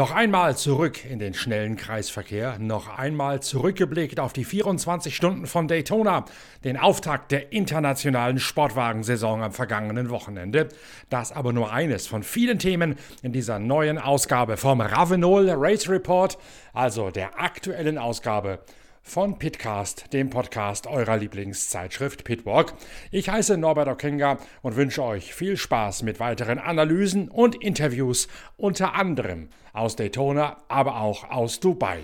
Noch 0.00 0.12
einmal 0.12 0.56
zurück 0.56 1.04
in 1.04 1.18
den 1.18 1.34
schnellen 1.34 1.76
Kreisverkehr, 1.76 2.58
noch 2.58 2.88
einmal 2.88 3.42
zurückgeblickt 3.42 4.18
auf 4.18 4.32
die 4.32 4.46
24 4.46 5.14
Stunden 5.14 5.46
von 5.46 5.68
Daytona, 5.68 6.24
den 6.64 6.78
Auftakt 6.78 7.30
der 7.32 7.52
internationalen 7.52 8.38
Sportwagensaison 8.38 9.42
am 9.42 9.52
vergangenen 9.52 10.08
Wochenende. 10.08 10.70
Das 11.10 11.32
aber 11.32 11.52
nur 11.52 11.70
eines 11.70 12.06
von 12.06 12.22
vielen 12.22 12.58
Themen 12.58 12.96
in 13.22 13.34
dieser 13.34 13.58
neuen 13.58 13.98
Ausgabe 13.98 14.56
vom 14.56 14.80
Ravenol 14.80 15.50
Race 15.50 15.86
Report, 15.86 16.38
also 16.72 17.10
der 17.10 17.38
aktuellen 17.38 17.98
Ausgabe 17.98 18.60
von 19.02 19.38
Pitcast, 19.38 20.12
dem 20.12 20.30
Podcast 20.30 20.86
eurer 20.86 21.16
Lieblingszeitschrift 21.16 22.24
Pitwalk. 22.24 22.74
Ich 23.10 23.28
heiße 23.28 23.56
Norbert 23.56 23.88
Okenga 23.88 24.38
und 24.62 24.76
wünsche 24.76 25.02
euch 25.02 25.34
viel 25.34 25.56
Spaß 25.56 26.02
mit 26.02 26.20
weiteren 26.20 26.58
Analysen 26.58 27.28
und 27.28 27.56
Interviews, 27.62 28.28
unter 28.56 28.94
anderem 28.94 29.48
aus 29.72 29.96
Daytona, 29.96 30.58
aber 30.68 31.00
auch 31.00 31.30
aus 31.30 31.60
Dubai. 31.60 32.00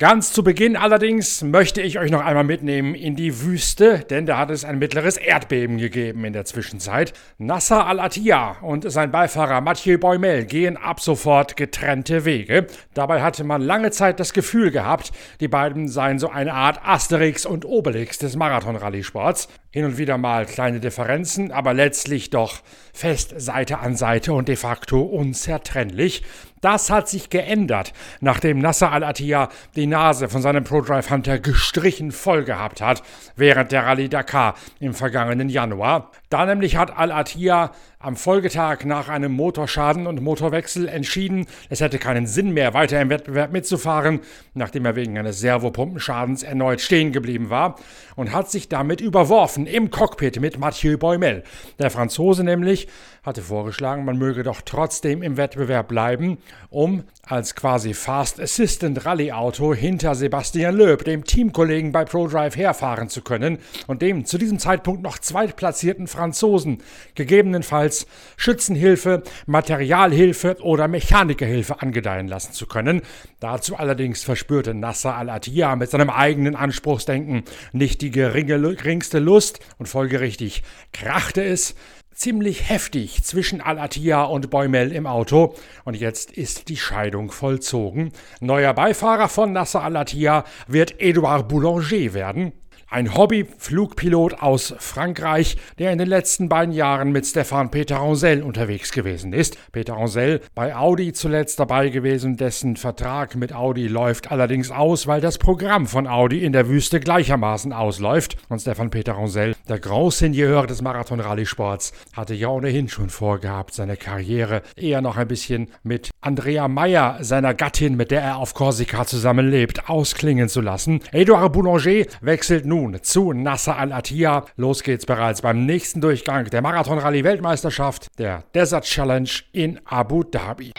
Ganz 0.00 0.32
zu 0.32 0.42
Beginn 0.42 0.78
allerdings 0.78 1.42
möchte 1.42 1.82
ich 1.82 1.98
euch 1.98 2.10
noch 2.10 2.24
einmal 2.24 2.42
mitnehmen 2.42 2.94
in 2.94 3.16
die 3.16 3.42
Wüste, 3.42 3.98
denn 3.98 4.24
da 4.24 4.38
hat 4.38 4.50
es 4.50 4.64
ein 4.64 4.78
mittleres 4.78 5.18
Erdbeben 5.18 5.76
gegeben 5.76 6.24
in 6.24 6.32
der 6.32 6.46
Zwischenzeit. 6.46 7.12
Nasser 7.36 7.86
Al-Attiyah 7.86 8.60
und 8.62 8.90
sein 8.90 9.10
Beifahrer 9.10 9.60
Mathieu 9.60 9.98
Boimel 9.98 10.46
gehen 10.46 10.78
ab 10.78 11.00
sofort 11.00 11.54
getrennte 11.54 12.24
Wege. 12.24 12.66
Dabei 12.94 13.20
hatte 13.20 13.44
man 13.44 13.60
lange 13.60 13.90
Zeit 13.90 14.20
das 14.20 14.32
Gefühl 14.32 14.70
gehabt, 14.70 15.12
die 15.40 15.48
beiden 15.48 15.86
seien 15.86 16.18
so 16.18 16.30
eine 16.30 16.54
Art 16.54 16.80
Asterix 16.82 17.44
und 17.44 17.66
Obelix 17.66 18.16
des 18.16 18.36
Marathon-Rallye-Sports. 18.36 19.48
Hin 19.70 19.84
und 19.84 19.98
wieder 19.98 20.16
mal 20.16 20.46
kleine 20.46 20.80
Differenzen, 20.80 21.52
aber 21.52 21.74
letztlich 21.74 22.30
doch 22.30 22.62
fest 22.94 23.34
Seite 23.36 23.80
an 23.80 23.96
Seite 23.96 24.32
und 24.32 24.48
de 24.48 24.56
facto 24.56 25.02
unzertrennlich. 25.02 26.22
Das 26.60 26.90
hat 26.90 27.08
sich 27.08 27.30
geändert, 27.30 27.94
nachdem 28.20 28.58
Nasser 28.58 28.92
Al-Attiyah 28.92 29.48
die 29.76 29.86
Nase 29.86 30.28
von 30.28 30.42
seinem 30.42 30.64
ProDrive 30.64 31.10
Hunter 31.10 31.38
gestrichen 31.38 32.12
voll 32.12 32.44
gehabt 32.44 32.82
hat 32.82 33.02
während 33.34 33.72
der 33.72 33.86
Rallye 33.86 34.08
Dakar 34.08 34.54
im 34.78 34.92
vergangenen 34.92 35.48
Januar. 35.48 36.10
Da 36.28 36.44
nämlich 36.44 36.76
hat 36.76 36.96
Al-Attiyah 36.96 37.72
am 38.02 38.16
Folgetag 38.16 38.86
nach 38.86 39.10
einem 39.10 39.32
Motorschaden 39.32 40.06
und 40.06 40.22
Motorwechsel 40.22 40.88
entschieden, 40.88 41.44
es 41.68 41.82
hätte 41.82 41.98
keinen 41.98 42.26
Sinn 42.26 42.52
mehr, 42.52 42.72
weiter 42.72 42.98
im 42.98 43.10
Wettbewerb 43.10 43.52
mitzufahren, 43.52 44.20
nachdem 44.54 44.86
er 44.86 44.96
wegen 44.96 45.18
eines 45.18 45.40
Servopumpenschadens 45.40 46.42
erneut 46.42 46.80
stehen 46.80 47.12
geblieben 47.12 47.50
war 47.50 47.76
und 48.16 48.32
hat 48.32 48.50
sich 48.50 48.70
damit 48.70 49.02
überworfen 49.02 49.66
im 49.66 49.90
Cockpit 49.90 50.40
mit 50.40 50.58
Mathieu 50.58 50.96
Boimel. 50.96 51.44
Der 51.78 51.90
Franzose 51.90 52.42
nämlich 52.42 52.88
hatte 53.22 53.42
vorgeschlagen, 53.42 54.06
man 54.06 54.16
möge 54.16 54.44
doch 54.44 54.62
trotzdem 54.64 55.22
im 55.22 55.36
Wettbewerb 55.36 55.88
bleiben, 55.88 56.38
um 56.70 57.04
als 57.22 57.54
quasi 57.54 57.92
Fast 57.92 58.40
Assistant 58.40 59.04
Rallye 59.04 59.32
Auto 59.32 59.74
hinter 59.74 60.14
Sebastian 60.14 60.74
Loeb, 60.74 61.04
dem 61.04 61.24
Teamkollegen 61.24 61.92
bei 61.92 62.06
ProDrive, 62.06 62.56
herfahren 62.56 63.10
zu 63.10 63.20
können 63.20 63.58
und 63.86 64.00
dem 64.00 64.24
zu 64.24 64.38
diesem 64.38 64.58
Zeitpunkt 64.58 65.02
noch 65.02 65.18
zweitplatzierten 65.18 66.06
Franzosen 66.06 66.78
gegebenenfalls 67.14 67.89
Schützenhilfe, 68.36 69.22
Materialhilfe 69.46 70.56
oder 70.60 70.88
Mechanikerhilfe 70.88 71.80
angedeihen 71.80 72.28
lassen 72.28 72.52
zu 72.52 72.66
können. 72.66 73.02
Dazu 73.40 73.76
allerdings 73.76 74.22
verspürte 74.22 74.74
Nasser 74.74 75.14
Al-Attiyah 75.16 75.76
mit 75.76 75.90
seinem 75.90 76.10
eigenen 76.10 76.56
Anspruchsdenken 76.56 77.44
nicht 77.72 78.00
die 78.02 78.10
geringste 78.10 79.18
Lust 79.18 79.60
und 79.78 79.86
folgerichtig 79.86 80.62
krachte 80.92 81.42
es 81.42 81.74
ziemlich 82.20 82.68
heftig 82.68 83.24
zwischen 83.24 83.62
Al-Attiyah 83.62 84.24
und 84.24 84.50
Boimel 84.50 84.92
im 84.92 85.06
Auto 85.06 85.54
und 85.84 85.96
jetzt 85.96 86.30
ist 86.30 86.68
die 86.68 86.76
Scheidung 86.76 87.30
vollzogen. 87.30 88.12
Neuer 88.40 88.74
Beifahrer 88.74 89.28
von 89.28 89.52
Nasser 89.52 89.82
Al-Attiyah 89.82 90.44
wird 90.66 91.00
Edouard 91.00 91.48
Boulanger 91.48 92.12
werden. 92.12 92.52
Ein 92.92 93.14
Hobby-Flugpilot 93.14 94.42
aus 94.42 94.74
Frankreich, 94.80 95.56
der 95.78 95.92
in 95.92 95.98
den 95.98 96.08
letzten 96.08 96.48
beiden 96.48 96.74
Jahren 96.74 97.12
mit 97.12 97.24
Stefan 97.24 97.70
Peter 97.70 98.00
Ancel 98.00 98.42
unterwegs 98.42 98.90
gewesen 98.90 99.32
ist. 99.32 99.56
Peter 99.70 99.96
Ancel 99.96 100.40
bei 100.56 100.74
Audi 100.74 101.12
zuletzt 101.12 101.60
dabei 101.60 101.90
gewesen, 101.90 102.36
dessen 102.36 102.74
Vertrag 102.74 103.36
mit 103.36 103.54
Audi 103.54 103.86
läuft 103.86 104.32
allerdings 104.32 104.72
aus, 104.72 105.06
weil 105.06 105.20
das 105.20 105.38
Programm 105.38 105.86
von 105.86 106.08
Audi 106.08 106.42
in 106.44 106.52
der 106.52 106.68
Wüste 106.68 106.98
gleichermaßen 106.98 107.72
ausläuft. 107.72 108.36
Und 108.48 108.58
Stefan 108.58 108.90
Peter 108.90 109.16
Ancel, 109.16 109.54
der 109.68 109.78
Großseigneur 109.78 110.66
des 110.66 110.82
Marathon-Rallye-Sports, 110.82 111.92
hatte 112.14 112.34
ja 112.34 112.48
ohnehin 112.48 112.88
schon 112.88 113.08
vorgehabt, 113.08 113.72
seine 113.72 113.96
Karriere 113.96 114.62
eher 114.74 115.00
noch 115.00 115.16
ein 115.16 115.28
bisschen 115.28 115.70
mit 115.84 116.10
Andrea 116.22 116.66
Meyer, 116.66 117.18
seiner 117.20 117.54
Gattin, 117.54 117.96
mit 117.96 118.10
der 118.10 118.22
er 118.22 118.38
auf 118.38 118.54
Korsika 118.54 119.06
zusammenlebt, 119.06 119.88
ausklingen 119.88 120.48
zu 120.48 120.60
lassen. 120.60 120.98
Edouard 121.12 121.52
Boulanger 121.52 122.06
wechselt 122.20 122.66
nun 122.66 122.79
nun 122.80 123.02
zu 123.02 123.32
Nasser 123.32 123.76
Al-Attiyah. 123.76 124.46
Los 124.56 124.82
geht's 124.82 125.04
bereits 125.06 125.42
beim 125.42 125.66
nächsten 125.66 126.00
Durchgang 126.00 126.46
der 126.46 126.62
Marathon-Rallye-Weltmeisterschaft, 126.62 128.08
der 128.18 128.44
Desert 128.54 128.84
Challenge 128.84 129.30
in 129.52 129.80
Abu 129.84 130.22
Dhabi. 130.22 130.72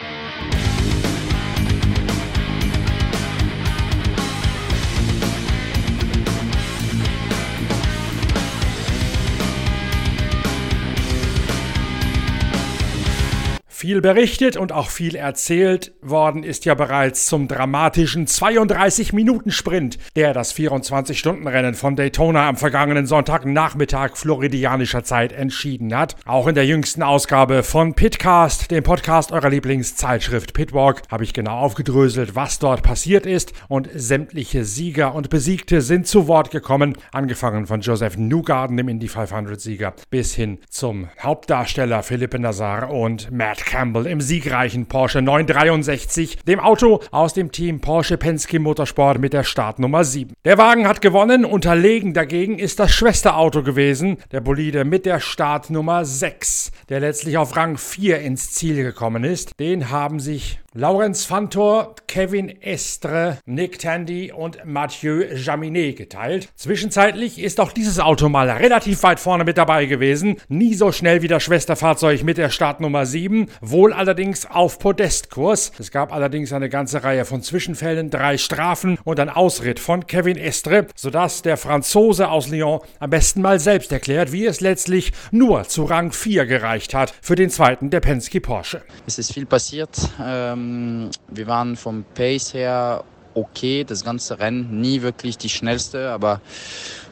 Viel 13.82 14.00
berichtet 14.00 14.56
und 14.56 14.70
auch 14.70 14.90
viel 14.90 15.16
erzählt 15.16 15.90
worden 16.02 16.44
ist 16.44 16.66
ja 16.66 16.74
bereits 16.74 17.26
zum 17.26 17.48
dramatischen 17.48 18.28
32-Minuten-Sprint, 18.28 19.98
der 20.14 20.32
das 20.32 20.54
24-Stunden-Rennen 20.54 21.74
von 21.74 21.96
Daytona 21.96 22.48
am 22.48 22.56
vergangenen 22.56 23.06
Sonntagnachmittag 23.06 24.16
floridianischer 24.16 25.02
Zeit 25.02 25.32
entschieden 25.32 25.96
hat. 25.96 26.14
Auch 26.26 26.46
in 26.46 26.54
der 26.54 26.64
jüngsten 26.64 27.02
Ausgabe 27.02 27.64
von 27.64 27.94
Pitcast, 27.94 28.70
dem 28.70 28.84
Podcast 28.84 29.32
eurer 29.32 29.50
Lieblingszeitschrift 29.50 30.54
Pitwalk, 30.54 31.02
habe 31.10 31.24
ich 31.24 31.32
genau 31.32 31.58
aufgedröselt, 31.58 32.36
was 32.36 32.60
dort 32.60 32.84
passiert 32.84 33.26
ist 33.26 33.52
und 33.66 33.88
sämtliche 33.92 34.64
Sieger 34.64 35.12
und 35.12 35.28
Besiegte 35.28 35.80
sind 35.80 36.06
zu 36.06 36.28
Wort 36.28 36.52
gekommen, 36.52 36.96
angefangen 37.10 37.66
von 37.66 37.80
Joseph 37.80 38.16
Newgarden, 38.16 38.76
dem 38.76 38.86
Indy 38.86 39.08
500-Sieger, 39.08 39.94
bis 40.08 40.36
hin 40.36 40.58
zum 40.70 41.08
Hauptdarsteller 41.20 42.04
Philippe 42.04 42.38
Nazar 42.38 42.88
und 42.88 43.32
Matt 43.32 43.71
Campbell 43.72 44.06
im 44.06 44.20
siegreichen 44.20 44.84
Porsche 44.84 45.22
963, 45.22 46.44
dem 46.44 46.60
Auto 46.60 47.00
aus 47.10 47.32
dem 47.32 47.52
Team 47.52 47.80
Porsche 47.80 48.18
Penske 48.18 48.60
Motorsport 48.60 49.18
mit 49.18 49.32
der 49.32 49.44
Startnummer 49.44 50.04
7. 50.04 50.34
Der 50.44 50.58
Wagen 50.58 50.86
hat 50.86 51.00
gewonnen, 51.00 51.46
unterlegen 51.46 52.12
dagegen 52.12 52.58
ist 52.58 52.78
das 52.80 52.92
Schwesterauto 52.92 53.62
gewesen, 53.62 54.18
der 54.30 54.42
Bolide 54.42 54.84
mit 54.84 55.06
der 55.06 55.20
Startnummer 55.20 56.04
6, 56.04 56.70
der 56.90 57.00
letztlich 57.00 57.38
auf 57.38 57.56
Rang 57.56 57.78
4 57.78 58.20
ins 58.20 58.52
Ziel 58.52 58.82
gekommen 58.82 59.24
ist. 59.24 59.58
Den 59.58 59.88
haben 59.88 60.20
sich 60.20 60.60
Laurens 60.74 61.26
Fantor, 61.26 61.96
Kevin 62.06 62.48
Estre, 62.62 63.36
Nick 63.44 63.78
Tandy 63.78 64.32
und 64.32 64.64
Mathieu 64.64 65.22
Jaminet 65.34 65.98
geteilt. 65.98 66.48
Zwischenzeitlich 66.56 67.38
ist 67.38 67.60
auch 67.60 67.72
dieses 67.72 68.00
Auto 68.00 68.30
mal 68.30 68.48
relativ 68.48 69.02
weit 69.02 69.20
vorne 69.20 69.44
mit 69.44 69.58
dabei 69.58 69.84
gewesen. 69.84 70.36
Nie 70.48 70.72
so 70.72 70.90
schnell 70.90 71.20
wie 71.20 71.28
das 71.28 71.42
Schwesterfahrzeug 71.42 72.22
mit 72.22 72.38
der 72.38 72.48
Startnummer 72.48 73.04
7, 73.04 73.48
wohl 73.60 73.92
allerdings 73.92 74.46
auf 74.46 74.78
Podestkurs. 74.78 75.72
Es 75.78 75.90
gab 75.90 76.10
allerdings 76.10 76.54
eine 76.54 76.70
ganze 76.70 77.04
Reihe 77.04 77.26
von 77.26 77.42
Zwischenfällen, 77.42 78.08
drei 78.08 78.38
Strafen 78.38 78.98
und 79.04 79.20
ein 79.20 79.28
Ausritt 79.28 79.78
von 79.78 80.06
Kevin 80.06 80.38
Estre, 80.38 80.86
sodass 80.96 81.42
der 81.42 81.58
Franzose 81.58 82.30
aus 82.30 82.48
Lyon 82.48 82.80
am 82.98 83.10
besten 83.10 83.42
mal 83.42 83.60
selbst 83.60 83.92
erklärt, 83.92 84.32
wie 84.32 84.46
es 84.46 84.62
letztlich 84.62 85.12
nur 85.32 85.64
zu 85.64 85.84
Rang 85.84 86.12
4 86.12 86.46
gereicht 86.46 86.94
hat 86.94 87.12
für 87.20 87.34
den 87.34 87.50
zweiten 87.50 87.90
der 87.90 88.00
Penske 88.00 88.40
Porsche. 88.40 88.80
Es 89.06 89.18
ist 89.18 89.34
viel 89.34 89.44
passiert. 89.44 89.98
Ähm 90.18 90.61
ähm, 90.62 91.10
wir 91.28 91.46
waren 91.46 91.76
vom 91.76 92.04
Pace 92.14 92.54
her 92.54 93.04
okay, 93.34 93.84
das 93.84 94.04
ganze 94.04 94.38
Rennen 94.38 94.80
nie 94.80 95.02
wirklich 95.02 95.38
die 95.38 95.48
schnellste, 95.48 96.10
aber 96.10 96.40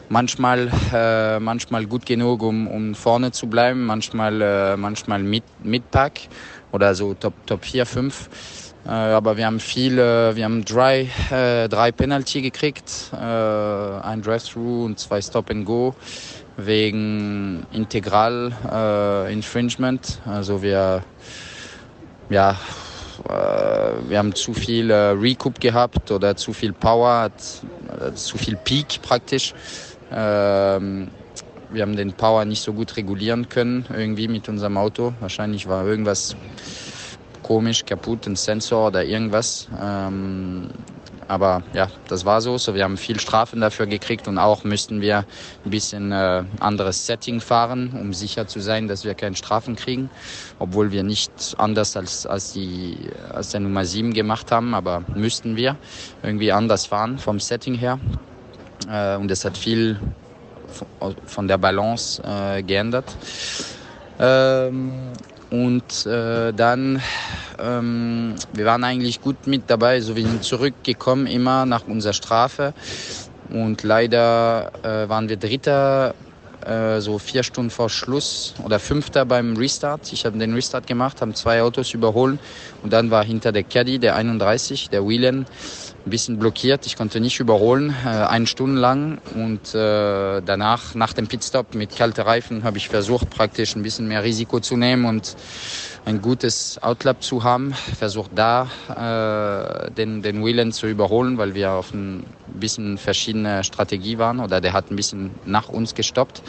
manchmal, 0.08 0.70
äh, 0.92 1.38
manchmal 1.40 1.86
gut 1.86 2.06
genug, 2.06 2.42
um, 2.42 2.66
um 2.66 2.94
vorne 2.94 3.32
zu 3.32 3.46
bleiben, 3.46 3.86
manchmal, 3.86 4.42
äh, 4.42 4.76
manchmal 4.76 5.22
mit, 5.22 5.44
mit 5.62 5.90
Pack 5.90 6.20
oder 6.72 6.94
so 6.94 7.14
Top, 7.14 7.34
Top 7.46 7.64
4, 7.64 7.86
5. 7.86 8.28
Äh, 8.86 8.88
aber 8.90 9.36
wir 9.36 9.46
haben 9.46 9.60
viele, 9.60 10.34
wir 10.36 10.44
haben 10.44 10.64
drei, 10.64 11.08
äh, 11.30 11.68
drei 11.68 11.92
Penalty 11.92 12.42
gekriegt, 12.42 13.12
äh, 13.12 13.16
ein 13.16 14.22
Drive-Through 14.22 14.84
und 14.86 14.98
zwei 14.98 15.20
Stop 15.20 15.50
and 15.50 15.64
Go 15.66 15.94
wegen 16.56 17.66
Integral 17.72 18.52
äh, 18.70 19.32
Infringement. 19.32 20.20
Also 20.26 20.62
wir, 20.62 21.02
ja, 22.30 22.52
äh, 22.52 22.89
wir 23.24 24.18
haben 24.18 24.34
zu 24.34 24.54
viel 24.54 24.90
äh, 24.90 25.10
Recoup 25.10 25.60
gehabt 25.60 26.10
oder 26.10 26.36
zu 26.36 26.52
viel 26.52 26.72
Power, 26.72 27.30
äh, 28.00 28.12
zu 28.14 28.38
viel 28.38 28.56
Peak 28.56 29.02
praktisch. 29.02 29.54
Ähm, 30.10 31.08
wir 31.70 31.82
haben 31.82 31.96
den 31.96 32.12
Power 32.12 32.44
nicht 32.44 32.62
so 32.62 32.72
gut 32.72 32.96
regulieren 32.96 33.48
können 33.48 33.86
irgendwie 33.94 34.28
mit 34.28 34.48
unserem 34.48 34.76
Auto. 34.76 35.12
Wahrscheinlich 35.20 35.68
war 35.68 35.86
irgendwas 35.86 36.34
komisch, 37.42 37.84
kaputt, 37.84 38.26
ein 38.26 38.36
Sensor 38.36 38.88
oder 38.88 39.04
irgendwas. 39.04 39.68
Aber 41.30 41.62
ja, 41.74 41.86
das 42.08 42.24
war 42.24 42.40
so. 42.40 42.58
So, 42.58 42.74
wir 42.74 42.82
haben 42.82 42.96
viel 42.96 43.20
Strafen 43.20 43.60
dafür 43.60 43.86
gekriegt 43.86 44.26
und 44.26 44.36
auch 44.36 44.64
müssten 44.64 45.00
wir 45.00 45.18
ein 45.64 45.70
bisschen 45.70 46.10
äh, 46.10 46.42
anderes 46.58 47.06
Setting 47.06 47.40
fahren, 47.40 47.92
um 47.92 48.12
sicher 48.12 48.48
zu 48.48 48.58
sein, 48.58 48.88
dass 48.88 49.04
wir 49.04 49.14
keine 49.14 49.36
Strafen 49.36 49.76
kriegen, 49.76 50.10
obwohl 50.58 50.90
wir 50.90 51.04
nicht 51.04 51.30
anders 51.56 51.96
als 51.96 52.26
als 52.26 52.52
die 52.52 52.96
als 53.32 53.50
der 53.50 53.60
Nummer 53.60 53.84
7 53.84 54.12
gemacht 54.12 54.50
haben, 54.50 54.74
aber 54.74 55.04
müssten 55.14 55.54
wir 55.54 55.76
irgendwie 56.24 56.50
anders 56.50 56.86
fahren 56.86 57.16
vom 57.16 57.38
Setting 57.38 57.76
her. 57.76 58.00
Äh, 58.90 59.14
und 59.14 59.30
es 59.30 59.44
hat 59.44 59.56
viel 59.56 60.00
von 61.26 61.46
der 61.46 61.58
Balance 61.58 62.20
äh, 62.24 62.60
geändert. 62.64 63.04
Ähm, 64.18 65.12
und 65.50 66.06
äh, 66.06 66.52
dann, 66.52 67.02
ähm, 67.58 68.36
wir 68.52 68.66
waren 68.66 68.84
eigentlich 68.84 69.20
gut 69.20 69.46
mit 69.46 69.64
dabei, 69.68 70.00
so 70.00 70.14
wir 70.14 70.22
sind 70.22 70.44
zurückgekommen 70.44 71.26
immer 71.26 71.66
nach 71.66 71.86
unserer 71.88 72.12
Strafe. 72.12 72.72
Und 73.50 73.82
leider 73.82 74.70
äh, 74.84 75.08
waren 75.08 75.28
wir 75.28 75.36
Dritter, 75.36 76.14
äh, 76.64 77.00
so 77.00 77.18
vier 77.18 77.42
Stunden 77.42 77.70
vor 77.70 77.90
Schluss 77.90 78.54
oder 78.62 78.78
Fünfter 78.78 79.24
beim 79.24 79.56
Restart. 79.56 80.12
Ich 80.12 80.24
habe 80.24 80.38
den 80.38 80.54
Restart 80.54 80.86
gemacht, 80.86 81.20
haben 81.20 81.34
zwei 81.34 81.62
Autos 81.62 81.94
überholen 81.94 82.38
und 82.82 82.92
dann 82.92 83.10
war 83.10 83.24
hinter 83.24 83.50
der 83.50 83.64
Caddy, 83.64 83.98
der 83.98 84.14
31, 84.14 84.90
der 84.90 85.06
Whelan, 85.06 85.46
ein 86.10 86.18
bisschen 86.18 86.40
blockiert. 86.40 86.86
Ich 86.86 86.96
konnte 86.96 87.20
nicht 87.20 87.38
überholen, 87.38 87.94
äh, 88.04 88.08
eine 88.08 88.48
Stunde 88.48 88.80
lang. 88.80 89.18
Und 89.36 89.72
äh, 89.76 90.42
danach, 90.42 90.96
nach 90.96 91.12
dem 91.12 91.28
Pitstop 91.28 91.76
mit 91.76 91.96
kalten 91.96 92.22
Reifen, 92.22 92.64
habe 92.64 92.78
ich 92.78 92.88
versucht, 92.88 93.30
praktisch 93.30 93.76
ein 93.76 93.84
bisschen 93.84 94.08
mehr 94.08 94.24
Risiko 94.24 94.58
zu 94.58 94.76
nehmen 94.76 95.04
und 95.04 95.36
ein 96.04 96.20
gutes 96.20 96.82
Outlap 96.82 97.22
zu 97.22 97.44
haben. 97.44 97.74
Versucht 97.96 98.32
da 98.34 98.66
äh, 98.88 99.92
den, 99.92 100.22
den 100.22 100.44
Whelan 100.44 100.72
zu 100.72 100.88
überholen, 100.88 101.38
weil 101.38 101.54
wir 101.54 101.70
auf 101.70 101.94
ein 101.94 102.24
bisschen 102.48 102.98
verschiedene 102.98 103.62
Strategie 103.62 104.18
waren 104.18 104.40
oder 104.40 104.60
der 104.60 104.72
hat 104.72 104.90
ein 104.90 104.96
bisschen 104.96 105.30
nach 105.44 105.68
uns 105.68 105.94
gestoppt 105.94 106.42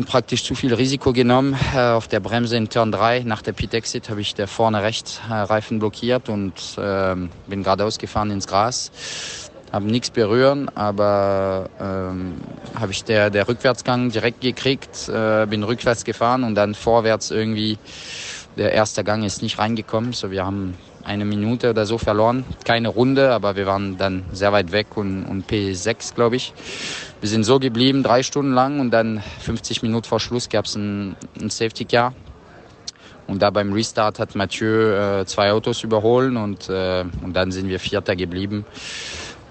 und 0.00 0.06
praktisch 0.06 0.44
zu 0.44 0.54
viel 0.54 0.72
Risiko 0.72 1.12
genommen. 1.12 1.54
Äh, 1.74 1.90
auf 1.90 2.08
der 2.08 2.20
Bremse 2.20 2.56
in 2.56 2.70
Turn 2.70 2.90
3 2.90 3.20
nach 3.24 3.42
der 3.42 3.52
Pit 3.52 3.74
Exit 3.74 4.08
habe 4.08 4.22
ich 4.22 4.34
der 4.34 4.48
vorne 4.48 4.82
rechts 4.82 5.20
äh, 5.28 5.34
Reifen 5.34 5.78
blockiert 5.78 6.30
und 6.30 6.54
äh, 6.78 7.14
bin 7.46 7.62
geradeaus 7.62 7.98
gefahren 7.98 8.30
ins 8.30 8.46
Gras. 8.46 8.90
Habe 9.70 9.84
nichts 9.84 10.08
berühren, 10.08 10.70
aber 10.74 11.68
ähm, 11.78 12.36
habe 12.74 12.92
ich 12.92 13.04
der, 13.04 13.28
der 13.28 13.46
Rückwärtsgang 13.46 14.10
direkt 14.10 14.40
gekriegt, 14.40 15.10
äh, 15.10 15.44
bin 15.44 15.62
rückwärts 15.64 16.06
gefahren 16.06 16.44
und 16.44 16.54
dann 16.54 16.74
vorwärts 16.74 17.30
irgendwie 17.30 17.76
der 18.56 18.72
erste 18.72 19.04
Gang 19.04 19.22
ist 19.22 19.42
nicht 19.42 19.58
reingekommen. 19.58 20.14
So 20.14 20.30
wir 20.30 20.46
haben 20.46 20.78
eine 21.04 21.24
Minute 21.24 21.70
oder 21.70 21.86
so 21.86 21.98
verloren. 21.98 22.44
Keine 22.64 22.88
Runde, 22.88 23.32
aber 23.32 23.56
wir 23.56 23.66
waren 23.66 23.96
dann 23.96 24.24
sehr 24.32 24.52
weit 24.52 24.72
weg 24.72 24.96
und, 24.96 25.24
und 25.24 25.50
P6, 25.50 26.14
glaube 26.14 26.36
ich. 26.36 26.52
Wir 27.20 27.28
sind 27.28 27.44
so 27.44 27.58
geblieben, 27.58 28.02
drei 28.02 28.22
Stunden 28.22 28.52
lang 28.52 28.80
und 28.80 28.90
dann 28.90 29.22
50 29.40 29.82
Minuten 29.82 30.06
vor 30.06 30.20
Schluss 30.20 30.48
gab 30.48 30.64
es 30.64 30.76
ein, 30.76 31.16
ein 31.40 31.50
Safety 31.50 31.84
Car. 31.84 32.14
Und 33.26 33.42
da 33.42 33.50
beim 33.50 33.72
Restart 33.72 34.18
hat 34.18 34.34
Mathieu 34.34 35.20
äh, 35.20 35.26
zwei 35.26 35.52
Autos 35.52 35.84
überholen 35.84 36.36
und, 36.36 36.68
äh, 36.68 37.04
und 37.22 37.34
dann 37.34 37.52
sind 37.52 37.68
wir 37.68 37.78
Vierter 37.78 38.16
geblieben. 38.16 38.64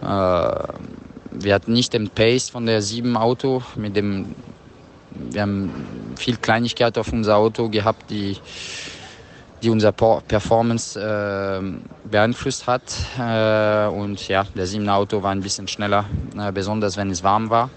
Äh, 0.02 0.06
wir 0.06 1.54
hatten 1.54 1.74
nicht 1.74 1.94
den 1.94 2.10
Pace 2.10 2.50
von 2.50 2.66
der 2.66 2.82
sieben 2.82 3.16
Auto 3.16 3.62
mit 3.76 3.96
dem 3.96 4.36
wir 5.12 5.42
haben 5.42 5.72
viel 6.18 6.38
Kleinigkeit 6.38 6.98
auf 6.98 7.12
unser 7.12 7.38
Auto 7.38 7.70
gehabt, 7.70 8.10
die 8.10 8.38
die 9.62 9.70
unser 9.70 9.92
Performance 9.92 11.00
äh, 11.00 11.62
beeinflusst 12.10 12.68
hat. 12.68 12.82
Äh, 13.18 13.88
und 13.88 14.28
ja, 14.28 14.46
der 14.56 14.68
siebene 14.68 14.94
Auto 14.94 15.22
war 15.22 15.32
ein 15.32 15.42
bisschen 15.42 15.68
schneller, 15.68 16.06
äh, 16.38 16.52
besonders 16.52 16.98
wenn 16.98 17.10
es 17.10 17.24
warm 17.24 17.50
war. 17.50 17.70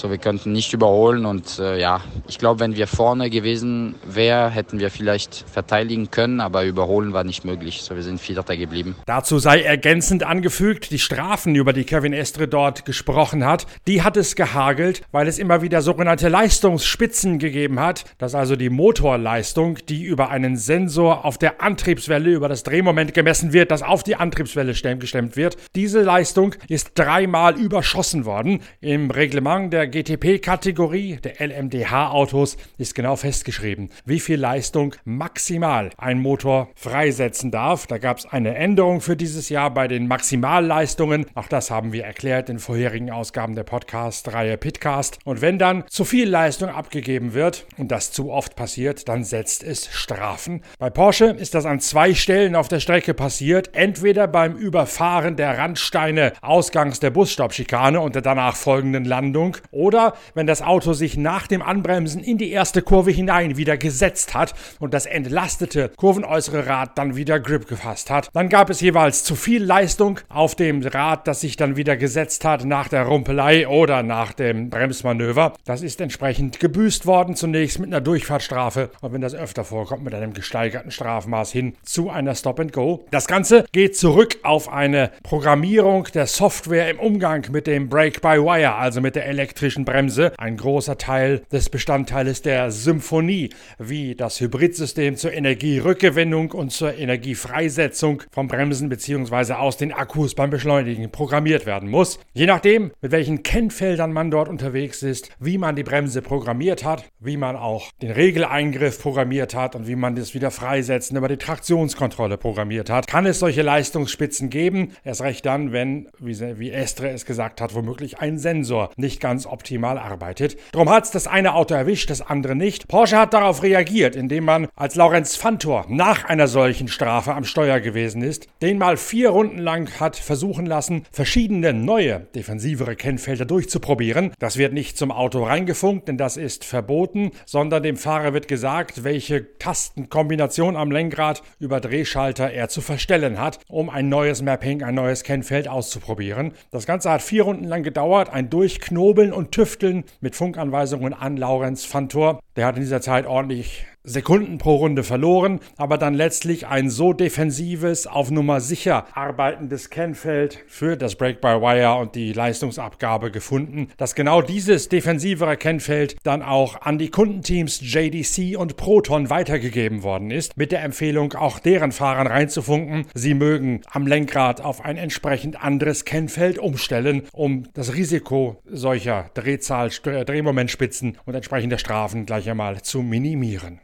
So, 0.00 0.10
wir 0.10 0.16
könnten 0.16 0.52
nicht 0.52 0.72
überholen 0.72 1.26
und 1.26 1.58
äh, 1.58 1.78
ja, 1.78 2.00
ich 2.26 2.38
glaube, 2.38 2.60
wenn 2.60 2.74
wir 2.74 2.86
vorne 2.86 3.28
gewesen 3.28 3.96
wären, 4.06 4.50
hätten 4.50 4.78
wir 4.78 4.90
vielleicht 4.90 5.44
verteidigen 5.52 6.10
können, 6.10 6.40
aber 6.40 6.64
überholen 6.64 7.12
war 7.12 7.22
nicht 7.22 7.44
möglich. 7.44 7.82
So, 7.82 7.94
wir 7.96 8.02
sind 8.02 8.18
Vierter 8.18 8.56
geblieben. 8.56 8.96
Dazu 9.04 9.38
sei 9.38 9.60
ergänzend 9.60 10.22
angefügt, 10.22 10.90
die 10.90 10.98
Strafen, 10.98 11.54
über 11.54 11.74
die 11.74 11.84
Kevin 11.84 12.14
Estre 12.14 12.48
dort 12.48 12.86
gesprochen 12.86 13.44
hat, 13.44 13.66
die 13.86 14.00
hat 14.00 14.16
es 14.16 14.36
gehagelt, 14.36 15.02
weil 15.12 15.28
es 15.28 15.38
immer 15.38 15.60
wieder 15.60 15.82
sogenannte 15.82 16.30
Leistungsspitzen 16.30 17.38
gegeben 17.38 17.78
hat. 17.78 18.06
Das 18.16 18.30
ist 18.30 18.36
also 18.36 18.56
die 18.56 18.70
Motorleistung, 18.70 19.80
die 19.86 20.04
über 20.04 20.30
einen 20.30 20.56
Sensor 20.56 21.26
auf 21.26 21.36
der 21.36 21.60
Antriebswelle, 21.60 22.30
über 22.30 22.48
das 22.48 22.62
Drehmoment 22.62 23.12
gemessen 23.12 23.52
wird, 23.52 23.70
das 23.70 23.82
auf 23.82 24.02
die 24.02 24.16
Antriebswelle 24.16 24.72
gestemmt 24.72 25.36
wird. 25.36 25.58
Diese 25.74 26.00
Leistung 26.00 26.54
ist 26.68 26.92
dreimal 26.94 27.60
überschossen 27.60 28.24
worden. 28.24 28.62
Im 28.80 29.10
Reglement 29.10 29.70
der 29.74 29.89
GTP-Kategorie 29.90 31.18
der 31.22 31.40
LMDH-Autos 31.40 32.56
ist 32.78 32.94
genau 32.94 33.16
festgeschrieben, 33.16 33.90
wie 34.04 34.20
viel 34.20 34.38
Leistung 34.38 34.94
maximal 35.04 35.90
ein 35.98 36.20
Motor 36.20 36.70
freisetzen 36.74 37.50
darf. 37.50 37.86
Da 37.86 37.98
gab 37.98 38.18
es 38.18 38.26
eine 38.26 38.54
Änderung 38.54 39.00
für 39.00 39.16
dieses 39.16 39.48
Jahr 39.48 39.74
bei 39.74 39.88
den 39.88 40.06
Maximalleistungen. 40.08 41.26
Auch 41.34 41.48
das 41.48 41.70
haben 41.70 41.92
wir 41.92 42.04
erklärt 42.04 42.48
in 42.48 42.58
vorherigen 42.58 43.10
Ausgaben 43.10 43.54
der 43.54 43.64
Podcast-Reihe 43.64 44.56
Pitcast. 44.56 45.18
Und 45.24 45.42
wenn 45.42 45.58
dann 45.58 45.84
zu 45.88 46.04
viel 46.04 46.28
Leistung 46.28 46.70
abgegeben 46.70 47.34
wird 47.34 47.66
und 47.76 47.90
das 47.90 48.12
zu 48.12 48.30
oft 48.30 48.56
passiert, 48.56 49.08
dann 49.08 49.24
setzt 49.24 49.62
es 49.62 49.88
Strafen. 49.92 50.62
Bei 50.78 50.90
Porsche 50.90 51.26
ist 51.26 51.54
das 51.54 51.66
an 51.66 51.80
zwei 51.80 52.14
Stellen 52.14 52.54
auf 52.54 52.68
der 52.68 52.80
Strecke 52.80 53.14
passiert. 53.14 53.74
Entweder 53.74 54.28
beim 54.28 54.56
Überfahren 54.56 55.36
der 55.36 55.58
Randsteine 55.58 56.32
ausgangs 56.40 57.00
der 57.00 57.10
Busstoppschikane 57.10 58.00
und 58.00 58.14
der 58.14 58.22
danach 58.22 58.56
folgenden 58.56 59.04
Landung 59.04 59.56
oder 59.80 60.12
wenn 60.34 60.46
das 60.46 60.60
Auto 60.62 60.92
sich 60.92 61.16
nach 61.16 61.46
dem 61.46 61.62
Anbremsen 61.62 62.22
in 62.22 62.36
die 62.36 62.50
erste 62.50 62.82
Kurve 62.82 63.10
hinein 63.10 63.56
wieder 63.56 63.78
gesetzt 63.78 64.34
hat 64.34 64.54
und 64.78 64.92
das 64.92 65.06
entlastete 65.06 65.90
kurvenäußere 65.96 66.66
Rad 66.66 66.98
dann 66.98 67.16
wieder 67.16 67.40
Grip 67.40 67.66
gefasst 67.66 68.10
hat, 68.10 68.28
dann 68.34 68.50
gab 68.50 68.68
es 68.68 68.82
jeweils 68.82 69.24
zu 69.24 69.34
viel 69.34 69.64
Leistung 69.64 70.20
auf 70.28 70.54
dem 70.54 70.82
Rad, 70.82 71.26
das 71.26 71.40
sich 71.40 71.56
dann 71.56 71.76
wieder 71.76 71.96
gesetzt 71.96 72.44
hat 72.44 72.64
nach 72.64 72.88
der 72.88 73.04
Rumpelei 73.04 73.66
oder 73.66 74.02
nach 74.02 74.34
dem 74.34 74.68
Bremsmanöver. 74.68 75.54
Das 75.64 75.80
ist 75.80 76.00
entsprechend 76.00 76.60
gebüßt 76.60 77.06
worden, 77.06 77.34
zunächst 77.34 77.78
mit 77.78 77.88
einer 77.88 78.02
Durchfahrtsstrafe 78.02 78.90
und 79.00 79.14
wenn 79.14 79.22
das 79.22 79.34
öfter 79.34 79.64
vorkommt, 79.64 80.04
mit 80.04 80.14
einem 80.14 80.34
gesteigerten 80.34 80.90
Strafmaß 80.90 81.52
hin 81.52 81.74
zu 81.82 82.10
einer 82.10 82.34
Stop 82.34 82.60
and 82.60 82.72
Go. 82.74 83.06
Das 83.10 83.26
Ganze 83.26 83.64
geht 83.72 83.96
zurück 83.96 84.38
auf 84.42 84.70
eine 84.70 85.10
Programmierung 85.22 86.04
der 86.12 86.26
Software 86.26 86.90
im 86.90 86.98
Umgang 86.98 87.46
mit 87.50 87.66
dem 87.66 87.88
Brake-by-Wire, 87.88 88.74
also 88.74 89.00
mit 89.00 89.16
der 89.16 89.26
elektrischen 89.26 89.59
elektrischen 89.60 89.84
Bremse 89.84 90.32
ein 90.38 90.56
großer 90.56 90.96
Teil 90.96 91.42
des 91.52 91.68
Bestandteiles 91.68 92.40
der 92.40 92.70
Symphonie, 92.70 93.50
wie 93.78 94.14
das 94.14 94.40
Hybridsystem 94.40 95.16
zur 95.16 95.34
Energierückgewinnung 95.34 96.52
und 96.52 96.72
zur 96.72 96.96
Energiefreisetzung 96.96 98.22
von 98.30 98.48
Bremsen 98.48 98.88
bzw. 98.88 99.52
aus 99.52 99.76
den 99.76 99.92
Akkus 99.92 100.34
beim 100.34 100.48
Beschleunigen 100.48 101.10
programmiert 101.10 101.66
werden 101.66 101.90
muss. 101.90 102.18
Je 102.32 102.46
nachdem, 102.46 102.92
mit 103.02 103.12
welchen 103.12 103.42
Kennfeldern 103.42 104.14
man 104.14 104.30
dort 104.30 104.48
unterwegs 104.48 105.02
ist, 105.02 105.28
wie 105.38 105.58
man 105.58 105.76
die 105.76 105.82
Bremse 105.82 106.22
programmiert 106.22 106.82
hat, 106.82 107.04
wie 107.18 107.36
man 107.36 107.56
auch 107.56 107.92
den 108.00 108.12
Regeleingriff 108.12 109.02
programmiert 109.02 109.54
hat 109.54 109.76
und 109.76 109.86
wie 109.86 109.96
man 109.96 110.14
das 110.14 110.32
wieder 110.32 110.50
freisetzen 110.50 111.18
über 111.18 111.28
die 111.28 111.36
Traktionskontrolle 111.36 112.38
programmiert 112.38 112.88
hat, 112.88 113.06
kann 113.06 113.26
es 113.26 113.40
solche 113.40 113.60
Leistungsspitzen 113.60 114.48
geben. 114.48 114.92
Erst 115.04 115.20
recht 115.20 115.44
dann, 115.44 115.72
wenn, 115.72 116.08
wie, 116.18 116.70
Estre 116.70 117.10
es 117.10 117.26
gesagt 117.26 117.60
hat, 117.60 117.74
womöglich 117.74 118.20
ein 118.20 118.38
Sensor 118.38 118.90
nicht 118.96 119.20
ganz 119.20 119.49
optimal 119.52 119.98
arbeitet. 119.98 120.56
Drum 120.72 120.88
hat's 120.90 121.10
das 121.10 121.26
eine 121.26 121.54
Auto 121.54 121.74
erwischt, 121.74 122.10
das 122.10 122.20
andere 122.20 122.54
nicht. 122.54 122.88
Porsche 122.88 123.18
hat 123.18 123.34
darauf 123.34 123.62
reagiert, 123.62 124.16
indem 124.16 124.44
man, 124.44 124.68
als 124.76 124.94
Lorenz 124.94 125.36
Fantor 125.36 125.86
nach 125.88 126.24
einer 126.24 126.48
solchen 126.48 126.88
Strafe 126.88 127.34
am 127.34 127.44
Steuer 127.44 127.80
gewesen 127.80 128.22
ist, 128.22 128.48
den 128.62 128.78
mal 128.78 128.96
vier 128.96 129.30
Runden 129.30 129.58
lang 129.58 129.90
hat 130.00 130.16
versuchen 130.16 130.66
lassen, 130.66 131.04
verschiedene 131.12 131.72
neue, 131.72 132.20
defensivere 132.34 132.96
Kennfelder 132.96 133.44
durchzuprobieren. 133.44 134.32
Das 134.38 134.56
wird 134.56 134.72
nicht 134.72 134.96
zum 134.96 135.10
Auto 135.10 135.44
reingefunkt, 135.44 136.08
denn 136.08 136.16
das 136.16 136.36
ist 136.36 136.64
verboten, 136.64 137.30
sondern 137.46 137.82
dem 137.82 137.96
Fahrer 137.96 138.32
wird 138.32 138.48
gesagt, 138.48 139.04
welche 139.04 139.58
Tastenkombination 139.58 140.76
am 140.76 140.90
Lenkrad 140.90 141.42
über 141.58 141.80
Drehschalter 141.80 142.50
er 142.50 142.68
zu 142.68 142.80
verstellen 142.80 143.40
hat, 143.40 143.60
um 143.68 143.90
ein 143.90 144.08
neues 144.08 144.42
Mapping, 144.42 144.82
ein 144.82 144.94
neues 144.94 145.22
Kennfeld 145.22 145.68
auszuprobieren. 145.68 146.52
Das 146.70 146.86
Ganze 146.86 147.10
hat 147.10 147.22
vier 147.22 147.44
Runden 147.44 147.64
lang 147.64 147.82
gedauert, 147.82 148.30
ein 148.30 148.50
Durchknobeln 148.50 149.32
und 149.40 149.52
Tüfteln 149.52 150.04
mit 150.20 150.36
Funkanweisungen 150.36 151.14
an 151.14 151.36
Laurenz 151.36 151.86
Fantor. 151.86 152.40
Der 152.56 152.66
hat 152.66 152.76
in 152.76 152.82
dieser 152.82 153.00
Zeit 153.00 153.26
ordentlich 153.26 153.86
Sekunden 154.10 154.58
pro 154.58 154.76
Runde 154.76 155.04
verloren, 155.04 155.60
aber 155.76 155.96
dann 155.96 156.14
letztlich 156.14 156.66
ein 156.66 156.90
so 156.90 157.12
defensives, 157.12 158.08
auf 158.08 158.30
Nummer 158.30 158.60
sicher 158.60 159.06
arbeitendes 159.14 159.88
Kennfeld 159.88 160.64
für 160.66 160.96
das 160.96 161.14
Break-by-Wire 161.14 161.94
und 161.94 162.16
die 162.16 162.32
Leistungsabgabe 162.32 163.30
gefunden, 163.30 163.88
dass 163.98 164.16
genau 164.16 164.42
dieses 164.42 164.88
defensivere 164.88 165.56
Kennfeld 165.56 166.16
dann 166.24 166.42
auch 166.42 166.82
an 166.82 166.98
die 166.98 167.10
Kundenteams 167.10 167.80
JDC 167.80 168.58
und 168.58 168.76
Proton 168.76 169.30
weitergegeben 169.30 170.02
worden 170.02 170.32
ist, 170.32 170.56
mit 170.56 170.72
der 170.72 170.82
Empfehlung, 170.82 171.34
auch 171.34 171.60
deren 171.60 171.92
Fahrern 171.92 172.26
reinzufunken, 172.26 173.06
sie 173.14 173.34
mögen 173.34 173.82
am 173.92 174.08
Lenkrad 174.08 174.60
auf 174.60 174.84
ein 174.84 174.96
entsprechend 174.96 175.62
anderes 175.62 176.04
Kennfeld 176.04 176.58
umstellen, 176.58 177.22
um 177.32 177.64
das 177.74 177.94
Risiko 177.94 178.60
solcher 178.66 179.30
Drehzahl, 179.34 179.90
Drehmomentspitzen 179.90 181.18
und 181.24 181.34
entsprechender 181.34 181.78
Strafen 181.78 182.26
gleich 182.26 182.50
einmal 182.50 182.82
zu 182.82 183.02
minimieren. 183.02 183.80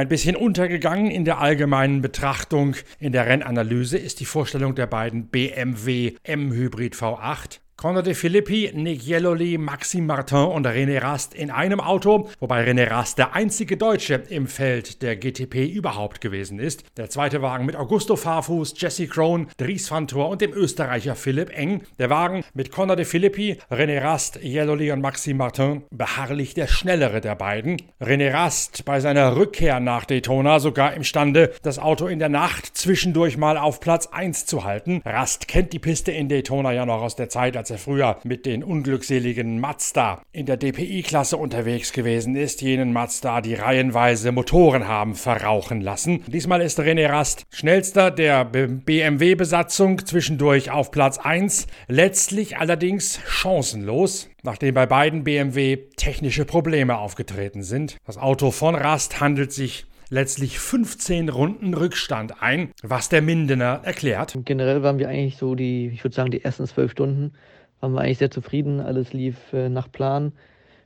Ein 0.00 0.08
bisschen 0.08 0.34
untergegangen 0.34 1.10
in 1.10 1.26
der 1.26 1.40
allgemeinen 1.40 2.00
Betrachtung 2.00 2.74
in 3.00 3.12
der 3.12 3.26
Rennanalyse 3.26 3.98
ist 3.98 4.20
die 4.20 4.24
Vorstellung 4.24 4.74
der 4.74 4.86
beiden 4.86 5.26
BMW 5.26 6.14
M-Hybrid 6.22 6.94
V8 6.94 7.58
Conor 7.80 8.02
de 8.02 8.12
Filippi, 8.12 8.70
Nick 8.74 9.04
Jelloli, 9.04 9.56
Maxime 9.56 10.04
Martin 10.04 10.36
und 10.36 10.66
René 10.66 11.00
Rast 11.00 11.32
in 11.32 11.50
einem 11.50 11.80
Auto, 11.80 12.28
wobei 12.38 12.62
René 12.62 12.90
Rast 12.90 13.16
der 13.16 13.34
einzige 13.34 13.78
Deutsche 13.78 14.22
im 14.28 14.48
Feld 14.48 15.00
der 15.00 15.16
GTP 15.16 15.66
überhaupt 15.66 16.20
gewesen 16.20 16.58
ist. 16.58 16.84
Der 16.98 17.08
zweite 17.08 17.40
Wagen 17.40 17.64
mit 17.64 17.76
Augusto 17.76 18.16
Farfus, 18.16 18.74
Jesse 18.76 19.06
Krohn, 19.06 19.46
Dries 19.56 19.90
van 19.90 20.06
Thor 20.06 20.28
und 20.28 20.42
dem 20.42 20.52
Österreicher 20.52 21.14
Philipp 21.14 21.56
Eng. 21.56 21.84
Der 21.98 22.10
Wagen 22.10 22.44
mit 22.52 22.70
Conor 22.70 22.96
de 22.96 23.06
Filippi, 23.06 23.56
René 23.70 24.02
Rast, 24.02 24.38
Jelloli 24.42 24.92
und 24.92 25.00
Maxime 25.00 25.38
Martin 25.38 25.80
beharrlich 25.90 26.52
der 26.52 26.66
schnellere 26.66 27.22
der 27.22 27.34
beiden. 27.34 27.80
René 27.98 28.30
Rast 28.30 28.84
bei 28.84 29.00
seiner 29.00 29.36
Rückkehr 29.36 29.80
nach 29.80 30.04
Daytona 30.04 30.60
sogar 30.60 30.92
imstande, 30.92 31.54
das 31.62 31.78
Auto 31.78 32.08
in 32.08 32.18
der 32.18 32.28
Nacht 32.28 32.76
zwischendurch 32.76 33.38
mal 33.38 33.56
auf 33.56 33.80
Platz 33.80 34.06
1 34.08 34.44
zu 34.44 34.64
halten. 34.64 35.00
Rast 35.06 35.48
kennt 35.48 35.72
die 35.72 35.78
Piste 35.78 36.12
in 36.12 36.28
Daytona 36.28 36.72
ja 36.72 36.84
noch 36.84 37.00
aus 37.00 37.16
der 37.16 37.30
Zeit, 37.30 37.56
als 37.56 37.69
er 37.70 37.78
früher 37.78 38.18
mit 38.24 38.46
den 38.46 38.62
unglückseligen 38.62 39.60
Mazda 39.60 40.22
in 40.32 40.46
der 40.46 40.56
DPI-Klasse 40.56 41.36
unterwegs 41.36 41.92
gewesen 41.92 42.36
ist, 42.36 42.62
jenen 42.62 42.92
Mazda, 42.92 43.40
die 43.40 43.54
reihenweise 43.54 44.32
Motoren 44.32 44.88
haben 44.88 45.14
verrauchen 45.14 45.80
lassen. 45.80 46.22
Diesmal 46.26 46.60
ist 46.60 46.80
René 46.80 47.08
Rast 47.08 47.44
schnellster 47.50 48.10
der 48.10 48.44
BMW-Besatzung, 48.44 50.04
zwischendurch 50.04 50.70
auf 50.70 50.90
Platz 50.90 51.18
1, 51.18 51.66
letztlich 51.88 52.56
allerdings 52.58 53.20
chancenlos 53.26 54.28
nachdem 54.42 54.74
bei 54.74 54.86
beiden 54.86 55.24
BMW 55.24 55.76
technische 55.96 56.44
Probleme 56.44 56.96
aufgetreten 56.98 57.62
sind. 57.62 57.98
Das 58.06 58.16
Auto 58.16 58.50
von 58.50 58.74
Rast 58.74 59.20
handelt 59.20 59.52
sich 59.52 59.86
letztlich 60.10 60.58
15 60.58 61.28
Runden 61.28 61.74
Rückstand 61.74 62.42
ein, 62.42 62.72
was 62.82 63.08
der 63.08 63.22
Mindener 63.22 63.80
erklärt. 63.84 64.36
Generell 64.44 64.82
waren 64.82 64.98
wir 64.98 65.08
eigentlich 65.08 65.36
so 65.36 65.54
die, 65.54 65.88
ich 65.88 66.04
würde 66.04 66.16
sagen, 66.16 66.30
die 66.30 66.44
ersten 66.44 66.66
zwölf 66.66 66.90
Stunden 66.90 67.32
waren 67.80 67.92
wir 67.92 68.00
eigentlich 68.00 68.18
sehr 68.18 68.30
zufrieden. 68.30 68.80
Alles 68.80 69.12
lief 69.12 69.52
äh, 69.52 69.68
nach 69.68 69.90
Plan. 69.90 70.32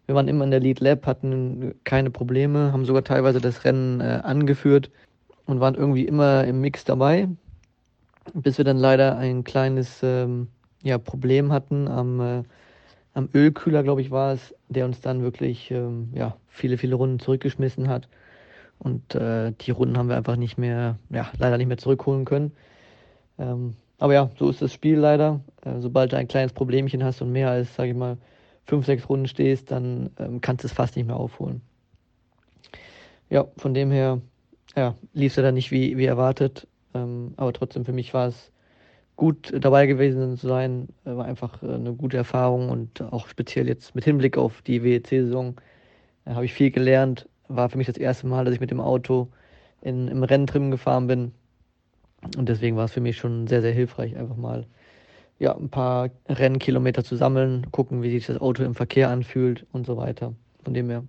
Wir 0.06 0.14
waren 0.14 0.28
immer 0.28 0.44
in 0.44 0.50
der 0.50 0.60
Lead 0.60 0.80
Lab, 0.80 1.06
hatten 1.06 1.74
keine 1.84 2.10
Probleme, 2.10 2.72
haben 2.72 2.84
sogar 2.84 3.04
teilweise 3.04 3.40
das 3.40 3.64
Rennen 3.64 4.00
äh, 4.00 4.20
angeführt 4.22 4.90
und 5.46 5.60
waren 5.60 5.74
irgendwie 5.74 6.04
immer 6.06 6.44
im 6.44 6.60
Mix 6.60 6.84
dabei, 6.84 7.28
bis 8.34 8.58
wir 8.58 8.64
dann 8.64 8.76
leider 8.76 9.16
ein 9.16 9.44
kleines 9.44 10.00
ähm, 10.02 10.48
ja, 10.82 10.98
Problem 10.98 11.52
hatten 11.52 11.88
am, 11.88 12.20
äh, 12.20 12.42
am 13.14 13.28
Ölkühler, 13.34 13.82
glaube 13.82 14.02
ich, 14.02 14.10
war 14.10 14.34
es, 14.34 14.54
der 14.68 14.84
uns 14.84 15.00
dann 15.00 15.22
wirklich 15.22 15.70
ähm, 15.70 16.10
ja, 16.14 16.36
viele, 16.48 16.76
viele 16.76 16.96
Runden 16.96 17.18
zurückgeschmissen 17.18 17.88
hat. 17.88 18.08
Und 18.78 19.14
äh, 19.14 19.52
die 19.52 19.70
Runden 19.70 19.96
haben 19.96 20.08
wir 20.08 20.16
einfach 20.16 20.36
nicht 20.36 20.58
mehr, 20.58 20.98
ja, 21.08 21.30
leider 21.38 21.56
nicht 21.56 21.68
mehr 21.68 21.78
zurückholen 21.78 22.26
können. 22.26 22.52
Ähm, 23.38 23.76
aber 24.04 24.12
ja, 24.12 24.30
so 24.38 24.50
ist 24.50 24.60
das 24.60 24.70
Spiel 24.70 24.98
leider. 24.98 25.40
Äh, 25.64 25.80
sobald 25.80 26.12
du 26.12 26.18
ein 26.18 26.28
kleines 26.28 26.52
Problemchen 26.52 27.02
hast 27.02 27.22
und 27.22 27.32
mehr 27.32 27.48
als, 27.48 27.74
sage 27.74 27.92
ich 27.92 27.96
mal, 27.96 28.18
fünf, 28.66 28.84
sechs 28.84 29.08
Runden 29.08 29.26
stehst, 29.26 29.70
dann 29.70 30.10
ähm, 30.18 30.42
kannst 30.42 30.62
du 30.62 30.66
es 30.66 30.74
fast 30.74 30.94
nicht 30.94 31.06
mehr 31.06 31.16
aufholen. 31.16 31.62
Ja, 33.30 33.46
von 33.56 33.72
dem 33.72 33.90
her 33.90 34.20
ja, 34.76 34.94
lief 35.14 35.32
es 35.32 35.36
ja 35.36 35.42
dann 35.42 35.54
nicht 35.54 35.70
wie, 35.70 35.96
wie 35.96 36.04
erwartet. 36.04 36.66
Ähm, 36.92 37.32
aber 37.38 37.54
trotzdem 37.54 37.86
für 37.86 37.94
mich 37.94 38.12
war 38.12 38.28
es 38.28 38.52
gut 39.16 39.50
dabei 39.58 39.86
gewesen 39.86 40.36
zu 40.36 40.48
sein. 40.48 40.88
Äh, 41.06 41.16
war 41.16 41.24
einfach 41.24 41.62
äh, 41.62 41.72
eine 41.72 41.94
gute 41.94 42.18
Erfahrung 42.18 42.68
und 42.68 43.00
auch 43.00 43.26
speziell 43.26 43.68
jetzt 43.68 43.94
mit 43.94 44.04
Hinblick 44.04 44.36
auf 44.36 44.60
die 44.60 44.82
WEC-Saison 44.84 45.56
äh, 46.26 46.34
habe 46.34 46.44
ich 46.44 46.52
viel 46.52 46.70
gelernt. 46.70 47.26
War 47.48 47.70
für 47.70 47.78
mich 47.78 47.86
das 47.86 47.96
erste 47.96 48.26
Mal, 48.26 48.44
dass 48.44 48.52
ich 48.52 48.60
mit 48.60 48.70
dem 48.70 48.82
Auto 48.82 49.28
in, 49.80 50.08
im 50.08 50.24
Renntrim 50.24 50.70
gefahren 50.70 51.06
bin. 51.06 51.32
Und 52.36 52.48
deswegen 52.48 52.76
war 52.76 52.86
es 52.86 52.92
für 52.92 53.00
mich 53.00 53.16
schon 53.16 53.46
sehr, 53.46 53.62
sehr 53.62 53.72
hilfreich, 53.72 54.16
einfach 54.16 54.36
mal 54.36 54.66
ja, 55.38 55.54
ein 55.56 55.68
paar 55.68 56.10
Rennkilometer 56.28 57.04
zu 57.04 57.16
sammeln, 57.16 57.66
gucken, 57.70 58.02
wie 58.02 58.10
sich 58.10 58.26
das 58.26 58.40
Auto 58.40 58.62
im 58.62 58.74
Verkehr 58.74 59.10
anfühlt 59.10 59.66
und 59.72 59.86
so 59.86 59.96
weiter. 59.96 60.34
Von 60.62 60.74
dem 60.74 60.88
her 60.88 61.04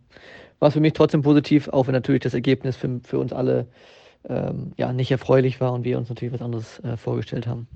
war 0.60 0.70
es 0.70 0.74
für 0.74 0.80
mich 0.80 0.94
trotzdem 0.94 1.22
positiv, 1.22 1.68
auch 1.70 1.88
wenn 1.88 1.94
natürlich 1.94 2.22
das 2.22 2.34
Ergebnis 2.34 2.76
für, 2.76 3.00
für 3.04 3.20
uns 3.20 3.34
alle 3.34 3.68
ähm, 4.28 4.74
ja, 4.78 4.92
nicht 4.94 5.12
erfreulich 5.12 5.62
war 5.62 5.74
und 5.74 5.84
wir 5.84 5.98
uns 5.98 6.10
natürlich 6.10 6.34
was 6.34 6.42
anderes 6.42 6.80
äh, 6.84 6.98
vorgestellt 6.98 7.48
haben. 7.48 7.68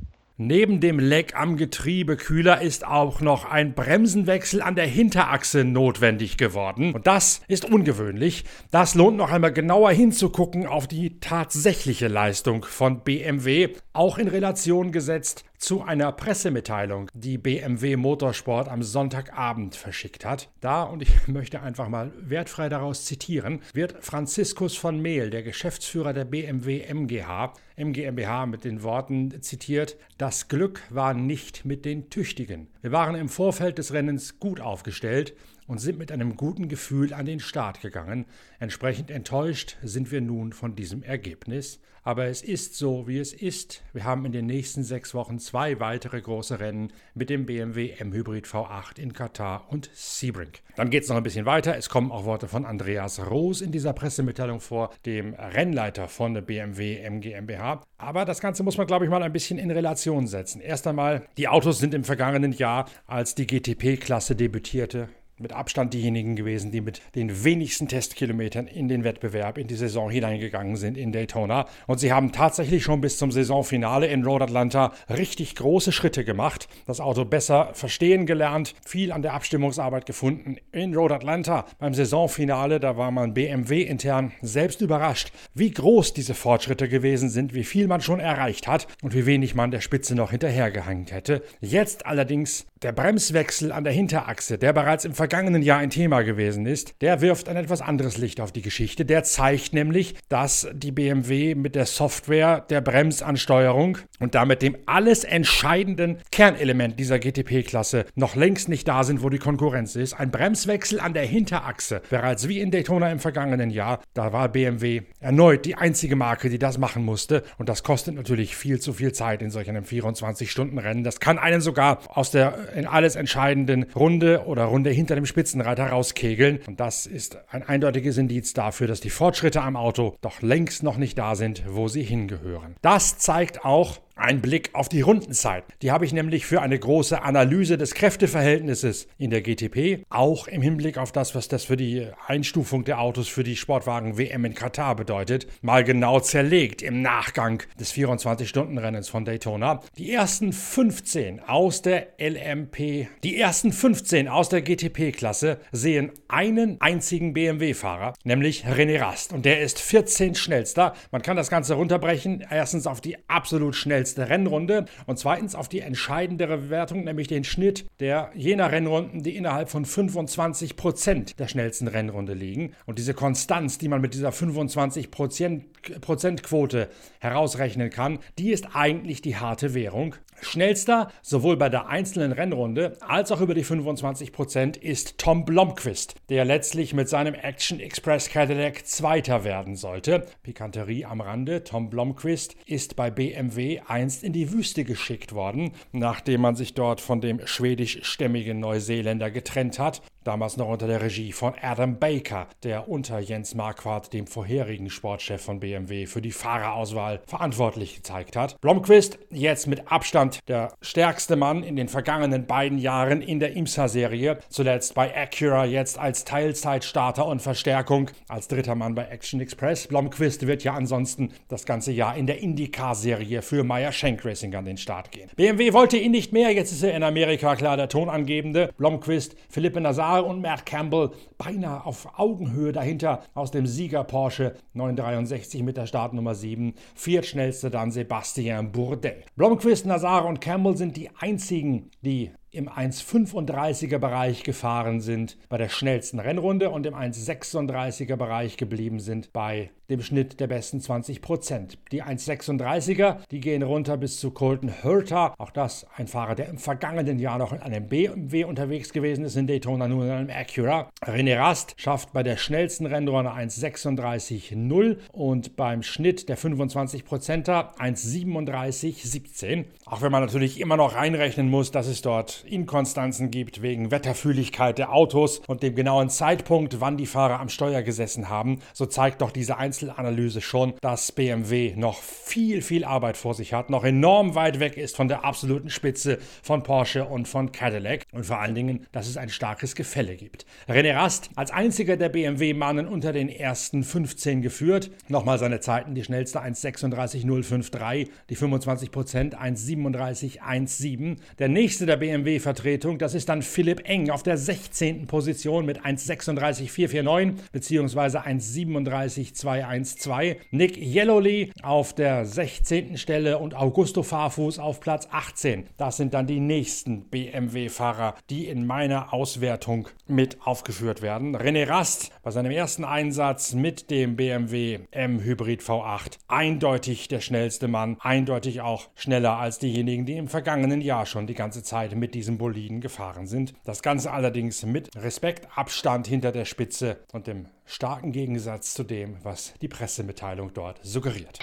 Neben 0.42 0.80
dem 0.80 1.00
Leck 1.00 1.36
am 1.36 1.58
Getriebekühler 1.58 2.62
ist 2.62 2.88
auch 2.88 3.20
noch 3.20 3.44
ein 3.44 3.74
Bremsenwechsel 3.74 4.62
an 4.62 4.76
der 4.76 4.86
Hinterachse 4.86 5.66
notwendig 5.66 6.38
geworden. 6.38 6.94
Und 6.94 7.08
das 7.08 7.42
ist 7.50 7.66
ungewöhnlich. 7.66 8.46
Das 8.72 8.96
lohnt 8.96 9.18
noch 9.18 9.32
einmal 9.32 9.52
genauer 9.52 9.92
hinzugucken 9.92 10.66
auf 10.66 10.88
die 10.88 11.20
tatsächliche 11.20 12.08
Leistung 12.08 12.64
von 12.64 13.02
BMW, 13.02 13.74
auch 13.92 14.18
in 14.18 14.30
Relation 14.30 14.94
gesetzt 14.94 15.44
zu 15.60 15.82
einer 15.82 16.14
Pressemitteilung, 16.14 17.12
die 17.14 17.38
BMW 17.38 17.98
Motorsport 17.98 18.70
am 18.70 18.82
Sonntagabend 18.82 19.76
verschickt 19.76 20.24
hat. 20.24 20.50
Da, 20.62 20.84
und 20.84 21.02
ich 21.02 21.28
möchte 21.28 21.62
einfach 21.62 21.90
mal 21.90 22.12
wertfrei 22.18 22.70
daraus 22.70 23.06
zitieren, 23.06 23.62
wird 23.74 24.04
Franziskus 24.04 24.76
von 24.78 25.02
Mehl, 25.02 25.30
der 25.30 25.44
Geschäftsführer 25.44 26.14
der 26.14 26.26
BMW 26.26 26.86
MGH, 26.92 27.54
MGMBH 27.76 28.46
mit 28.46 28.64
den 28.64 28.84
Worten 28.84 29.42
zitiert, 29.42 29.98
das 30.18 30.48
Glück 30.48 30.82
war 30.90 31.14
nicht 31.14 31.66
mit 31.66 31.84
den 31.86 32.10
Tüchtigen. 32.10 32.68
Wir 32.82 32.94
waren 32.94 33.16
im 33.16 33.30
Vorfeld 33.30 33.78
des 33.78 33.94
Rennens 33.94 34.40
gut 34.40 34.62
aufgestellt 34.62 35.36
und 35.70 35.78
sind 35.78 36.00
mit 36.00 36.12
einem 36.12 36.36
guten 36.36 36.68
Gefühl 36.68 37.14
an 37.14 37.28
den 37.28 37.40
Start 37.40 37.80
gegangen. 37.80 38.26
Entsprechend 38.60 39.12
enttäuscht 39.12 39.78
sind 39.84 40.12
wir 40.12 40.20
nun 40.20 40.52
von 40.52 40.76
diesem 40.76 41.04
Ergebnis. 41.04 41.80
Aber 42.04 42.26
es 42.26 42.42
ist 42.42 42.76
so, 42.76 43.08
wie 43.08 43.20
es 43.20 43.34
ist. 43.34 43.84
Wir 43.94 44.04
haben 44.04 44.26
in 44.26 44.32
den 44.32 44.48
nächsten 44.48 44.84
sechs 44.84 45.14
Wochen 45.14 45.38
zwei 45.38 45.80
weitere 45.80 46.22
große 46.22 46.60
Rennen 46.60 46.92
mit 47.14 47.30
dem 47.30 47.46
BMW 47.46 47.92
M-Hybrid 48.00 48.48
V8 48.48 48.98
in 48.98 49.14
Katar 49.14 49.68
und 49.70 49.92
Sebring. 49.94 50.50
Dann 50.76 50.90
geht 50.90 51.04
es 51.04 51.10
noch 51.10 51.18
ein 51.18 51.24
bisschen 51.24 51.46
weiter. 51.46 51.76
Es 51.78 51.90
kommen 51.90 52.12
auch 52.12 52.26
Worte 52.26 52.48
von 52.48 52.66
Andreas 52.66 53.30
Roos 53.30 53.62
in 53.62 53.72
dieser 53.72 53.94
Pressemitteilung 53.94 54.62
vor, 54.62 54.90
dem 55.06 55.36
Rennleiter 55.36 56.08
von 56.08 56.34
der 56.34 56.42
BMW 56.42 56.98
M 56.98 57.22
GmbH. 57.22 57.84
Aber 57.98 58.26
das 58.26 58.40
Ganze 58.40 58.64
muss 58.64 58.78
man, 58.78 58.88
glaube 58.88 59.06
ich, 59.06 59.12
mal 59.12 59.22
ein 59.22 59.34
bisschen 59.34 59.60
in 59.60 59.70
Relation 59.70 60.26
setzen. 60.26 60.62
Erst 60.62 60.88
einmal, 60.88 61.28
die 61.38 61.48
Autos 61.48 61.80
sind 61.80 61.94
im 61.94 62.06
vergangenen 62.06 62.54
Jahr, 62.54 62.86
als 63.06 63.36
die 63.36 63.46
GTP-Klasse 63.46 64.36
debütierte, 64.36 65.10
mit 65.40 65.54
Abstand 65.54 65.94
diejenigen 65.94 66.36
gewesen, 66.36 66.72
die 66.72 66.82
mit 66.82 67.02
den 67.16 67.44
wenigsten 67.44 67.88
Testkilometern 67.88 68.68
in 68.68 68.88
den 68.88 69.04
Wettbewerb, 69.04 69.58
in 69.58 69.68
die 69.68 69.76
Saison 69.76 70.10
hineingegangen 70.10 70.76
sind 70.76 70.98
in 70.98 71.12
Daytona. 71.12 71.66
Und 71.88 72.00
sie 72.00 72.12
haben 72.12 72.32
tatsächlich 72.32 72.84
schon 72.84 73.02
bis 73.02 73.18
zum 73.18 73.32
Saisonfinale 73.32 74.08
in 74.08 74.24
Road 74.24 74.42
Atlanta 74.42 74.94
richtig 75.10 75.56
große 75.56 75.92
Schritte 75.92 76.24
gemacht, 76.24 76.68
das 76.86 77.00
Auto 77.00 77.26
besser 77.26 77.72
verstehen 77.74 78.26
gelernt, 78.26 78.76
viel 78.86 79.12
an 79.12 79.22
der 79.22 79.34
Abstimmungsarbeit 79.34 80.06
gefunden. 80.06 80.58
In 80.72 80.96
Road 80.96 81.12
Atlanta 81.12 81.66
beim 81.80 81.94
Saisonfinale, 81.94 82.80
da 82.80 82.98
war 82.98 83.12
man 83.12 83.34
BMW 83.34 83.82
intern 83.82 84.32
selbst 84.42 84.82
überrascht, 84.82 85.32
wie 85.54 85.72
groß 85.72 86.14
diese 86.14 86.34
Fortschritte 86.34 86.90
gewesen 86.90 87.30
sind, 87.30 87.54
wie 87.54 87.64
viel 87.64 87.88
man 87.88 88.02
schon 88.02 88.20
erreicht 88.20 88.68
hat 88.68 88.88
und 89.02 89.14
wie 89.14 89.26
wenig 89.26 89.56
man 89.56 89.72
der 89.72 89.82
Spitze 89.82 90.16
noch 90.16 90.32
hinterhergehangen 90.32 91.08
hätte. 91.08 91.44
Jetzt 91.62 92.06
allerdings 92.06 92.66
Der 92.82 92.94
Bremswechsel 92.94 93.74
an 93.74 93.84
der 93.84 93.92
Hinterachse, 93.92 94.58
der 94.58 94.72
bereits 94.72 95.04
im 95.04 95.14
vergangenen 95.14 95.62
Jahr 95.62 95.80
ein 95.80 95.90
Thema 95.90 96.22
gewesen 96.22 96.66
ist, 96.66 96.94
der 97.02 97.20
wirft 97.20 97.50
ein 97.50 97.58
etwas 97.58 97.82
anderes 97.82 98.18
Licht 98.18 98.40
auf 98.40 98.54
die 98.54 98.62
Geschichte. 98.62 99.04
Der 99.04 99.26
zeigt 99.26 99.74
nämlich, 99.74 100.16
dass 100.30 100.66
die 100.72 100.94
BMW 100.94 101.56
mit 101.56 101.76
der 101.76 101.86
Software 101.86 102.62
der 102.70 102.80
Bremsansteuerung 102.80 103.98
und 104.22 104.34
damit 104.34 104.62
dem 104.62 104.78
alles 104.86 105.26
entscheidenden 105.26 106.20
Kernelement 106.32 106.98
dieser 106.98 107.20
GTP-Klasse 107.20 108.06
noch 108.16 108.38
längst 108.38 108.70
nicht 108.70 108.88
da 108.88 109.04
sind, 109.04 109.24
wo 109.24 109.30
die 109.30 109.40
Konkurrenz 109.40 109.98
ist. 109.98 110.14
Ein 110.14 110.32
Bremswechsel 110.32 111.02
an 111.02 111.14
der 111.14 111.26
Hinterachse, 111.26 112.02
bereits 112.10 112.48
wie 112.48 112.62
in 112.62 112.72
Daytona 112.72 113.12
im 113.12 113.20
vergangenen 113.20 113.72
Jahr, 113.72 114.00
da 114.14 114.32
war 114.32 114.48
BMW 114.48 115.02
erneut 115.20 115.66
die 115.66 115.76
einzige 115.76 116.16
Marke, 116.16 116.50
die 116.50 116.60
das 116.60 116.78
machen 116.78 117.04
musste. 117.04 117.44
Und 117.58 117.68
das 117.68 117.84
kostet 117.84 118.16
natürlich 118.16 118.56
viel 118.56 118.80
zu 118.80 118.94
viel 118.94 119.12
Zeit 119.12 119.42
in 119.42 119.52
solch 119.52 119.68
einem 119.68 119.84
24-Stunden-Rennen. 119.84 121.04
Das 121.04 121.20
kann 121.20 121.38
einen 121.38 121.60
sogar 121.60 122.00
aus 122.08 122.32
der 122.32 122.69
in 122.76 122.86
alles 122.86 123.16
entscheidenden 123.16 123.84
Runde 123.96 124.46
oder 124.46 124.66
Runde 124.66 124.90
hinter 124.90 125.16
dem 125.16 125.26
Spitzenreiter 125.26 125.88
rauskegeln. 125.88 126.60
Und 126.68 126.80
das 126.80 127.06
ist 127.06 127.38
ein 127.50 127.64
eindeutiges 127.64 128.18
Indiz 128.18 128.54
dafür, 128.54 128.88
dass 128.88 129.02
die 129.02 129.10
Fortschritte 129.10 129.62
am 129.62 129.76
Auto 129.76 130.16
doch 130.22 130.42
längst 130.42 130.84
noch 130.84 130.98
nicht 130.98 131.18
da 131.18 131.36
sind, 131.36 131.64
wo 131.68 131.88
sie 131.88 132.04
hingehören. 132.04 132.76
Das 132.82 133.18
zeigt 133.18 133.66
auch, 133.66 134.00
ein 134.20 134.42
Blick 134.42 134.70
auf 134.74 134.90
die 134.90 135.02
Rundenzeit. 135.02 135.64
Die 135.82 135.92
habe 135.92 136.06
ich 136.06 136.14
nämlich 136.14 136.46
für 136.46 136.62
eine 136.62 136.78
große 136.78 137.22
Analyse 137.22 137.78
des 137.78 137.94
Kräfteverhältnisses 137.94 139.08
in 139.18 139.30
der 139.30 139.42
GTP, 139.42 140.04
auch 140.10 140.48
im 140.48 140.62
Hinblick 140.62 140.98
auf 140.98 141.12
das, 141.12 141.36
was 141.36 141.48
das 141.48 141.66
für 141.66 141.78
die 141.78 142.08
Einstufung 142.28 142.84
der 142.84 143.00
Autos 143.00 143.28
für 143.28 143.44
die 143.44 143.56
Sportwagen 143.56 144.18
WM 144.18 144.46
in 144.46 144.54
Katar 144.54 144.96
bedeutet, 144.96 145.48
mal 145.62 145.84
genau 145.84 146.20
zerlegt 146.20 146.82
im 146.82 147.02
Nachgang 147.02 147.64
des 147.80 147.94
24-Stunden-Rennens 147.94 149.10
von 149.10 149.26
Daytona. 149.26 149.82
Die 149.98 150.12
ersten 150.12 150.54
15 150.54 151.42
aus 151.42 151.82
der 151.82 152.08
LMP, 152.20 153.08
die 153.24 153.38
ersten 153.38 153.72
15 153.72 154.28
aus 154.28 154.50
der 154.50 154.62
GTP-Klasse 154.62 155.60
sehen 155.72 156.12
einen 156.28 156.80
einzigen 156.82 157.34
BMW-Fahrer, 157.34 158.14
nämlich 158.24 158.66
René 158.66 159.00
Rast. 159.00 159.34
Und 159.34 159.46
der 159.46 159.62
ist 159.62 159.80
14 159.80 160.36
schnellster. 160.36 160.94
Man 161.12 161.22
kann 161.22 161.38
das 161.38 161.50
Ganze 161.50 161.76
runterbrechen, 161.76 162.46
erstens 162.50 162.86
auf 162.88 163.02
die 163.02 163.18
absolut 163.28 163.76
schnellste 163.76 164.09
schnellste 164.10 164.30
Rennrunde 164.30 164.86
und 165.06 165.20
zweitens 165.20 165.54
auf 165.54 165.70
die 165.70 165.82
entscheidendere 165.82 166.58
Bewertung, 166.58 167.04
nämlich 167.04 167.28
den 167.28 167.44
Schnitt 167.44 167.86
der 168.00 168.32
jener 168.34 168.72
Rennrunden, 168.72 169.22
die 169.22 169.36
innerhalb 169.36 169.70
von 169.70 169.86
25 169.86 170.76
Prozent 170.76 171.40
der 171.40 171.48
schnellsten 171.48 171.88
Rennrunde 171.88 172.34
liegen. 172.34 172.74
Und 172.88 172.98
diese 172.98 173.14
Konstanz, 173.14 173.78
die 173.78 173.88
man 173.88 174.02
mit 174.02 174.16
dieser 174.16 174.32
25 174.32 175.12
Prozent 175.12 176.44
Quote 176.44 176.90
herausrechnen 177.20 177.92
kann, 177.92 178.20
die 178.40 178.52
ist 178.52 178.70
eigentlich 178.74 179.22
die 179.22 179.36
harte 179.36 179.76
Währung. 179.76 180.16
Schnellster, 180.42 181.12
sowohl 181.22 181.58
bei 181.58 181.70
der 181.70 181.88
einzelnen 181.88 182.32
Rennrunde 182.32 182.98
als 183.02 183.32
auch 183.32 183.42
über 183.42 183.54
die 183.54 183.64
25 183.64 184.32
Prozent, 184.32 184.78
ist 184.78 185.18
Tom 185.18 185.46
Blomqvist, 185.46 186.16
der 186.30 186.46
letztlich 186.46 186.94
mit 186.94 187.10
seinem 187.10 187.34
Action 187.34 187.80
Express 187.80 188.30
Cadillac 188.30 188.86
Zweiter 188.86 189.44
werden 189.44 189.76
sollte. 189.76 190.26
Pikanterie 190.44 191.06
am 191.06 191.22
Rande: 191.22 191.64
Tom 191.64 191.90
Blomqvist 191.90 192.56
ist 192.66 192.96
bei 192.96 193.12
BMW 193.12 193.82
einst 193.88 194.24
in 194.24 194.34
die 194.34 194.52
Wüste 194.52 194.84
geschickt 194.84 195.34
worden, 195.34 195.72
nachdem 195.92 196.42
man 196.42 196.56
sich 196.56 196.74
dort 196.74 197.02
von 197.02 197.22
dem 197.22 197.46
schwedischstämmigen 197.46 198.60
Neuseeländer 198.60 199.32
getrennt 199.32 199.80
hat 199.80 200.02
damals 200.30 200.58
noch 200.58 200.68
unter 200.68 200.86
der 200.86 201.02
Regie 201.02 201.32
von 201.32 201.56
Adam 201.60 201.98
Baker, 201.98 202.48
der 202.62 202.88
unter 202.88 203.18
Jens 203.18 203.56
Marquardt, 203.56 204.14
dem 204.14 204.28
vorherigen 204.28 204.92
Sportchef 204.92 205.42
von 205.42 205.60
BMW, 205.60 206.06
für 206.06 206.22
die 206.22 206.32
Fahrerauswahl 206.32 207.22
verantwortlich 207.26 207.96
gezeigt 207.96 208.36
hat. 208.36 208.62
Blomqvist, 208.62 209.18
jetzt 209.32 209.66
mit 209.66 209.92
Abstand 209.92 210.29
der 210.48 210.74
stärkste 210.82 211.36
Mann 211.36 211.64
in 211.64 211.76
den 211.76 211.88
vergangenen 211.88 212.46
beiden 212.46 212.78
Jahren 212.78 213.22
in 213.22 213.40
der 213.40 213.56
IMSA-Serie, 213.56 214.40
zuletzt 214.50 214.96
bei 214.96 215.16
Acura, 215.16 215.66
jetzt 215.66 215.98
als 215.98 216.26
Teilzeitstarter 216.26 217.26
und 217.26 217.42
Verstärkung, 217.42 218.12
als 218.28 218.50
dritter 218.50 218.76
Mann 218.76 218.96
bei 218.96 219.06
Action 219.06 219.40
Express. 219.40 219.88
Blomqvist 219.88 220.46
wird 220.46 220.64
ja 220.64 220.74
ansonsten 220.74 221.32
das 221.48 221.66
ganze 221.66 221.92
Jahr 221.94 222.18
in 222.18 222.28
der 222.28 222.42
IndyCar-Serie 222.42 223.42
für 223.42 223.64
Meyer 223.64 223.94
Shank 223.94 224.26
Racing 224.26 224.54
an 224.56 224.66
den 224.66 224.78
Start 224.78 225.12
gehen. 225.12 225.30
BMW 225.38 225.72
wollte 225.72 225.98
ihn 225.98 226.12
nicht 226.12 226.34
mehr, 226.34 226.52
jetzt 226.52 226.72
ist 226.72 226.84
er 226.84 226.94
in 226.94 227.04
Amerika 227.04 227.56
klar 227.56 227.78
der 227.78 227.88
Tonangebende. 227.88 228.74
Blomqvist, 228.78 229.36
Philippe 229.50 229.80
Karl 230.10 230.24
und 230.24 230.42
Matt 230.42 230.66
Campbell 230.66 231.12
beinahe 231.38 231.86
auf 231.86 232.08
Augenhöhe 232.18 232.72
dahinter 232.72 233.22
aus 233.36 233.52
dem 233.52 233.68
Sieger 233.68 234.04
Porsche 234.04 234.56
963 234.74 235.62
mit 235.62 235.78
der 235.78 235.86
Startnummer 235.86 236.34
7. 236.34 236.74
Viertschnellste 236.96 237.70
dann 237.70 237.92
Sebastian 237.92 238.72
Bourdais. 238.72 239.24
Blomqvist, 239.36 239.86
Nazar 240.20 240.30
und 240.30 240.42
Campbell 240.42 240.76
sind 240.76 240.98
die 240.98 241.10
einzigen, 241.18 241.92
die 242.02 242.32
im 242.52 242.70
1,35er 242.70 244.00
Bereich 244.00 244.44
gefahren 244.44 245.02
sind 245.02 245.38
bei 245.50 245.58
der 245.58 245.70
schnellsten 245.70 246.20
Rennrunde 246.20 246.70
und 246.70 246.86
im 246.86 246.96
1,36er 246.96 248.16
Bereich 248.16 248.58
geblieben 248.58 249.00
sind 249.00 249.32
bei 249.34 249.72
dem 249.90 250.02
Schnitt 250.02 250.40
der 250.40 250.48
besten 250.48 250.80
20 250.82 251.22
Prozent. 251.22 251.78
Die 251.92 252.04
1,36er, 252.04 253.18
die 253.32 253.40
gehen 253.40 253.64
runter 253.64 253.98
bis 253.98 254.20
zu 254.20 254.32
Colton 254.32 254.70
Herta. 254.70 255.34
Auch 255.38 255.50
das 255.50 255.88
ein 255.96 256.08
Fahrer, 256.08 256.36
der 256.36 256.50
im 256.50 256.58
vergangenen 256.58 257.20
Jahr 257.20 257.40
noch 257.40 257.54
in 257.54 257.60
einem 257.60 257.88
BMW 257.88 258.44
unterwegs 258.44 258.94
gewesen 258.94 259.26
ist, 259.26 259.36
in 259.36 259.48
Daytona 259.48 259.88
nun 259.88 260.06
in 260.06 260.12
einem 260.12 260.30
Acura. 260.30 260.90
René 261.04 261.38
Rast 261.38 261.74
schafft 261.78 262.14
bei 262.14 262.24
der 262.24 262.38
schnellsten 262.38 262.86
Rennrunde 262.86 263.32
1,36,0 263.32 264.98
und 265.12 265.56
beim 265.56 265.82
Schnitt 265.82 266.30
der 266.30 266.38
25 266.38 267.04
Prozenter 267.04 267.74
1,37,17. 267.80 269.66
Auch 269.86 270.02
wenn 270.02 270.12
man 270.12 270.24
natürlich 270.24 270.60
immer 270.60 270.78
noch 270.78 270.96
reinrechnen 270.96 271.50
muss, 271.50 271.72
dass 271.72 271.88
es 271.88 272.02
dort 272.02 272.39
Inkonstanzen 272.46 273.32
gibt 273.32 273.62
wegen 273.62 273.92
Wetterfühligkeit 273.92 274.78
der 274.78 274.94
Autos 274.94 275.42
und 275.48 275.64
dem 275.64 275.76
genauen 275.76 276.10
Zeitpunkt, 276.10 276.80
wann 276.82 276.98
die 276.98 277.06
Fahrer 277.06 277.40
am 277.40 277.50
Steuer 277.50 277.82
gesessen 277.82 278.30
haben, 278.30 278.60
so 278.74 278.86
zeigt 278.86 279.22
doch 279.22 279.32
diese 279.32 279.58
Einzelanalyse 279.58 280.42
schon, 280.42 280.74
dass 280.82 281.12
BMW 281.12 281.74
noch 281.76 281.98
viel, 282.02 282.62
viel 282.62 282.84
Arbeit 282.84 283.18
vor 283.18 283.34
sich 283.34 283.54
hat, 283.54 283.70
noch 283.70 283.84
enorm 283.84 284.36
weit 284.36 284.60
weg 284.60 284.78
ist 284.78 284.96
von 284.96 285.08
der 285.08 285.26
absoluten 285.26 285.70
Spitze 285.70 286.20
von 286.42 286.64
Porsche 286.64 287.06
und 287.06 287.28
von 287.28 287.52
Cadillac 287.52 288.04
und 288.12 288.26
vor 288.26 288.40
allen 288.40 288.56
Dingen, 288.56 288.86
dass 288.92 289.08
es 289.08 289.18
ein 289.18 289.30
starkes 289.30 289.76
Gefälle 289.76 290.16
gibt. 290.16 290.46
René 290.68 290.96
Rast 290.96 291.30
als 291.36 291.52
einziger 291.52 291.98
der 291.98 292.10
BMW-Mannen 292.10 292.88
unter 292.88 293.14
den 293.14 293.30
ersten 293.30 293.84
15 293.84 294.42
geführt. 294.42 294.92
Nochmal 295.08 295.40
seine 295.40 295.60
Zeiten, 295.60 295.96
die 295.96 296.04
schnellste 296.04 296.42
1,36,053, 296.42 298.10
die 298.30 298.36
25 298.36 298.92
Prozent 298.92 299.38
1,37,17. 299.38 301.18
Der 301.40 301.50
nächste 301.50 301.86
der 301.86 301.98
BMW 301.98 302.29
BMW-Vertretung. 302.30 303.00
Das 303.00 303.16
ist 303.16 303.28
dann 303.30 303.42
Philipp 303.42 303.90
Eng 303.90 304.12
auf 304.12 304.24
der 304.24 304.38
16. 304.38 305.08
Position 305.08 305.66
mit 305.66 305.82
1,36,449 305.82 307.34
bzw. 307.52 308.20
1,37,212. 308.20 310.38
Nick 310.52 310.78
Yellowly 310.78 311.52
auf 311.64 311.94
der 311.94 312.26
16. 312.26 312.98
Stelle 312.98 313.40
und 313.40 313.56
Augusto 313.56 314.04
Farfus 314.04 314.60
auf 314.60 314.80
Platz 314.80 315.08
18. 315.12 315.66
Das 315.78 315.98
sind 315.98 316.14
dann 316.14 316.28
die 316.28 316.40
nächsten 316.40 317.10
BMW-Fahrer, 317.10 318.14
die 318.30 318.46
in 318.48 318.68
meiner 318.68 319.14
Auswertung 319.14 319.90
mit 320.08 320.38
aufgeführt 320.46 321.02
werden. 321.02 321.36
René 321.36 321.68
Rast 321.68 322.12
bei 322.22 322.30
seinem 322.32 322.52
ersten 322.52 322.86
Einsatz 322.86 323.54
mit 323.54 323.90
dem 323.90 324.16
BMW 324.16 324.80
M 324.92 325.24
Hybrid 325.24 325.62
V8 325.62 326.20
eindeutig 326.28 327.08
der 327.08 327.22
schnellste 327.22 327.68
Mann, 327.68 327.98
eindeutig 328.00 328.62
auch 328.62 328.90
schneller 328.96 329.38
als 329.38 329.60
diejenigen, 329.60 330.06
die 330.06 330.18
im 330.18 330.28
vergangenen 330.28 330.82
Jahr 330.82 331.06
schon 331.06 331.28
die 331.28 331.34
ganze 331.34 331.64
Zeit 331.64 331.96
mit 331.96 332.14
diesem 332.20 332.38
Boliden 332.38 332.82
gefahren 332.82 333.28
sind. 333.28 333.54
Das 333.64 333.82
Ganze 333.82 334.12
allerdings 334.12 334.66
mit 334.66 334.90
Respekt, 334.94 335.48
Abstand 335.56 336.06
hinter 336.06 336.34
der 336.34 336.44
Spitze 336.44 336.98
und 337.14 337.28
dem 337.28 337.46
starken 337.66 338.12
Gegensatz 338.12 338.74
zu 338.74 338.84
dem, 338.84 339.16
was 339.24 339.54
die 339.62 339.70
Pressemitteilung 339.70 340.54
dort 340.54 340.82
suggeriert. 340.84 341.40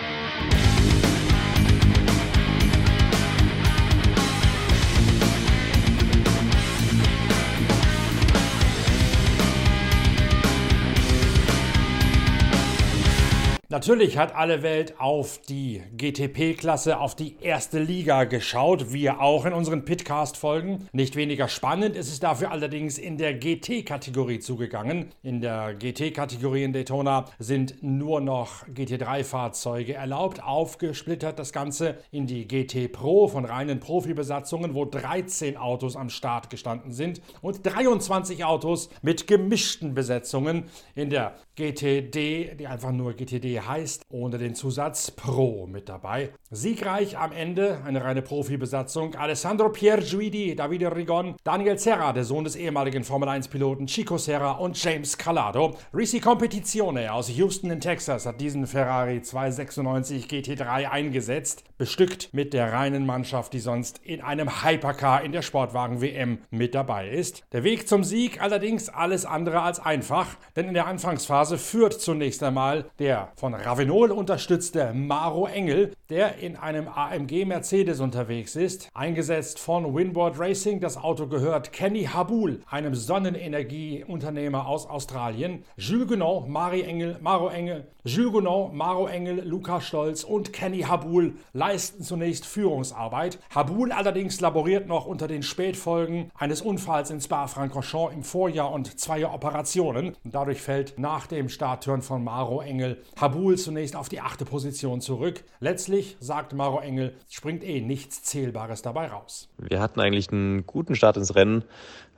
Natürlich 13.69 14.17
hat 14.17 14.33
alle 14.37 14.63
Welt 14.63 15.01
auf 15.01 15.41
die 15.43 15.83
GTP-Klasse, 15.97 17.01
auf 17.01 17.17
die 17.17 17.37
erste 17.41 17.81
Liga 17.81 18.23
geschaut, 18.23 18.93
wir 18.93 19.21
auch 19.21 19.45
in 19.45 19.53
unseren 19.53 19.85
Pitcast-Folgen. 19.85 20.89
Nicht 20.93 21.17
weniger 21.17 21.49
spannend 21.49 21.97
ist 21.97 22.07
es 22.07 22.21
dafür 22.21 22.53
allerdings 22.53 22.97
in 22.97 23.19
der 23.19 23.35
GT-Kategorie 23.35 24.39
zugegangen. 24.39 25.07
In 25.25 25.41
der 25.41 25.75
GT-Kategorie 25.75 26.63
in 26.63 26.73
Daytona 26.73 27.25
sind 27.41 27.83
nur 27.83 28.21
noch 28.21 28.65
GT3-Fahrzeuge 28.69 29.95
erlaubt, 29.95 30.45
aufgesplittert 30.45 31.37
das 31.41 31.53
Ganze 31.53 31.99
in 32.13 32.29
die 32.29 32.47
GT 32.47 32.93
Pro 32.93 33.27
von 33.27 33.45
reinen 33.45 33.81
Profibesatzungen, 33.81 34.77
wo 34.77 34.85
13 34.85 35.57
Autos 35.57 35.97
am 35.97 36.09
Start 36.09 36.51
gestanden 36.51 36.93
sind 36.93 37.21
und 37.41 37.67
23 37.67 38.45
Autos 38.45 38.91
mit 39.03 39.27
gemischten 39.27 39.95
Besetzungen 39.95 40.67
in 40.95 41.11
der 41.11 41.35
GTD, 41.57 42.55
die 42.55 42.67
einfach 42.69 42.93
nur 42.93 43.15
GTD 43.15 43.57
heißt, 43.69 44.03
ohne 44.11 44.39
den 44.39 44.55
Zusatz 44.55 45.11
Pro 45.11 45.67
mit 45.67 45.89
dabei. 45.89 46.31
Siegreich 46.51 47.19
am 47.19 47.33
Ende 47.33 47.81
eine 47.85 48.05
reine 48.05 48.23
Profibesatzung. 48.23 49.15
Alessandro 49.15 49.69
Pierguidi, 49.69 50.55
Davide 50.55 50.95
Rigon, 50.95 51.37
Daniel 51.45 51.79
Serra, 51.79 52.13
der 52.13 52.25
Sohn 52.25 52.45
des 52.45 52.57
ehemaligen 52.57 53.05
Formel-1-Piloten 53.05 53.87
Chico 53.87 54.19
Serra 54.19 54.53
und 54.53 54.83
James 54.83 55.19
Calado. 55.19 55.77
Risi 55.93 56.21
Competizione 56.21 57.13
aus 57.13 57.29
Houston 57.29 57.71
in 57.71 57.81
Texas 57.81 58.27
hat 58.27 58.41
diesen 58.41 58.67
Ferrari 58.67 59.23
296 59.23 60.27
GT3 60.27 60.89
eingesetzt, 60.89 61.65
bestückt 61.79 62.33
mit 62.33 62.53
der 62.53 62.73
reinen 62.73 63.07
Mannschaft, 63.07 63.53
die 63.53 63.61
sonst 63.61 63.99
in 64.05 64.21
einem 64.21 64.63
Hypercar 64.63 65.23
in 65.23 65.33
der 65.33 65.43
Sportwagen-WM 65.43 66.39
mit 66.51 66.75
dabei 66.75 67.09
ist. 67.09 67.45
Der 67.53 67.65
Weg 67.65 67.89
zum 67.89 68.05
Sieg 68.05 68.41
allerdings 68.41 68.89
alles 68.89 69.25
andere 69.25 69.63
als 69.63 69.81
einfach, 69.81 70.27
denn 70.55 70.69
in 70.69 70.75
der 70.75 70.87
Anfangsphase 70.87 71.59
führt 71.59 71.95
zunächst 71.95 72.43
einmal 72.43 72.87
der 72.99 73.33
von 73.37 73.46
Ravenol 73.55 74.11
unterstützte 74.11 74.93
Maro 74.93 75.47
Engel, 75.47 75.93
der 76.09 76.39
in 76.39 76.57
einem 76.57 76.89
AMG 76.89 77.45
Mercedes 77.45 78.01
unterwegs 78.01 78.57
ist, 78.57 78.89
eingesetzt 78.95 79.59
von 79.59 79.95
Winboard 79.95 80.39
Racing. 80.39 80.81
Das 80.81 80.97
Auto 80.97 81.27
gehört 81.27 81.73
Kenny 81.73 82.05
Habul, 82.05 82.61
einem 82.71 82.95
Sonnenenergieunternehmer 82.95 84.67
aus 84.67 84.89
Australien. 84.89 85.65
Jules 85.77 86.09
Gunon, 86.09 86.51
Mari 86.51 86.83
Engel, 86.83 87.19
Maro 87.21 87.49
Engel, 87.49 87.87
Jules 88.05 88.33
Gunon, 88.33 88.77
Maro 88.77 89.07
Engel, 89.07 89.43
Luca 89.47 89.81
Stolz 89.81 90.25
und 90.25 90.53
Kenny 90.53 90.83
Habul 90.83 91.35
leisten 91.53 92.03
zunächst 92.03 92.47
Führungsarbeit. 92.47 93.39
Habul 93.55 93.93
allerdings 93.93 94.41
laboriert 94.41 94.87
noch 94.87 95.07
unter 95.07 95.29
den 95.29 95.43
Spätfolgen 95.43 96.31
eines 96.37 96.63
Unfalls 96.63 97.11
in 97.11 97.21
Spa-Francorchamps 97.21 98.15
im 98.15 98.23
Vorjahr 98.23 98.73
und 98.73 98.99
zweier 98.99 99.33
Operationen. 99.33 100.17
Dadurch 100.25 100.61
fällt 100.61 100.99
nach 100.99 101.27
dem 101.27 101.49
Startturn 101.49 102.03
von 102.03 102.25
Maro 102.25 102.61
Engel 102.61 103.03
Habul 103.21 103.36
zunächst 103.57 103.97
auf 103.97 104.09
die 104.09 104.21
achte 104.21 104.45
Position 104.45 105.01
zurück. 105.01 105.45
Letztlich, 105.61 106.17
sagt 106.21 106.53
Maro 106.53 106.81
Engel, 106.81 107.15
springt 107.29 107.65
eh 107.65 107.81
nichts 107.81 108.23
Zählbares 108.23 108.83
dabei 108.83 109.09
raus. 109.09 109.49
Wir 109.59 109.81
hatten 109.81 110.01
eigentlich 110.01 110.31
einen 110.31 110.67
guten 110.67 110.95
Start 110.95 111.17
ins 111.17 111.35
Rennen, 111.35 111.65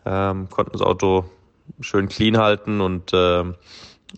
ähm, 0.05 0.49
konnten 0.49 0.73
das 0.73 0.83
Auto 0.83 1.25
schön 1.81 2.09
clean 2.09 2.39
halten 2.39 2.81
und 2.81 3.13
äh, 3.13 3.45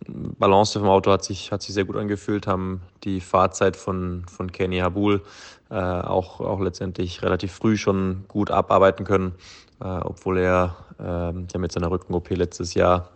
Balance 0.06 0.78
vom 0.78 0.88
Auto 0.88 1.10
hat 1.10 1.24
sich, 1.24 1.50
hat 1.50 1.62
sich 1.62 1.74
sehr 1.74 1.84
gut 1.84 1.96
angefühlt, 1.96 2.46
haben 2.46 2.82
die 3.02 3.20
Fahrzeit 3.20 3.76
von, 3.76 4.24
von 4.28 4.52
Kenny 4.52 4.78
Habul 4.78 5.22
äh, 5.70 5.74
auch, 5.74 6.40
auch 6.40 6.60
letztendlich 6.60 7.22
relativ 7.22 7.52
früh 7.52 7.76
schon 7.76 8.24
gut 8.28 8.50
abarbeiten 8.50 9.04
können, 9.04 9.34
äh, 9.80 9.84
obwohl 9.84 10.38
er 10.38 10.76
äh, 10.98 11.02
ja 11.02 11.58
mit 11.58 11.72
seiner 11.72 11.90
Rücken-OP 11.90 12.30
letztes 12.30 12.74
Jahr 12.74 13.10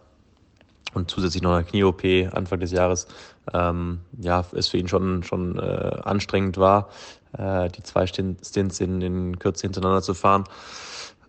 und 0.93 1.11
zusätzlich 1.11 1.43
noch 1.43 1.53
eine 1.53 1.65
Knie-OP 1.65 2.03
Anfang 2.33 2.61
des 2.61 2.73
Jahres, 2.73 3.07
ähm, 3.53 4.01
ja, 4.21 4.45
es 4.53 4.69
für 4.69 4.79
ihn 4.79 4.89
schon, 4.89 5.23
schon 5.23 5.59
äh, 5.59 6.01
anstrengend 6.05 6.59
war, 6.59 6.89
äh, 7.37 7.69
die 7.71 7.83
zwei 7.83 8.07
Stints 8.07 8.81
in, 8.81 9.01
in 9.01 9.39
Kürze 9.39 9.63
hintereinander 9.63 10.03
zu 10.03 10.15
fahren. 10.15 10.45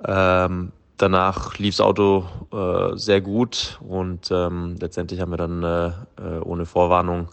Ähm, 0.05 0.71
danach 0.97 1.57
lief 1.57 1.77
das 1.77 1.85
Auto 1.85 2.25
äh, 2.53 2.97
sehr 2.97 3.21
gut 3.21 3.79
und 3.87 4.29
ähm, 4.31 4.75
letztendlich 4.79 5.19
haben 5.19 5.31
wir 5.31 5.37
dann 5.37 5.63
äh, 5.63 5.87
äh 5.87 6.39
ohne 6.41 6.65
Vorwarnung 6.65 7.29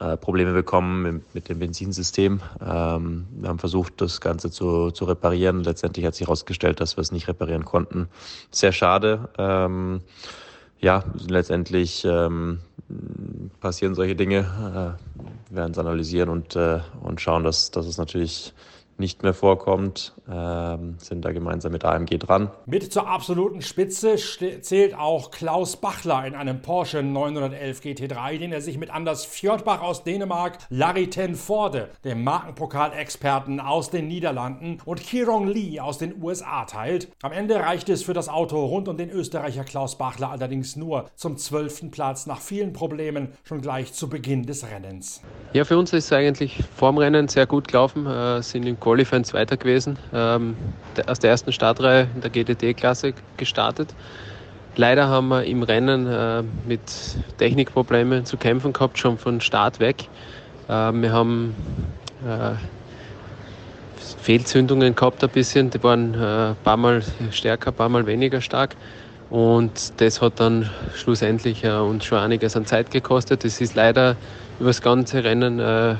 äh, 0.00 0.16
Probleme 0.16 0.52
bekommen 0.52 1.02
mit, 1.02 1.34
mit 1.34 1.48
dem 1.48 1.58
Benzinsystem. 1.58 2.40
Ähm, 2.60 3.26
wir 3.32 3.48
haben 3.48 3.58
versucht, 3.58 4.00
das 4.00 4.20
Ganze 4.20 4.50
zu, 4.50 4.90
zu 4.90 5.04
reparieren. 5.04 5.62
Letztendlich 5.64 6.06
hat 6.06 6.14
sich 6.14 6.26
herausgestellt, 6.26 6.80
dass 6.80 6.96
wir 6.96 7.02
es 7.02 7.12
nicht 7.12 7.28
reparieren 7.28 7.64
konnten. 7.64 8.08
Sehr 8.50 8.72
schade. 8.72 9.28
Ähm, 9.36 10.00
ja, 10.82 11.04
letztendlich 11.28 12.04
ähm, 12.04 12.58
passieren 13.60 13.94
solche 13.94 14.16
Dinge. 14.16 14.98
Äh, 14.98 15.54
werden 15.54 15.72
es 15.72 15.78
analysieren 15.78 16.28
und, 16.28 16.56
äh, 16.56 16.80
und 17.02 17.20
schauen, 17.20 17.44
dass, 17.44 17.70
dass 17.70 17.86
es 17.86 17.98
natürlich 17.98 18.52
nicht 18.98 19.22
mehr 19.22 19.34
vorkommt, 19.34 20.14
ähm, 20.30 20.96
sind 20.98 21.24
da 21.24 21.32
gemeinsam 21.32 21.72
mit 21.72 21.84
AMG 21.84 22.18
dran. 22.18 22.50
Mit 22.66 22.92
zur 22.92 23.08
absoluten 23.08 23.62
Spitze 23.62 24.16
zählt 24.16 24.94
auch 24.94 25.30
Klaus 25.30 25.76
Bachler 25.76 26.26
in 26.26 26.34
einem 26.34 26.62
Porsche 26.62 27.02
911 27.02 27.80
GT3, 27.80 28.38
den 28.38 28.52
er 28.52 28.60
sich 28.60 28.78
mit 28.78 28.90
Anders 28.90 29.24
Fjordbach 29.24 29.82
aus 29.82 30.04
Dänemark, 30.04 30.58
Larry 30.70 31.10
Ten 31.10 31.34
Forde, 31.34 31.90
dem 32.04 32.22
Markenpokalexperten 32.24 33.60
aus 33.60 33.90
den 33.90 34.08
Niederlanden 34.08 34.78
und 34.84 35.02
Kirong 35.02 35.48
Lee 35.48 35.80
aus 35.80 35.98
den 35.98 36.22
USA 36.22 36.64
teilt. 36.64 37.08
Am 37.22 37.32
Ende 37.32 37.56
reicht 37.56 37.88
es 37.88 38.02
für 38.02 38.14
das 38.14 38.28
Auto 38.28 38.64
rund 38.64 38.88
um 38.88 38.96
den 38.96 39.10
Österreicher 39.10 39.64
Klaus 39.64 39.98
Bachler 39.98 40.30
allerdings 40.30 40.76
nur 40.76 41.06
zum 41.14 41.36
zwölften 41.36 41.90
Platz 41.90 42.26
nach 42.26 42.40
vielen 42.40 42.72
Problemen 42.72 43.32
schon 43.44 43.60
gleich 43.60 43.92
zu 43.92 44.08
Beginn 44.08 44.46
des 44.46 44.64
Rennens. 44.68 45.20
Ja, 45.52 45.64
für 45.64 45.78
uns 45.78 45.92
ist 45.92 46.06
es 46.06 46.12
eigentlich 46.12 46.62
vorm 46.76 46.98
Rennen 46.98 47.28
sehr 47.28 47.46
gut 47.46 47.68
gelaufen, 47.68 48.06
äh, 48.06 48.42
sind 48.42 48.64
in 48.66 48.78
Qualifying 48.82 49.24
Zweiter 49.24 49.56
gewesen, 49.56 49.96
ähm, 50.12 50.56
aus 51.06 51.20
der 51.20 51.30
ersten 51.30 51.52
Startreihe 51.52 52.08
in 52.14 52.20
der 52.20 52.30
GTD-Klasse 52.30 53.14
gestartet. 53.36 53.94
Leider 54.74 55.08
haben 55.08 55.28
wir 55.28 55.44
im 55.44 55.62
Rennen 55.62 56.06
äh, 56.06 56.42
mit 56.66 56.80
Technikproblemen 57.38 58.24
zu 58.24 58.36
kämpfen 58.36 58.72
gehabt, 58.72 58.98
schon 58.98 59.18
von 59.18 59.40
Start 59.40 59.80
weg. 59.80 60.08
Äh, 60.68 60.72
wir 60.72 61.12
haben 61.12 61.54
äh, 62.26 62.54
Fehlzündungen 64.22 64.94
gehabt 64.94 65.22
ein 65.22 65.30
bisschen, 65.30 65.70
die 65.70 65.82
waren 65.82 66.14
äh, 66.14 66.50
ein 66.50 66.56
paar 66.64 66.76
Mal 66.76 67.02
stärker, 67.30 67.70
ein 67.70 67.74
paar 67.74 67.88
Mal 67.88 68.06
weniger 68.06 68.40
stark. 68.40 68.74
Und 69.30 70.00
das 70.00 70.20
hat 70.20 70.40
dann 70.40 70.68
schlussendlich 70.94 71.64
äh, 71.64 71.70
uns 71.70 72.04
schon 72.04 72.18
einiges 72.18 72.56
an 72.56 72.66
Zeit 72.66 72.90
gekostet. 72.90 73.44
Das 73.44 73.60
ist 73.60 73.74
leider 73.74 74.16
über 74.58 74.70
das 74.70 74.82
ganze 74.82 75.22
Rennen 75.22 75.58
äh, 75.58 75.94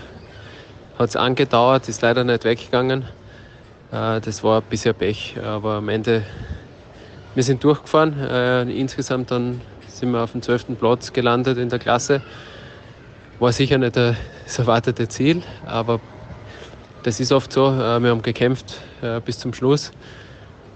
hat 1.02 1.10
es 1.10 1.16
angedauert, 1.16 1.88
ist 1.88 2.00
leider 2.02 2.24
nicht 2.24 2.44
weggegangen. 2.44 3.02
Äh, 3.90 4.20
das 4.20 4.42
war 4.42 4.60
bisher 4.60 4.92
Pech, 4.92 5.36
aber 5.42 5.74
am 5.74 5.88
Ende, 5.88 6.24
wir 7.34 7.42
sind 7.42 7.62
durchgefahren. 7.62 8.18
Äh, 8.18 8.62
insgesamt 8.70 9.30
dann 9.30 9.60
sind 9.88 10.12
wir 10.12 10.22
auf 10.22 10.32
dem 10.32 10.42
12. 10.42 10.78
Platz 10.78 11.12
gelandet 11.12 11.58
in 11.58 11.68
der 11.68 11.78
Klasse. 11.78 12.22
War 13.38 13.52
sicher 13.52 13.78
nicht 13.78 13.96
das 13.96 14.16
erwartete 14.58 15.08
Ziel, 15.08 15.42
aber 15.66 16.00
das 17.02 17.18
ist 17.18 17.32
oft 17.32 17.52
so. 17.52 17.68
Äh, 17.68 18.00
wir 18.00 18.10
haben 18.10 18.22
gekämpft 18.22 18.80
bis 19.24 19.40
zum 19.40 19.52
Schluss 19.52 19.90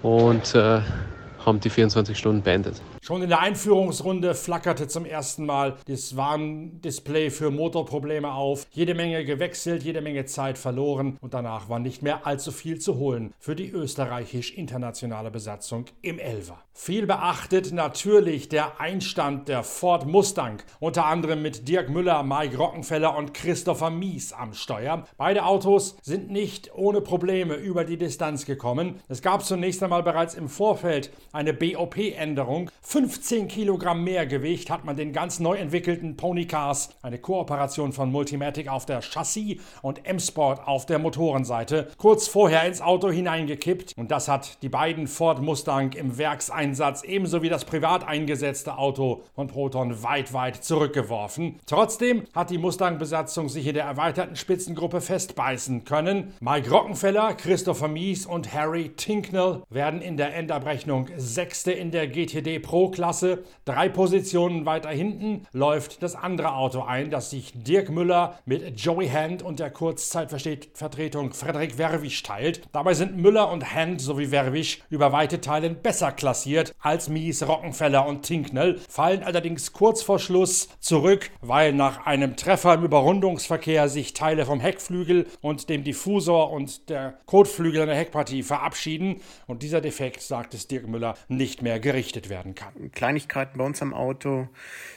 und 0.01 0.53
haben 0.53 1.61
die 1.61 1.69
24 1.69 2.17
Stunden 2.17 2.41
beendet. 2.41 2.81
Schon 3.07 3.21
in 3.23 3.29
der 3.29 3.39
Einführungsrunde 3.39 4.35
flackerte 4.35 4.89
zum 4.89 5.05
ersten 5.05 5.45
Mal 5.45 5.77
das 5.87 6.17
Warndisplay 6.17 7.29
für 7.29 7.51
Motorprobleme 7.51 8.33
auf. 8.33 8.67
Jede 8.71 8.95
Menge 8.95 9.23
gewechselt, 9.23 9.83
jede 9.83 10.01
Menge 10.01 10.25
Zeit 10.25 10.57
verloren 10.57 11.17
und 11.21 11.33
danach 11.33 11.69
war 11.69 11.79
nicht 11.79 12.03
mehr 12.03 12.27
allzu 12.27 12.51
viel 12.51 12.81
zu 12.81 12.97
holen 12.97 13.33
für 13.39 13.55
die 13.55 13.69
österreichisch-internationale 13.69 15.31
Besatzung 15.31 15.85
im 16.01 16.19
Elver. 16.19 16.59
Viel 16.73 17.07
beachtet 17.07 17.71
natürlich 17.71 18.49
der 18.49 18.79
Einstand 18.79 19.47
der 19.47 19.63
Ford 19.63 20.05
Mustang, 20.05 20.61
unter 20.79 21.05
anderem 21.05 21.41
mit 21.41 21.67
Dirk 21.67 21.89
Müller, 21.89 22.21
Mike 22.21 22.55
Rockenfeller 22.55 23.17
und 23.17 23.33
Christopher 23.33 23.89
Mies 23.89 24.31
am 24.31 24.53
Steuer. 24.53 25.07
Beide 25.17 25.45
Autos 25.45 25.97
sind 26.03 26.29
nicht 26.29 26.75
ohne 26.75 27.01
Probleme 27.01 27.55
über 27.55 27.83
die 27.83 27.97
Distanz 27.97 28.45
gekommen. 28.45 28.99
Es 29.07 29.23
gab 29.23 29.43
zunächst 29.43 29.81
einmal 29.81 30.03
bereits 30.03 30.35
im 30.35 30.49
Vorfeld 30.49 31.09
eine 31.31 31.53
BOP-Änderung. 31.53 32.69
15 32.97 33.47
Kilogramm 33.47 34.03
mehr 34.03 34.25
Gewicht 34.25 34.71
hat 34.71 34.83
man 34.83 34.95
den 34.95 35.13
ganz 35.13 35.39
neu 35.39 35.55
entwickelten 35.55 36.17
Pony 36.17 36.45
Cars, 36.45 36.89
eine 37.03 37.19
Kooperation 37.19 37.93
von 37.93 38.11
Multimatic 38.11 38.69
auf 38.69 38.87
der 38.87 39.01
Chassis 39.01 39.61
und 39.83 40.07
M-Sport 40.07 40.67
auf 40.67 40.87
der 40.87 40.97
Motorenseite, 40.97 41.89
kurz 41.99 42.27
vorher 42.27 42.65
ins 42.65 42.81
Auto 42.81 43.11
hineingekippt 43.11 43.93
und 43.97 44.09
das 44.09 44.27
hat 44.27 44.63
die 44.63 44.69
beiden 44.69 45.05
Ford 45.05 45.43
Mustang 45.43 45.93
im 45.93 46.17
Werkseinsatz 46.17 47.03
ebenso 47.03 47.43
wie 47.43 47.49
das 47.49 47.65
privat 47.65 48.07
eingesetzte 48.07 48.79
Auto 48.79 49.21
von 49.35 49.45
Proton 49.45 50.01
weit, 50.01 50.33
weit 50.33 50.63
zurückgeworfen. 50.63 51.59
Trotzdem 51.67 52.23
hat 52.33 52.49
die 52.49 52.57
Mustang-Besatzung 52.57 53.47
sich 53.47 53.67
in 53.67 53.75
der 53.75 53.85
erweiterten 53.85 54.35
Spitzengruppe 54.35 55.01
festbeißen 55.01 55.85
können. 55.85 56.33
Mike 56.39 56.71
Rockenfeller, 56.71 57.35
Christopher 57.35 57.89
Mies 57.89 58.25
und 58.25 58.51
Harry 58.55 58.89
Tinknell 58.89 59.61
werden 59.69 60.01
in 60.01 60.17
der 60.17 60.35
Endabrechnung 60.35 61.09
Sechste 61.15 61.71
in 61.71 61.91
der 61.91 62.07
GTD 62.07 62.57
Pro 62.57 62.86
Klasse. 62.89 63.43
Drei 63.65 63.89
Positionen 63.89 64.65
weiter 64.65 64.89
hinten 64.89 65.45
läuft 65.51 66.01
das 66.03 66.15
andere 66.15 66.53
Auto 66.53 66.81
ein, 66.81 67.09
das 67.11 67.29
sich 67.29 67.53
Dirk 67.55 67.89
Müller 67.89 68.39
mit 68.45 68.79
Joey 68.79 69.09
Hand 69.09 69.43
und 69.43 69.59
der 69.59 69.71
Kurzzeitvertretung 69.71 71.33
Frederik 71.33 71.77
Werwisch 71.77 72.23
teilt. 72.23 72.61
Dabei 72.71 72.93
sind 72.93 73.17
Müller 73.17 73.51
und 73.51 73.73
Hand 73.73 74.01
sowie 74.01 74.31
Werwisch 74.31 74.81
über 74.89 75.11
weite 75.11 75.41
Teilen 75.41 75.81
besser 75.81 76.11
klassiert 76.11 76.73
als 76.79 77.09
Mies, 77.09 77.47
Rockenfeller 77.47 78.05
und 78.05 78.23
Tinknell, 78.23 78.79
fallen 78.89 79.23
allerdings 79.23 79.73
kurz 79.73 80.01
vor 80.01 80.19
Schluss 80.19 80.69
zurück, 80.79 81.29
weil 81.41 81.73
nach 81.73 82.05
einem 82.05 82.35
Treffer 82.35 82.73
im 82.75 82.83
Überrundungsverkehr 82.83 83.89
sich 83.89 84.13
Teile 84.13 84.45
vom 84.45 84.59
Heckflügel 84.59 85.27
und 85.41 85.69
dem 85.69 85.83
Diffusor 85.83 86.51
und 86.51 86.89
der 86.89 87.17
Kotflügel 87.25 87.81
an 87.81 87.87
der 87.87 87.97
Heckpartie 87.97 88.43
verabschieden 88.43 89.21
und 89.47 89.63
dieser 89.63 89.81
Defekt, 89.81 90.21
sagt 90.21 90.53
es 90.53 90.67
Dirk 90.67 90.87
Müller, 90.87 91.15
nicht 91.27 91.61
mehr 91.61 91.79
gerichtet 91.79 92.29
werden 92.29 92.55
kann. 92.55 92.73
Kleinigkeiten 92.93 93.57
bei 93.57 93.63
uns 93.65 93.81
am 93.81 93.93
Auto. 93.93 94.47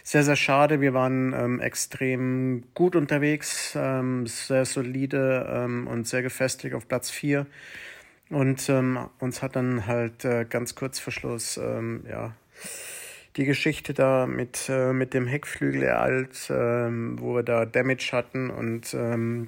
Sehr, 0.02 0.24
sehr 0.24 0.36
schade. 0.36 0.80
Wir 0.80 0.94
waren 0.94 1.32
ähm, 1.32 1.60
extrem 1.60 2.64
gut 2.74 2.96
unterwegs, 2.96 3.74
ähm, 3.76 4.26
sehr 4.26 4.64
solide 4.64 5.46
ähm, 5.50 5.86
und 5.86 6.06
sehr 6.06 6.22
gefestigt 6.22 6.74
auf 6.74 6.88
Platz 6.88 7.10
4. 7.10 7.46
Und 8.30 8.68
ähm, 8.68 9.08
uns 9.18 9.42
hat 9.42 9.56
dann 9.56 9.86
halt 9.86 10.24
äh, 10.24 10.44
ganz 10.48 10.74
kurz 10.74 11.00
vor 11.00 11.12
Schluss, 11.12 11.56
ähm, 11.56 12.04
ja, 12.08 12.34
die 13.36 13.44
Geschichte 13.44 13.94
da 13.94 14.26
mit, 14.26 14.68
äh, 14.68 14.92
mit 14.92 15.14
dem 15.14 15.26
Heckflügel 15.26 15.82
ereilt, 15.82 16.48
ähm, 16.50 17.16
wo 17.20 17.36
wir 17.36 17.42
da 17.42 17.64
Damage 17.64 18.10
hatten 18.12 18.50
und 18.50 18.92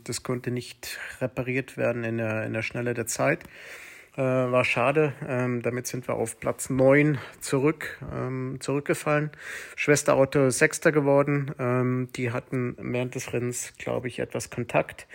das 0.04 0.22
konnte 0.22 0.50
nicht 0.50 0.98
repariert 1.20 1.76
werden 1.76 2.04
in 2.04 2.18
der, 2.18 2.44
in 2.44 2.52
der 2.52 2.62
Schnelle 2.62 2.94
der 2.94 3.06
Zeit. 3.06 3.40
Äh, 4.14 4.20
war 4.20 4.64
schade. 4.64 5.14
Ähm, 5.26 5.62
damit 5.62 5.86
sind 5.86 6.06
wir 6.06 6.16
auf 6.16 6.38
Platz 6.38 6.68
9 6.68 7.18
zurück, 7.40 7.98
ähm, 8.12 8.58
zurückgefallen. 8.60 9.30
Schwesterauto 9.74 10.50
Sechster 10.50 10.92
geworden. 10.92 11.52
Ähm, 11.58 12.08
die 12.14 12.30
hatten 12.30 12.76
während 12.78 13.14
des 13.14 13.32
Rennens, 13.32 13.72
glaube 13.78 14.08
ich, 14.08 14.18
etwas 14.18 14.50
Kontakt 14.50 15.06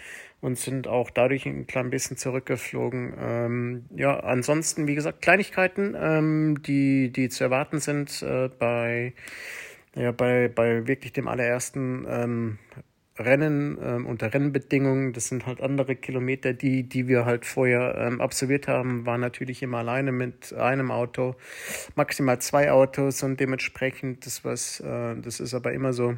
und 0.42 0.58
sind 0.58 0.88
auch 0.88 1.12
dadurch 1.12 1.46
ein 1.46 1.68
klein 1.68 1.92
bisschen 1.92 2.18
zurückgeflogen. 2.18 3.14
Ähm, 3.20 3.86
ja, 3.96 4.20
ansonsten, 4.20 4.88
wie 4.88 4.96
gesagt, 4.96 5.22
Kleinigkeiten, 5.22 5.96
ähm, 6.00 6.64
die, 6.64 7.12
die 7.12 7.30
zu 7.30 7.44
erwarten 7.44 7.80
sind 7.80 8.24
äh, 8.24 8.50
bei, 8.50 9.14
ja, 9.96 10.12
bei, 10.12 10.48
bei 10.48 10.88
wirklich 10.88 11.14
dem 11.14 11.28
allerersten 11.28 12.06
ähm, 12.10 12.60
Rennen 13.20 13.78
ähm, 13.82 14.06
unter 14.06 14.34
Rennbedingungen. 14.34 15.14
Das 15.14 15.28
sind 15.28 15.46
halt 15.46 15.62
andere 15.62 15.96
Kilometer, 15.96 16.54
die, 16.54 16.84
die 16.84 17.08
wir 17.08 17.26
halt 17.26 17.46
vorher 17.46 17.96
ähm, 17.98 18.22
absolviert 18.22 18.68
haben, 18.68 19.06
waren 19.06 19.22
natürlich 19.22 19.64
immer 19.64 19.80
alleine 19.80 20.12
mit 20.12 20.54
einem 20.54 20.92
Auto, 20.92 21.36
maximal 21.96 22.40
zwei 22.40 22.72
Autos 22.72 23.24
und 23.24 23.40
dementsprechend, 23.40 24.26
das 24.26 24.46
was, 24.46 24.80
äh, 24.80 25.16
das 25.16 25.40
ist 25.40 25.54
aber 25.54 25.74
immer 25.74 25.94
so, 25.94 26.16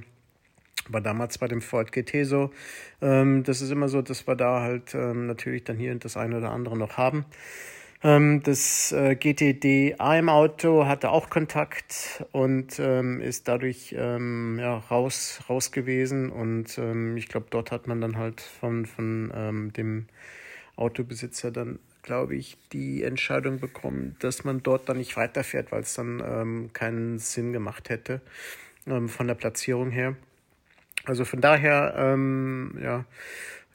war 0.87 1.01
damals 1.01 1.37
bei 1.37 1.47
dem 1.47 1.61
Ford 1.61 1.91
GT 1.91 2.25
so. 2.25 2.51
Ähm, 3.01 3.43
das 3.43 3.61
ist 3.61 3.71
immer 3.71 3.89
so, 3.89 4.01
dass 4.01 4.27
wir 4.27 4.35
da 4.35 4.61
halt 4.61 4.95
ähm, 4.95 5.27
natürlich 5.27 5.63
dann 5.63 5.77
hier 5.77 5.93
das 5.95 6.17
eine 6.17 6.37
oder 6.37 6.51
andere 6.51 6.77
noch 6.77 6.97
haben. 6.97 7.25
Ähm, 8.01 8.41
das 8.43 8.93
äh, 8.93 9.15
GTD 9.15 9.95
AM 9.97 10.29
Auto 10.29 10.85
hatte 10.85 11.09
auch 11.09 11.29
Kontakt 11.29 12.23
und 12.31 12.79
ähm, 12.79 13.19
ist 13.19 13.49
dadurch 13.49 13.93
ähm, 13.97 14.57
ja, 14.57 14.77
raus, 14.77 15.41
raus 15.49 15.71
gewesen. 15.71 16.31
Und 16.31 16.77
ähm, 16.77 17.17
ich 17.17 17.27
glaube, 17.27 17.47
dort 17.49 17.71
hat 17.71 17.87
man 17.87 17.99
dann 17.99 18.17
halt 18.17 18.39
von, 18.39 18.85
von 18.85 19.33
ähm, 19.35 19.73
dem 19.73 20.05
Autobesitzer 20.77 21.51
dann, 21.51 21.79
glaube 22.01 22.35
ich, 22.37 22.57
die 22.71 23.03
Entscheidung 23.03 23.59
bekommen, 23.59 24.15
dass 24.19 24.45
man 24.45 24.63
dort 24.63 24.87
dann 24.87 24.97
nicht 24.97 25.17
weiterfährt, 25.17 25.73
weil 25.73 25.81
es 25.81 25.93
dann 25.93 26.23
ähm, 26.25 26.69
keinen 26.71 27.19
Sinn 27.19 27.51
gemacht 27.51 27.89
hätte 27.89 28.21
von 28.85 29.27
der 29.27 29.35
Platzierung 29.35 29.91
her. 29.91 30.15
Also 31.05 31.23
von 31.23 31.41
daher, 31.41 32.15
ja, 32.81 33.05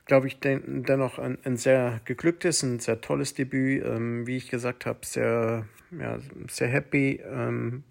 glaube 0.05 0.27
ich, 0.27 0.41
den, 0.41 0.85
dennoch 0.85 1.19
ein, 1.19 1.39
ein, 1.45 1.57
sehr 1.57 2.01
geglücktes, 2.05 2.63
ein 2.63 2.79
sehr 2.79 3.01
tolles 3.01 3.35
Debüt. 3.35 3.85
Ähm, 3.85 4.27
wie 4.27 4.37
ich 4.37 4.51
gesagt 4.51 4.87
habe, 4.87 5.01
sehr, 5.03 5.67
ja, 5.99 6.19
sehr 6.49 6.69
happy. 6.69 7.21
Ähm, 7.25 7.85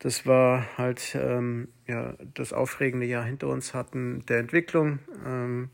das 0.00 0.26
war 0.26 0.78
halt 0.78 1.16
ähm, 1.20 1.68
ja, 1.88 2.14
das 2.34 2.52
aufregende 2.52 3.04
Jahr 3.04 3.24
hinter 3.24 3.48
uns 3.48 3.74
hatten 3.74 4.24
der 4.28 4.38
Entwicklung 4.38 5.00
ähm, 5.26 5.70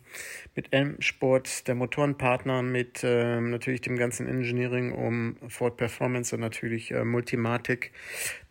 mit 0.55 0.73
M-Sport, 0.73 1.69
der 1.69 1.75
Motorenpartner, 1.75 2.63
mit 2.63 3.03
ähm, 3.05 3.51
natürlich 3.51 3.83
dem 3.83 3.97
ganzen 3.97 4.27
Engineering 4.27 4.93
um 4.93 5.37
Ford 5.49 5.77
Performance 5.77 6.35
und 6.35 6.41
natürlich 6.41 6.91
äh, 6.91 7.05
Multimatic. 7.05 7.93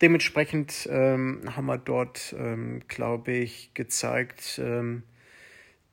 Dementsprechend 0.00 0.88
ähm, 0.92 1.40
haben 1.56 1.66
wir 1.66 1.78
dort, 1.78 2.36
ähm, 2.38 2.82
glaube 2.86 3.32
ich, 3.32 3.74
gezeigt, 3.74 4.60
ähm, 4.62 5.02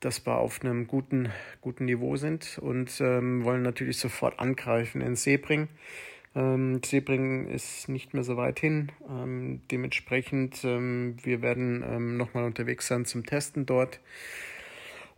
dass 0.02 0.26
wir 0.26 0.38
auf 0.38 0.62
einem 0.64 0.88
guten, 0.88 1.30
guten 1.62 1.86
Niveau 1.86 2.18
sind 2.18 2.58
und 2.58 3.00
ähm, 3.00 3.44
wollen 3.46 3.62
natürlich 3.62 3.98
sofort 3.98 4.40
angreifen 4.40 5.00
in 5.02 5.16
Sebring. 5.16 5.70
Ähm, 6.36 6.82
Sebring 6.84 7.48
ist 7.48 7.88
nicht 7.88 8.14
mehr 8.14 8.24
so 8.24 8.36
weit 8.38 8.60
hin. 8.60 8.92
Ähm, 9.10 9.62
dementsprechend, 9.70 10.64
ähm, 10.64 11.18
wir 11.24 11.42
werden 11.42 11.84
ähm, 11.88 12.18
nochmal 12.18 12.46
unterwegs 12.46 12.88
sein 12.88 13.06
zum 13.06 13.26
Testen 13.26 13.66
dort. 13.66 14.00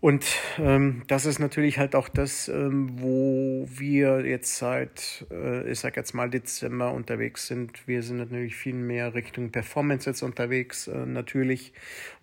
Und 0.03 0.25
ähm, 0.59 1.03
das 1.07 1.25
ist 1.25 1.39
natürlich 1.39 1.79
halt 1.79 1.95
auch 1.95 2.09
das, 2.09 2.49
ähm, 2.49 2.89
wo 3.01 3.65
wir 3.69 4.25
jetzt 4.25 4.57
seit, 4.57 5.25
äh, 5.31 5.71
ich 5.71 5.79
sag 5.79 5.95
jetzt 5.95 6.11
mal 6.11 6.29
Dezember 6.29 6.91
unterwegs 6.91 7.47
sind. 7.47 7.87
Wir 7.87 8.03
sind 8.03 8.17
natürlich 8.17 8.53
viel 8.57 8.73
mehr 8.73 9.13
Richtung 9.13 9.51
Performance 9.51 10.09
jetzt 10.09 10.21
unterwegs, 10.21 10.89
äh, 10.89 11.05
natürlich, 11.05 11.71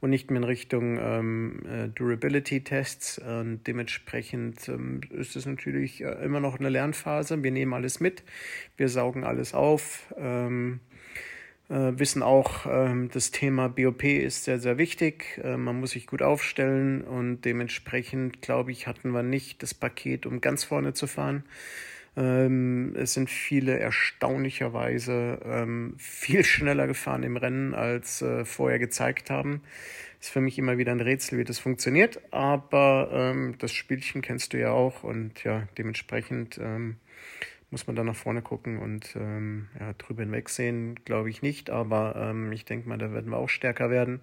und 0.00 0.10
nicht 0.10 0.30
mehr 0.30 0.42
in 0.42 0.44
Richtung 0.44 0.98
ähm, 1.00 1.62
äh, 1.64 1.88
Durability-Tests. 1.88 3.16
Und 3.16 3.62
dementsprechend 3.66 4.68
ähm, 4.68 5.00
ist 5.08 5.34
es 5.34 5.46
natürlich 5.46 6.02
äh, 6.02 6.22
immer 6.22 6.40
noch 6.40 6.60
eine 6.60 6.68
Lernphase. 6.68 7.42
Wir 7.42 7.50
nehmen 7.50 7.72
alles 7.72 7.98
mit, 7.98 8.24
wir 8.76 8.90
saugen 8.90 9.24
alles 9.24 9.54
auf. 9.54 10.12
Ähm, 10.18 10.80
äh, 10.89 10.89
wissen 11.70 12.24
auch, 12.24 12.66
ähm, 12.66 13.10
das 13.12 13.30
Thema 13.30 13.68
BOP 13.68 14.02
ist 14.02 14.44
sehr, 14.44 14.58
sehr 14.58 14.76
wichtig. 14.76 15.40
Äh, 15.44 15.56
man 15.56 15.78
muss 15.78 15.92
sich 15.92 16.08
gut 16.08 16.20
aufstellen 16.20 17.02
und 17.02 17.42
dementsprechend, 17.42 18.42
glaube 18.42 18.72
ich, 18.72 18.88
hatten 18.88 19.12
wir 19.12 19.22
nicht 19.22 19.62
das 19.62 19.72
Paket, 19.72 20.26
um 20.26 20.40
ganz 20.40 20.64
vorne 20.64 20.94
zu 20.94 21.06
fahren. 21.06 21.44
Ähm, 22.16 22.96
es 22.96 23.14
sind 23.14 23.30
viele 23.30 23.78
erstaunlicherweise 23.78 25.38
ähm, 25.44 25.94
viel 25.96 26.42
schneller 26.44 26.88
gefahren 26.88 27.22
im 27.22 27.36
Rennen, 27.36 27.74
als 27.74 28.20
äh, 28.20 28.44
vorher 28.44 28.80
gezeigt 28.80 29.30
haben. 29.30 29.62
Ist 30.20 30.30
für 30.30 30.40
mich 30.40 30.58
immer 30.58 30.76
wieder 30.76 30.90
ein 30.90 31.00
Rätsel, 31.00 31.38
wie 31.38 31.44
das 31.44 31.60
funktioniert, 31.60 32.20
aber 32.30 33.34
das 33.58 33.72
Spielchen 33.72 34.20
kennst 34.20 34.52
du 34.52 34.58
ja 34.58 34.70
auch 34.70 35.02
und 35.02 35.44
ja, 35.44 35.66
dementsprechend 35.78 36.60
muss 37.70 37.86
man 37.86 37.96
dann 37.96 38.06
nach 38.06 38.16
vorne 38.16 38.42
gucken 38.42 38.78
und 38.78 39.14
ähm, 39.16 39.68
ja, 39.78 39.92
drüber 39.94 40.22
hinwegsehen, 40.22 40.96
glaube 41.04 41.30
ich 41.30 41.42
nicht, 41.42 41.70
aber 41.70 42.16
ähm, 42.16 42.50
ich 42.52 42.64
denke 42.64 42.88
mal, 42.88 42.98
da 42.98 43.12
werden 43.12 43.30
wir 43.30 43.38
auch 43.38 43.48
stärker 43.48 43.90
werden. 43.90 44.20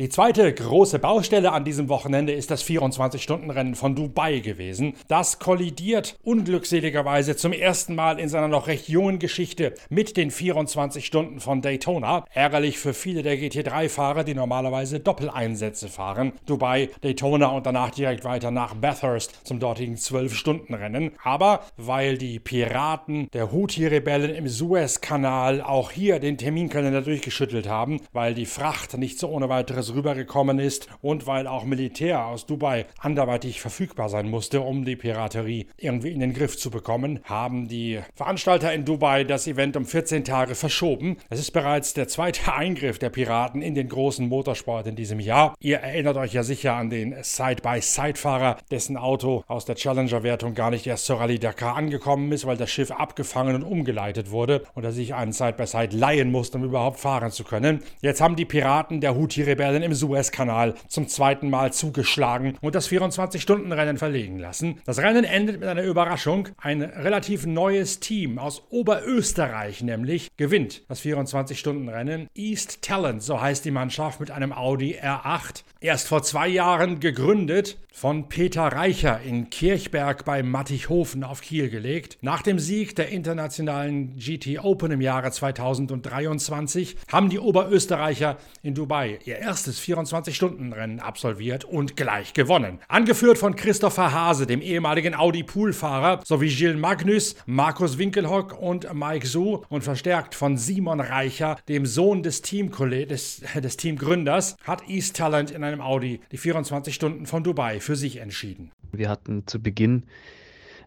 Die 0.00 0.08
zweite 0.08 0.50
große 0.50 0.98
Baustelle 0.98 1.52
an 1.52 1.66
diesem 1.66 1.90
Wochenende 1.90 2.32
ist 2.32 2.50
das 2.50 2.64
24-Stunden-Rennen 2.64 3.74
von 3.74 3.94
Dubai 3.94 4.38
gewesen. 4.38 4.94
Das 5.08 5.38
kollidiert 5.38 6.18
unglückseligerweise 6.22 7.36
zum 7.36 7.52
ersten 7.52 7.96
Mal 7.96 8.18
in 8.18 8.30
seiner 8.30 8.48
noch 8.48 8.66
recht 8.66 8.88
jungen 8.88 9.18
Geschichte 9.18 9.74
mit 9.90 10.16
den 10.16 10.30
24 10.30 11.04
Stunden 11.04 11.38
von 11.38 11.60
Daytona. 11.60 12.24
Ärgerlich 12.32 12.78
für 12.78 12.94
viele 12.94 13.22
der 13.22 13.36
GT3-Fahrer, 13.36 14.24
die 14.24 14.32
normalerweise 14.34 15.00
Doppeleinsätze 15.00 15.88
fahren. 15.90 16.32
Dubai, 16.46 16.88
Daytona 17.02 17.48
und 17.48 17.66
danach 17.66 17.90
direkt 17.90 18.24
weiter 18.24 18.50
nach 18.50 18.72
Bathurst 18.72 19.46
zum 19.46 19.60
dortigen 19.60 19.96
12-Stunden-Rennen. 19.96 21.10
Aber 21.22 21.60
weil 21.76 22.16
die 22.16 22.38
Piraten 22.38 23.28
der 23.34 23.52
Houthi-Rebellen 23.52 24.34
im 24.34 24.48
Suezkanal 24.48 25.60
auch 25.60 25.90
hier 25.90 26.20
den 26.20 26.38
Terminkalender 26.38 27.02
durchgeschüttelt 27.02 27.68
haben, 27.68 28.00
weil 28.14 28.32
die 28.32 28.46
Fracht 28.46 28.96
nicht 28.96 29.18
so 29.18 29.28
ohne 29.28 29.50
weiteres 29.50 29.89
rübergekommen 29.94 30.58
ist 30.58 30.88
und 31.02 31.26
weil 31.26 31.46
auch 31.46 31.64
Militär 31.64 32.26
aus 32.26 32.46
Dubai 32.46 32.86
anderweitig 32.98 33.60
verfügbar 33.60 34.08
sein 34.08 34.28
musste, 34.28 34.60
um 34.60 34.84
die 34.84 34.96
Piraterie 34.96 35.66
irgendwie 35.76 36.12
in 36.12 36.20
den 36.20 36.34
Griff 36.34 36.56
zu 36.56 36.70
bekommen, 36.70 37.20
haben 37.24 37.68
die 37.68 38.00
Veranstalter 38.14 38.72
in 38.72 38.84
Dubai 38.84 39.24
das 39.24 39.46
Event 39.46 39.76
um 39.76 39.84
14 39.84 40.24
Tage 40.24 40.54
verschoben. 40.54 41.16
Es 41.28 41.40
ist 41.40 41.50
bereits 41.50 41.94
der 41.94 42.08
zweite 42.08 42.52
Eingriff 42.54 42.98
der 42.98 43.10
Piraten 43.10 43.62
in 43.62 43.74
den 43.74 43.88
großen 43.88 44.28
Motorsport 44.28 44.86
in 44.86 44.96
diesem 44.96 45.20
Jahr. 45.20 45.54
Ihr 45.60 45.78
erinnert 45.78 46.16
euch 46.16 46.32
ja 46.32 46.42
sicher 46.42 46.74
an 46.74 46.90
den 46.90 47.16
Side-by-Side-Fahrer, 47.22 48.58
dessen 48.70 48.96
Auto 48.96 49.44
aus 49.46 49.64
der 49.64 49.76
Challenger-Wertung 49.76 50.54
gar 50.54 50.70
nicht 50.70 50.86
erst 50.86 51.06
zur 51.06 51.20
Rallye 51.20 51.38
Dakar 51.38 51.76
angekommen 51.76 52.30
ist, 52.32 52.46
weil 52.46 52.56
das 52.56 52.70
Schiff 52.70 52.90
abgefangen 52.90 53.54
und 53.54 53.64
umgeleitet 53.64 54.30
wurde 54.30 54.64
und 54.74 54.84
er 54.84 54.92
sich 54.92 55.14
einen 55.14 55.32
Side-by-Side 55.32 55.80
-Side 55.80 55.96
leihen 55.96 56.30
musste, 56.30 56.58
um 56.58 56.64
überhaupt 56.64 57.00
fahren 57.00 57.30
zu 57.30 57.44
können. 57.44 57.82
Jetzt 58.02 58.20
haben 58.20 58.36
die 58.36 58.44
Piraten 58.44 59.00
der 59.00 59.16
Houthi-Rebellen 59.16 59.79
im 59.82 59.94
Suezkanal 59.94 60.74
zum 60.88 61.08
zweiten 61.08 61.50
Mal 61.50 61.72
zugeschlagen 61.72 62.56
und 62.60 62.74
das 62.74 62.88
24-Stunden-Rennen 62.88 63.98
verlegen 63.98 64.38
lassen. 64.38 64.80
Das 64.84 64.98
Rennen 64.98 65.24
endet 65.24 65.60
mit 65.60 65.68
einer 65.68 65.82
Überraschung. 65.82 66.48
Ein 66.58 66.82
relativ 66.82 67.46
neues 67.46 68.00
Team 68.00 68.38
aus 68.38 68.62
Oberösterreich 68.70 69.82
nämlich 69.82 70.30
gewinnt 70.36 70.82
das 70.88 71.02
24-Stunden-Rennen. 71.02 72.28
East 72.34 72.82
Talent, 72.82 73.22
so 73.22 73.40
heißt 73.40 73.64
die 73.64 73.70
Mannschaft, 73.70 74.20
mit 74.20 74.30
einem 74.30 74.52
Audi 74.52 74.96
R8. 74.96 75.62
Erst 75.80 76.08
vor 76.08 76.22
zwei 76.22 76.48
Jahren 76.48 77.00
gegründet, 77.00 77.78
von 77.92 78.28
Peter 78.28 78.62
Reicher 78.62 79.20
in 79.20 79.50
Kirchberg 79.50 80.24
bei 80.24 80.42
Mattighofen 80.42 81.24
auf 81.24 81.40
Kiel 81.42 81.68
gelegt. 81.68 82.18
Nach 82.22 82.42
dem 82.42 82.58
Sieg 82.58 82.96
der 82.96 83.08
internationalen 83.10 84.16
GT 84.16 84.64
Open 84.64 84.92
im 84.92 85.00
Jahre 85.00 85.30
2023 85.30 86.96
haben 87.12 87.28
die 87.28 87.38
Oberösterreicher 87.38 88.38
in 88.62 88.74
Dubai 88.74 89.18
ihr 89.24 89.38
erstes 89.38 89.69
24-Stunden-Rennen 89.78 90.98
absolviert 90.98 91.64
und 91.64 91.96
gleich 91.96 92.32
gewonnen. 92.32 92.80
Angeführt 92.88 93.38
von 93.38 93.54
Christopher 93.54 94.12
Hase, 94.12 94.46
dem 94.46 94.62
ehemaligen 94.62 95.14
Audi-Poolfahrer, 95.14 96.22
sowie 96.24 96.48
Gilles 96.48 96.80
Magnus, 96.80 97.36
Markus 97.46 97.98
Winkelhock 97.98 98.60
und 98.60 98.92
Mike 98.92 99.26
Su 99.26 99.62
und 99.68 99.84
verstärkt 99.84 100.34
von 100.34 100.56
Simon 100.56 101.00
Reicher, 101.00 101.58
dem 101.68 101.86
Sohn 101.86 102.22
des, 102.22 102.42
des, 102.42 103.42
des 103.54 103.76
Teamgründers, 103.76 104.56
hat 104.64 104.88
East 104.88 105.16
Talent 105.16 105.50
in 105.50 105.62
einem 105.62 105.80
Audi 105.80 106.20
die 106.32 106.38
24 106.38 106.94
Stunden 106.94 107.26
von 107.26 107.44
Dubai 107.44 107.80
für 107.80 107.96
sich 107.96 108.16
entschieden. 108.16 108.72
Wir 108.92 109.08
hatten 109.08 109.46
zu 109.46 109.62
Beginn 109.62 110.04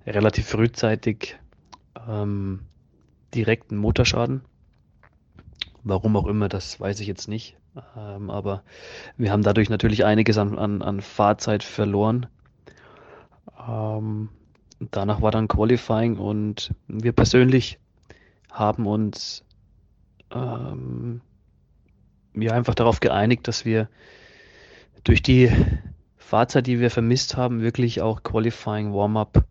relativ 0.06 0.48
frühzeitig 0.48 1.38
ähm, 2.08 2.62
direkten 3.34 3.78
Motorschaden. 3.78 4.41
Warum 5.84 6.15
auch 6.15 6.28
immer, 6.28 6.50
das 6.50 6.80
weiß 6.80 7.00
ich 7.00 7.08
jetzt 7.08 7.28
nicht. 7.28 7.58
Ähm, 7.97 8.29
aber 8.29 8.63
wir 9.17 9.31
haben 9.31 9.43
dadurch 9.43 9.69
natürlich 9.69 10.05
einiges 10.05 10.38
an, 10.38 10.57
an, 10.57 10.81
an 10.81 11.01
Fahrzeit 11.01 11.63
verloren. 11.63 12.27
Ähm, 13.67 14.29
danach 14.91 15.21
war 15.21 15.31
dann 15.31 15.47
Qualifying 15.47 16.17
und 16.17 16.73
wir 16.88 17.13
persönlich 17.13 17.79
haben 18.51 18.86
uns 18.86 19.43
ähm, 20.31 21.21
ja 22.36 22.53
einfach 22.53 22.75
darauf 22.75 22.99
geeinigt, 22.99 23.47
dass 23.47 23.65
wir 23.65 23.89
durch 25.03 25.21
die 25.21 25.51
Fahrzeit, 26.17 26.67
die 26.67 26.79
wir 26.79 26.89
vermisst 26.89 27.38
haben, 27.38 27.62
wirklich 27.62 28.01
auch 28.01 28.23
Qualifying, 28.23 28.93
Warm-up, 28.93 29.43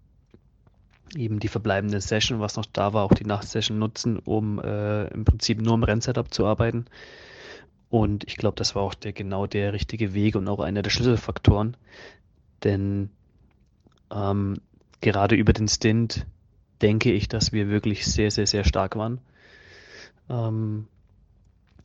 eben 1.16 1.40
die 1.40 1.48
verbleibende 1.48 2.00
Session, 2.00 2.40
was 2.40 2.56
noch 2.56 2.66
da 2.66 2.92
war, 2.92 3.04
auch 3.04 3.14
die 3.14 3.26
Nachtsession 3.26 3.78
nutzen, 3.78 4.18
um 4.18 4.58
äh, 4.60 5.04
im 5.08 5.24
Prinzip 5.24 5.60
nur 5.60 5.74
im 5.74 5.82
Rennsetup 5.82 6.32
zu 6.32 6.46
arbeiten. 6.46 6.86
Und 7.92 8.24
ich 8.26 8.38
glaube, 8.38 8.56
das 8.56 8.74
war 8.74 8.80
auch 8.80 8.94
der 8.94 9.12
genau 9.12 9.46
der 9.46 9.74
richtige 9.74 10.14
Weg 10.14 10.34
und 10.34 10.48
auch 10.48 10.60
einer 10.60 10.80
der 10.80 10.88
Schlüsselfaktoren. 10.88 11.76
Denn 12.64 13.10
ähm, 14.10 14.62
gerade 15.02 15.34
über 15.34 15.52
den 15.52 15.68
Stint 15.68 16.24
denke 16.80 17.12
ich, 17.12 17.28
dass 17.28 17.52
wir 17.52 17.68
wirklich 17.68 18.06
sehr, 18.06 18.30
sehr, 18.30 18.46
sehr 18.46 18.64
stark 18.64 18.96
waren. 18.96 19.20
Ähm, 20.30 20.86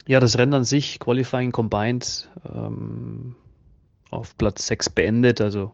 ja, 0.08 0.22
das 0.22 0.38
Rennen 0.38 0.54
an 0.54 0.63
sich, 0.63 0.98
Qualifying 1.00 1.52
Combined, 1.52 2.30
ähm, 2.56 3.36
auf 4.10 4.38
Platz 4.38 4.65
6 4.67 4.91
beendet, 4.91 5.41
also 5.41 5.74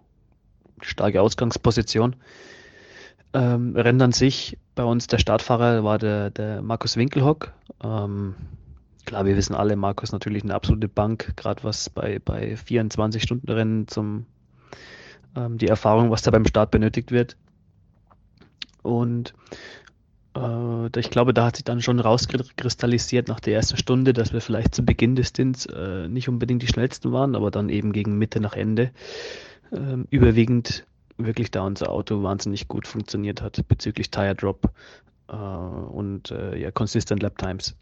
starke 0.81 1.21
Ausgangsposition. 1.21 2.15
Ähm, 3.33 3.75
Rennen 3.75 4.01
an 4.01 4.13
sich, 4.13 4.57
bei 4.73 4.83
uns 4.83 5.05
der 5.05 5.19
Startfahrer 5.19 5.83
war 5.83 5.99
der, 5.99 6.31
der 6.31 6.63
Markus 6.63 6.97
Winkelhock. 6.97 7.53
Ähm, 7.83 8.33
klar, 9.05 9.25
wir 9.25 9.35
wissen 9.35 9.55
alle, 9.55 9.75
Markus 9.75 10.11
natürlich 10.11 10.43
eine 10.43 10.55
absolute 10.55 10.87
Bank, 10.87 11.33
gerade 11.35 11.63
was 11.63 11.89
bei, 11.89 12.19
bei 12.19 12.55
24-Stunden-Rennen 12.55 13.87
zum 13.87 14.25
ähm, 15.35 15.57
die 15.57 15.67
Erfahrung, 15.67 16.11
was 16.11 16.21
da 16.21 16.31
beim 16.31 16.45
Start 16.45 16.71
benötigt 16.71 17.11
wird. 17.11 17.37
Und 18.81 19.33
äh, 20.35 20.99
ich 20.99 21.09
glaube, 21.09 21.33
da 21.33 21.45
hat 21.45 21.55
sich 21.55 21.65
dann 21.65 21.81
schon 21.81 21.99
rauskristallisiert 21.99 23.27
nach 23.27 23.39
der 23.39 23.55
ersten 23.55 23.77
Stunde, 23.77 24.13
dass 24.13 24.33
wir 24.33 24.41
vielleicht 24.41 24.75
zu 24.75 24.83
Beginn 24.83 25.15
des 25.15 25.29
Stints 25.29 25.65
äh, 25.65 26.07
nicht 26.07 26.29
unbedingt 26.29 26.61
die 26.61 26.67
schnellsten 26.67 27.11
waren, 27.11 27.35
aber 27.35 27.51
dann 27.51 27.69
eben 27.69 27.93
gegen 27.93 28.17
Mitte 28.17 28.39
nach 28.39 28.55
Ende 28.55 28.91
äh, 29.71 29.97
überwiegend 30.09 30.85
wirklich 31.17 31.51
da 31.51 31.61
unser 31.61 31.91
Auto 31.91 32.23
wahnsinnig 32.23 32.67
gut 32.67 32.87
funktioniert 32.87 33.41
hat 33.41 33.63
bezüglich 33.67 34.09
Tire 34.09 34.35
Drop 34.35 34.71
äh, 35.29 35.35
und 35.35 36.31
äh, 36.31 36.57
ja, 36.57 36.71
Consistent 36.71 37.21
Lap 37.21 37.37
Times. 37.37 37.75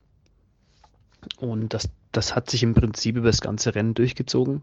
Und 1.38 1.74
das, 1.74 1.90
das 2.12 2.36
hat 2.36 2.50
sich 2.50 2.64
im 2.64 2.74
Prinzip 2.74 3.16
über 3.16 3.28
das 3.28 3.42
ganze 3.42 3.76
Rennen 3.76 3.94
durchgezogen. 3.94 4.62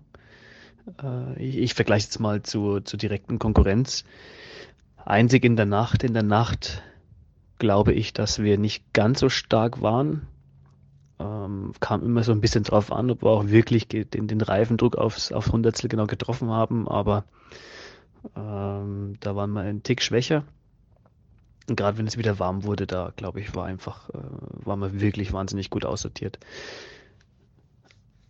Äh, 1.03 1.43
ich, 1.43 1.59
ich 1.59 1.75
vergleiche 1.75 2.07
jetzt 2.07 2.21
mal 2.21 2.43
zu, 2.43 2.81
zu 2.81 2.97
direkten 2.97 3.39
Konkurrenz. 3.39 4.05
Einzig 5.05 5.45
in 5.45 5.57
der 5.57 5.67
Nacht, 5.67 6.05
in 6.05 6.15
der 6.15 6.23
Nacht 6.23 6.83
glaube 7.59 7.93
ich, 7.93 8.13
dass 8.13 8.41
wir 8.41 8.59
nicht 8.59 8.93
ganz 8.93 9.21
so 9.21 9.29
stark 9.29 9.83
waren. 9.83 10.27
Ähm, 11.19 11.73
kam 11.81 12.05
immer 12.05 12.23
so 12.23 12.33
ein 12.33 12.41
bisschen 12.41 12.63
drauf 12.63 12.93
an, 12.93 13.11
ob 13.11 13.23
wir 13.23 13.31
auch 13.31 13.49
wirklich 13.49 13.89
den, 13.89 14.29
den 14.29 14.41
Reifendruck 14.41 14.97
aufs, 14.97 15.33
aufs 15.33 15.51
Hundertstel 15.51 15.89
genau 15.89 16.07
getroffen 16.07 16.51
haben, 16.51 16.87
aber 16.87 17.25
ähm, 18.37 19.15
da 19.19 19.35
waren 19.35 19.51
wir 19.53 19.63
einen 19.63 19.83
Tick 19.83 20.03
schwächer. 20.03 20.45
Und 21.69 21.77
gerade 21.77 21.99
wenn 21.99 22.07
es 22.07 22.17
wieder 22.17 22.39
warm 22.39 22.65
wurde, 22.65 22.87
da 22.87 23.13
glaube 23.17 23.41
ich, 23.41 23.55
war 23.55 23.67
einfach, 23.67 24.09
äh, 24.11 24.19
waren 24.65 24.81
wir 24.81 25.01
wirklich 25.01 25.33
wahnsinnig 25.33 25.71
gut 25.71 25.85
aussortiert. 25.85 26.39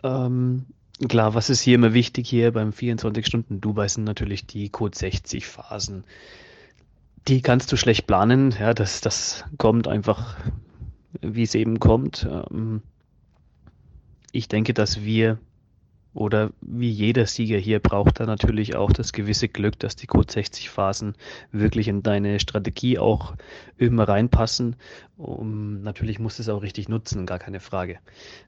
Ähm, 0.03 0.66
klar, 1.09 1.35
was 1.35 1.51
ist 1.51 1.61
hier 1.61 1.77
immer 1.77 1.94
wichtig 1.94 2.29
hier 2.29 2.53
beim 2.53 2.72
24 2.72 3.27
Stunden 3.27 3.61
Dubai 3.61 3.88
sind 3.88 4.05
natürlich 4.05 4.46
die 4.46 4.68
Code 4.70 4.96
60 4.96 5.46
Phasen 5.46 6.05
die 7.29 7.42
kannst 7.42 7.70
du 7.70 7.77
schlecht 7.77 8.07
planen. 8.07 8.55
Ja, 8.59 8.74
das, 8.74 9.01
das 9.01 9.44
kommt 9.59 9.87
einfach, 9.87 10.37
wie 11.20 11.42
es 11.42 11.55
eben 11.55 11.79
kommt. 11.79 12.27
Ähm, 12.31 12.83
ich 14.33 14.48
denke, 14.48 14.74
dass 14.74 15.03
wir 15.03 15.38
oder 16.18 16.50
wie 16.61 16.90
jeder 16.90 17.26
Sieger 17.26 17.59
hier 17.59 17.78
braucht 17.78 18.18
er 18.18 18.26
natürlich 18.26 18.74
auch 18.74 18.92
das 18.92 19.12
gewisse 19.12 19.48
Glück, 19.48 19.78
dass 19.78 19.94
die 19.94 20.09
Code 20.09 20.31
60 20.33 20.68
Phasen 20.68 21.14
wirklich 21.52 21.87
in 21.87 22.02
deine 22.02 22.40
Strategie 22.40 22.98
auch 22.98 23.37
immer 23.76 24.09
reinpassen. 24.09 24.74
Um, 25.16 25.81
natürlich 25.83 26.18
musst 26.18 26.38
du 26.38 26.42
es 26.42 26.48
auch 26.48 26.62
richtig 26.62 26.88
nutzen, 26.88 27.24
gar 27.24 27.38
keine 27.38 27.61
Frage. 27.61 28.00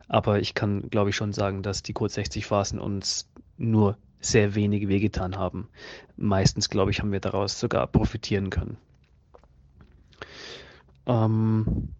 Aber 0.08 0.40
ich 0.40 0.54
kann, 0.54 0.90
glaube 0.90 1.10
ich, 1.10 1.16
schon 1.16 1.32
sagen, 1.32 1.62
dass 1.62 1.84
die 1.84 1.92
Code 1.92 2.12
60 2.12 2.44
Phasen 2.44 2.80
uns 2.80 3.30
nur 3.56 3.96
sehr 4.20 4.56
wenig 4.56 4.88
wehgetan 4.88 5.36
haben. 5.36 5.68
Meistens, 6.16 6.70
glaube 6.70 6.90
ich, 6.90 6.98
haben 6.98 7.12
wir 7.12 7.20
daraus 7.20 7.60
sogar 7.60 7.86
profitieren 7.86 8.50
können. 8.50 8.78
Ähm, 11.06 11.90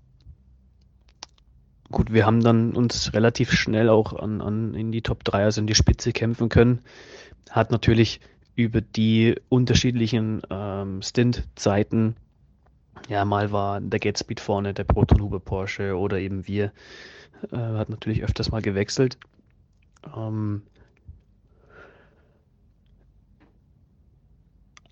gut, 1.91 2.13
wir 2.13 2.27
haben 2.27 2.43
dann 2.43 2.73
uns 2.73 3.13
relativ 3.15 3.53
schnell 3.53 3.89
auch 3.89 4.13
an, 4.13 4.41
an 4.41 4.75
in 4.75 4.93
die 4.93 5.03
Top 5.03 5.25
3, 5.25 5.45
also 5.45 5.61
in 5.61 5.67
die 5.67 5.75
Spitze 5.75 6.13
kämpfen 6.13 6.49
können. 6.49 6.81
Hat 7.51 7.71
natürlich 7.71 8.21
über 8.55 8.81
die 8.81 9.37
unterschiedlichen 9.49 10.43
ähm, 10.51 11.03
Stint-Zeiten, 11.03 12.17
ja, 13.09 13.25
mal 13.25 13.51
war 13.53 13.81
der 13.81 13.99
Gatspeed 13.99 14.41
vorne, 14.41 14.75
der 14.75 14.85
Proton 14.85 15.23
Huber 15.23 15.41
Porsche 15.41 15.97
oder 15.97 16.19
eben 16.19 16.47
wir, 16.47 16.73
äh, 17.51 17.57
hat 17.57 17.89
natürlich 17.89 18.23
öfters 18.23 18.51
mal 18.51 18.63
gewechselt. 18.63 19.19
Ähm, 20.15 20.63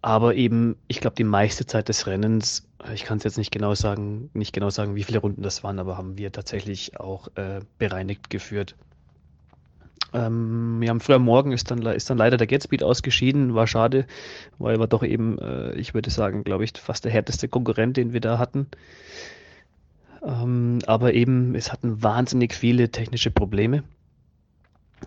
Aber 0.00 0.34
eben, 0.34 0.76
ich 0.86 1.00
glaube, 1.00 1.16
die 1.16 1.24
meiste 1.24 1.66
Zeit 1.66 1.88
des 1.88 2.06
Rennens, 2.06 2.68
ich 2.94 3.04
kann 3.04 3.18
es 3.18 3.24
jetzt 3.24 3.38
nicht 3.38 3.50
genau 3.50 3.74
sagen, 3.74 4.30
nicht 4.32 4.52
genau 4.52 4.70
sagen, 4.70 4.94
wie 4.94 5.02
viele 5.02 5.18
Runden 5.18 5.42
das 5.42 5.64
waren, 5.64 5.78
aber 5.78 5.98
haben 5.98 6.16
wir 6.16 6.30
tatsächlich 6.30 7.00
auch 7.00 7.28
äh, 7.34 7.60
bereinigt 7.78 8.30
geführt. 8.30 8.76
Ähm, 10.14 10.80
ja, 10.82 10.92
am 10.92 11.00
frühen 11.00 11.22
Morgen 11.22 11.52
ist 11.52 11.70
dann, 11.70 11.84
ist 11.84 12.08
dann 12.08 12.16
leider 12.16 12.36
der 12.36 12.46
Gatspeed 12.46 12.82
ausgeschieden, 12.82 13.54
war 13.54 13.66
schade, 13.66 14.06
weil 14.58 14.80
er 14.80 14.86
doch 14.86 15.02
eben, 15.02 15.38
äh, 15.38 15.74
ich 15.74 15.92
würde 15.94 16.10
sagen, 16.10 16.44
glaube 16.44 16.64
ich, 16.64 16.72
fast 16.78 17.04
der 17.04 17.12
härteste 17.12 17.48
Konkurrent, 17.48 17.96
den 17.96 18.12
wir 18.12 18.20
da 18.20 18.38
hatten. 18.38 18.68
Ähm, 20.22 20.78
aber 20.86 21.12
eben, 21.14 21.54
es 21.54 21.72
hatten 21.72 22.02
wahnsinnig 22.02 22.54
viele 22.54 22.90
technische 22.90 23.30
Probleme. 23.30 23.82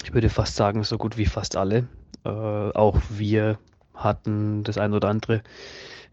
Ich 0.04 0.14
würde 0.14 0.30
fast 0.30 0.56
sagen, 0.56 0.84
so 0.84 0.98
gut 0.98 1.18
wie 1.18 1.26
fast 1.26 1.56
alle. 1.56 1.88
Äh, 2.24 2.30
auch 2.30 3.00
wir 3.10 3.58
hatten, 3.96 4.64
das 4.64 4.78
eine 4.78 4.96
oder 4.96 5.10
andere, 5.10 5.42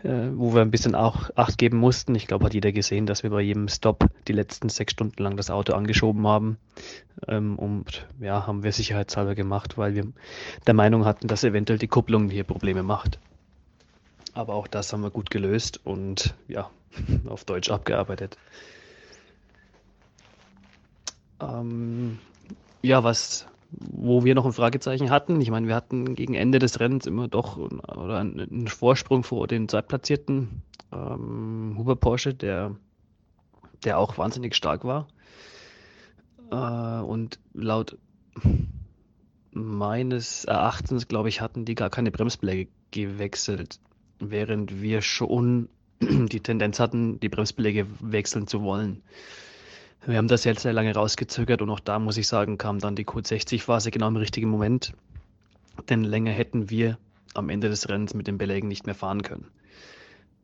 äh, 0.03 0.29
wo 0.35 0.55
wir 0.55 0.63
ein 0.63 0.71
bisschen 0.71 0.95
auch 0.95 1.31
Acht 1.35 1.59
geben 1.59 1.79
mussten. 1.79 2.15
Ich 2.15 2.27
glaube, 2.27 2.45
hat 2.45 2.55
jeder 2.55 2.73
gesehen, 2.73 3.07
dass 3.07 3.23
wir 3.23 3.31
bei 3.31 3.41
jedem 3.41 3.69
Stop 3.69 4.07
die 4.29 4.33
letzten 4.33 4.69
sechs 4.69 4.93
Stunden 4.93 5.23
lang 5.23 5.37
das 5.37 5.51
Auto 5.51 5.75
angeschoben 5.75 6.27
haben. 6.27 6.59
Ähm, 7.27 7.59
und 7.59 8.07
ja, 8.21 8.47
haben 8.47 8.63
wir 8.63 8.73
sicherheitshalber 8.73 9.35
gemacht, 9.35 9.77
weil 9.77 9.95
wir 9.95 10.07
der 10.67 10.75
Meinung 10.75 11.05
hatten, 11.05 11.29
dass 11.29 11.45
eventuell 11.45 11.79
die 11.79 11.89
Kupplung 11.89 12.31
hier 12.31 12.45
Probleme 12.45 12.83
macht. 12.83 13.19
Aber 14.35 14.55
auch 14.55 14.69
das 14.69 14.93
haben 14.93 15.03
wir 15.03 15.11
gut 15.11 15.31
gelöst 15.31 15.81
und 15.85 16.35
ja, 16.47 16.71
auf 17.29 17.45
Deutsch 17.45 17.71
abgearbeitet. 17.71 18.39
Ähm, 21.41 22.19
ja, 22.83 23.03
was 23.03 23.47
wo 23.71 24.25
wir 24.25 24.35
noch 24.35 24.47
ein 24.47 24.53
Fragezeichen 24.53 25.11
hatten. 25.11 25.41
Ich 25.41 25.51
meine, 25.51 25.69
wir 25.69 25.75
hatten 25.75 26.15
gegen 26.15 26.35
Ende 26.35 26.59
des 26.59 26.81
Rennens 26.81 27.07
immer 27.07 27.29
doch 27.29 27.57
oder 27.59 28.19
einen 28.19 28.69
Vorsprung 28.69 29.25
vor 29.25 29.47
den 29.47 29.69
Zweitplatzierten 29.69 30.63
ähm, 30.93 31.75
Huber 31.77 31.97
Porsche, 31.97 32.35
der, 32.35 32.77
der 33.85 33.99
auch 33.99 34.19
wahnsinnig 34.19 34.55
stark 34.55 34.85
war. 34.85 35.09
Äh, 36.51 37.03
und 37.05 37.39
laut 37.53 37.99
meines 39.53 40.45
Erachtens, 40.45 41.09
glaube 41.09 41.29
ich, 41.29 41.41
hatten 41.41 41.65
die 41.65 41.75
gar 41.75 41.91
keine 41.91 42.11
Bremsbeläge 42.11 42.71
gewechselt, 42.91 43.81
während 44.19 44.81
wir 44.81 45.03
schon 45.03 45.69
die 46.01 46.41
Tendenz 46.41 46.81
hatten, 46.81 47.21
die 47.21 47.29
Bremsbeläge 47.29 47.87
wechseln 48.01 48.47
zu 48.47 48.63
wollen. 48.63 49.03
Wir 50.07 50.17
haben 50.17 50.29
das 50.29 50.45
jetzt 50.45 50.63
sehr 50.63 50.73
lange 50.73 50.95
rausgezögert 50.95 51.61
und 51.61 51.71
auch 51.71 51.81
da 51.81 51.99
muss 51.99 52.17
ich 52.17 52.29
sagen, 52.29 52.57
kam 52.57 52.79
dann 52.79 52.97
die 52.97 53.05
Q60-Phase 53.05 53.91
genau 53.91 54.09
im 54.09 54.17
richtigen 54.17 54.49
Moment. 54.49 54.93
Denn 55.89 56.05
länger 56.05 56.33
hätten 56.33 56.71
wir 56.71 56.99
am 57.35 57.51
Ende 57.51 57.69
des 57.69 57.89
Rennens 57.89 58.15
mit 58.15 58.27
den 58.27 58.39
Belägen 58.39 58.69
nicht 58.69 58.87
mehr 58.87 58.95
fahren 58.95 59.23
können. 59.23 59.47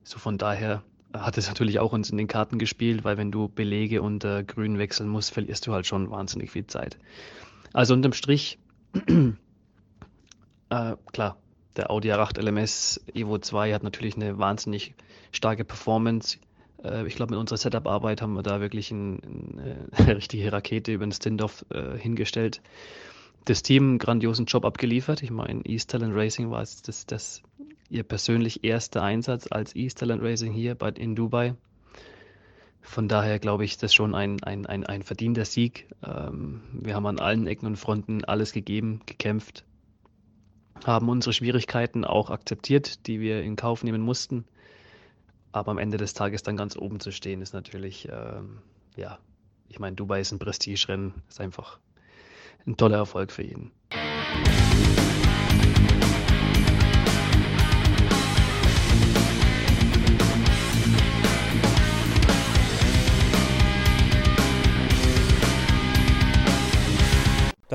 So 0.03 0.19
von 0.19 0.39
daher 0.39 0.83
hat 1.15 1.39
es 1.39 1.49
natürlich 1.49 1.79
auch 1.79 1.93
uns 1.93 2.11
in 2.11 2.19
den 2.19 2.27
Karten 2.27 2.59
gespielt, 2.59 3.05
weil 3.05 3.17
wenn 3.17 3.31
du 3.31 3.49
Belege 3.49 4.03
unter 4.03 4.43
Grün 4.43 4.79
wechseln 4.79 5.09
musst, 5.09 5.33
verlierst 5.33 5.67
du 5.67 5.73
halt 5.73 5.87
schon 5.87 6.11
wahnsinnig 6.11 6.51
viel 6.51 6.67
Zeit. 6.67 6.99
Also 7.73 7.95
unterm 7.95 8.13
Strich, 8.13 8.59
äh, 10.71 10.97
klar, 11.13 11.37
der 11.77 11.91
Audi 11.91 12.13
R8 12.13 12.41
LMS 12.41 13.05
Evo 13.15 13.39
2 13.39 13.73
hat 13.73 13.83
natürlich 13.83 14.17
eine 14.17 14.39
wahnsinnig 14.39 14.95
starke 15.33 15.65
Performance. 15.65 16.39
Äh, 16.85 17.07
ich 17.07 17.17
glaube, 17.17 17.33
mit 17.33 17.41
unserer 17.41 17.59
Setup-Arbeit 17.59 18.23
haben 18.23 18.35
wir 18.35 18.43
da 18.43 18.61
wirklich 18.61 18.91
ein, 18.91 19.21
ein, 19.25 19.89
eine 19.93 20.17
richtige 20.17 20.53
Rakete 20.53 20.93
über 20.93 21.07
den 21.07 21.13
Stindorf 21.13 21.65
äh, 21.71 21.97
hingestellt. 21.99 22.61
Das 23.47 23.63
Team 23.63 23.85
einen 23.85 23.99
grandiosen 23.99 24.47
Job 24.47 24.65
abgeliefert. 24.65 25.23
Ich 25.23 25.31
meine, 25.31 25.65
East 25.67 25.91
Talent 25.91 26.15
Racing 26.15 26.51
war 26.51 26.61
jetzt 26.61 26.89
das, 26.89 27.07
das 27.07 27.43
ihr 27.91 28.03
persönlich 28.03 28.65
erster 28.65 29.03
Einsatz 29.03 29.49
als 29.51 29.77
East 29.77 29.99
Talent 29.99 30.23
Racing 30.23 30.53
hier 30.53 30.75
bei, 30.75 30.91
in 30.91 31.15
Dubai. 31.15 31.55
Von 32.81 33.09
daher 33.09 33.39
glaube 33.39 33.65
ich, 33.65 33.77
das 33.77 33.91
ist 33.91 33.95
schon 33.95 34.15
ein, 34.15 34.43
ein, 34.43 34.67
ein, 34.67 34.85
ein 34.85 35.03
verdienter 35.03 35.45
Sieg. 35.45 35.89
Ähm, 36.03 36.61
wir 36.73 36.95
haben 36.95 37.07
an 37.07 37.19
allen 37.19 37.47
Ecken 37.47 37.67
und 37.67 37.77
Fronten 37.77 38.25
alles 38.25 38.53
gegeben, 38.53 39.01
gekämpft, 39.07 39.65
haben 40.85 41.09
unsere 41.09 41.33
Schwierigkeiten 41.33 42.05
auch 42.05 42.31
akzeptiert, 42.31 43.07
die 43.07 43.21
wir 43.21 43.43
in 43.43 43.57
Kauf 43.57 43.85
nehmen 43.85 44.03
mussten. 44.03 44.45
Aber 45.55 45.71
am 45.71 45.79
Ende 45.79 45.99
des 45.99 46.15
Tages 46.15 46.43
dann 46.43 46.57
ganz 46.57 46.77
oben 46.77 46.99
zu 46.99 47.13
stehen, 47.13 47.41
ist 47.41 47.55
natürlich, 47.55 48.09
ähm, 48.11 48.59
ja, 48.97 49.21
ich 49.69 49.79
meine, 49.79 49.95
Dubai 49.95 50.21
ist 50.21 50.33
ein 50.33 50.41
Prestigerennen, 50.41 51.15
ist 51.29 51.41
einfach 51.41 51.79
ein 52.67 52.77
toller 52.77 52.97
Erfolg 52.97 53.31
für 53.31 53.45
jeden. 53.45 53.71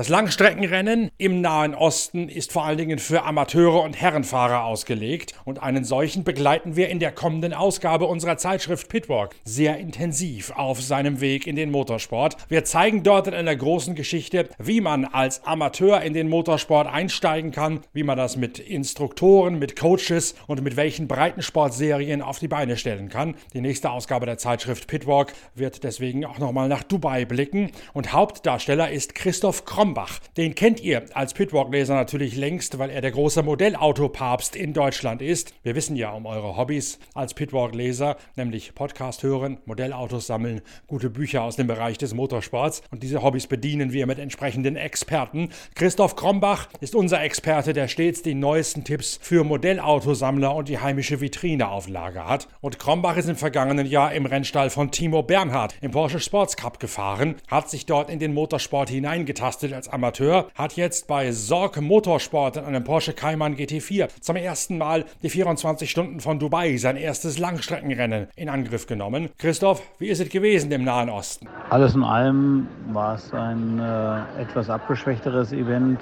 Das 0.00 0.08
Langstreckenrennen 0.08 1.10
im 1.18 1.42
Nahen 1.42 1.74
Osten 1.74 2.30
ist 2.30 2.52
vor 2.52 2.64
allen 2.64 2.78
Dingen 2.78 2.98
für 2.98 3.24
Amateure 3.24 3.82
und 3.82 4.00
Herrenfahrer 4.00 4.64
ausgelegt 4.64 5.34
und 5.44 5.62
einen 5.62 5.84
solchen 5.84 6.24
begleiten 6.24 6.74
wir 6.74 6.88
in 6.88 7.00
der 7.00 7.12
kommenden 7.12 7.52
Ausgabe 7.52 8.06
unserer 8.06 8.38
Zeitschrift 8.38 8.88
Pitwalk 8.88 9.36
sehr 9.44 9.76
intensiv 9.76 10.52
auf 10.52 10.80
seinem 10.80 11.20
Weg 11.20 11.46
in 11.46 11.54
den 11.54 11.70
Motorsport. 11.70 12.38
Wir 12.48 12.64
zeigen 12.64 13.02
dort 13.02 13.26
in 13.26 13.34
einer 13.34 13.54
großen 13.54 13.94
Geschichte, 13.94 14.48
wie 14.56 14.80
man 14.80 15.04
als 15.04 15.44
Amateur 15.44 16.00
in 16.00 16.14
den 16.14 16.30
Motorsport 16.30 16.88
einsteigen 16.88 17.50
kann, 17.50 17.80
wie 17.92 18.02
man 18.02 18.16
das 18.16 18.38
mit 18.38 18.58
Instruktoren, 18.58 19.58
mit 19.58 19.78
Coaches 19.78 20.34
und 20.46 20.62
mit 20.62 20.76
welchen 20.76 21.08
Breitensportserien 21.08 22.22
auf 22.22 22.38
die 22.38 22.48
Beine 22.48 22.78
stellen 22.78 23.10
kann. 23.10 23.34
Die 23.52 23.60
nächste 23.60 23.90
Ausgabe 23.90 24.24
der 24.24 24.38
Zeitschrift 24.38 24.86
Pitwalk 24.86 25.34
wird 25.54 25.84
deswegen 25.84 26.24
auch 26.24 26.38
nochmal 26.38 26.68
nach 26.68 26.84
Dubai 26.84 27.26
blicken 27.26 27.70
und 27.92 28.14
Hauptdarsteller 28.14 28.90
ist 28.90 29.14
Christoph 29.14 29.66
Kromm 29.66 29.89
Krombach. 29.90 30.20
Den 30.36 30.54
kennt 30.54 30.80
ihr 30.80 31.04
als 31.14 31.34
Pitwalk-Leser 31.34 31.96
natürlich 31.96 32.36
längst, 32.36 32.78
weil 32.78 32.90
er 32.90 33.00
der 33.00 33.10
große 33.10 33.42
Modellautopapst 33.42 34.54
in 34.54 34.72
Deutschland 34.72 35.20
ist. 35.20 35.52
Wir 35.64 35.74
wissen 35.74 35.96
ja 35.96 36.12
um 36.12 36.26
eure 36.26 36.56
Hobbys 36.56 37.00
als 37.12 37.34
Pitwalk-Leser, 37.34 38.16
nämlich 38.36 38.72
Podcast 38.76 39.24
hören, 39.24 39.58
Modellautos 39.64 40.28
sammeln, 40.28 40.60
gute 40.86 41.10
Bücher 41.10 41.42
aus 41.42 41.56
dem 41.56 41.66
Bereich 41.66 41.98
des 41.98 42.14
Motorsports. 42.14 42.82
Und 42.92 43.02
diese 43.02 43.24
Hobbys 43.24 43.48
bedienen 43.48 43.92
wir 43.92 44.06
mit 44.06 44.20
entsprechenden 44.20 44.76
Experten. 44.76 45.48
Christoph 45.74 46.14
Krombach 46.14 46.68
ist 46.80 46.94
unser 46.94 47.20
Experte, 47.24 47.72
der 47.72 47.88
stets 47.88 48.22
die 48.22 48.34
neuesten 48.34 48.84
Tipps 48.84 49.18
für 49.20 49.42
Modellautosammler 49.42 50.54
und 50.54 50.68
die 50.68 50.78
heimische 50.78 51.20
Vitrine 51.20 51.68
auf 51.68 51.88
Lager 51.88 52.28
hat. 52.28 52.46
Und 52.60 52.78
Krombach 52.78 53.16
ist 53.16 53.28
im 53.28 53.34
vergangenen 53.34 53.86
Jahr 53.86 54.14
im 54.14 54.26
Rennstall 54.26 54.70
von 54.70 54.92
Timo 54.92 55.24
Bernhard 55.24 55.74
im 55.80 55.90
Porsche 55.90 56.20
Sports 56.20 56.56
Cup 56.56 56.78
gefahren, 56.78 57.34
hat 57.48 57.68
sich 57.68 57.86
dort 57.86 58.08
in 58.08 58.20
den 58.20 58.34
Motorsport 58.34 58.88
hineingetastet 58.88 59.79
als 59.80 59.90
Amateur, 59.90 60.48
hat 60.54 60.74
jetzt 60.74 61.06
bei 61.08 61.32
Sorg 61.32 61.80
Motorsport 61.80 62.58
in 62.58 62.64
einem 62.64 62.84
Porsche 62.84 63.14
Cayman 63.14 63.56
GT4 63.56 64.08
zum 64.20 64.36
ersten 64.36 64.76
Mal 64.76 65.06
die 65.22 65.30
24 65.30 65.90
Stunden 65.90 66.20
von 66.20 66.38
Dubai, 66.38 66.76
sein 66.76 66.96
erstes 66.96 67.38
Langstreckenrennen, 67.38 68.26
in 68.36 68.50
Angriff 68.50 68.86
genommen. 68.86 69.30
Christoph, 69.38 69.82
wie 69.98 70.08
ist 70.08 70.20
es 70.20 70.28
gewesen 70.28 70.70
im 70.70 70.84
Nahen 70.84 71.08
Osten? 71.08 71.48
Alles 71.70 71.94
in 71.94 72.04
allem 72.04 72.68
war 72.92 73.14
es 73.14 73.32
ein 73.32 73.78
äh, 73.78 74.42
etwas 74.42 74.68
abgeschwächteres 74.68 75.52
Event 75.52 75.98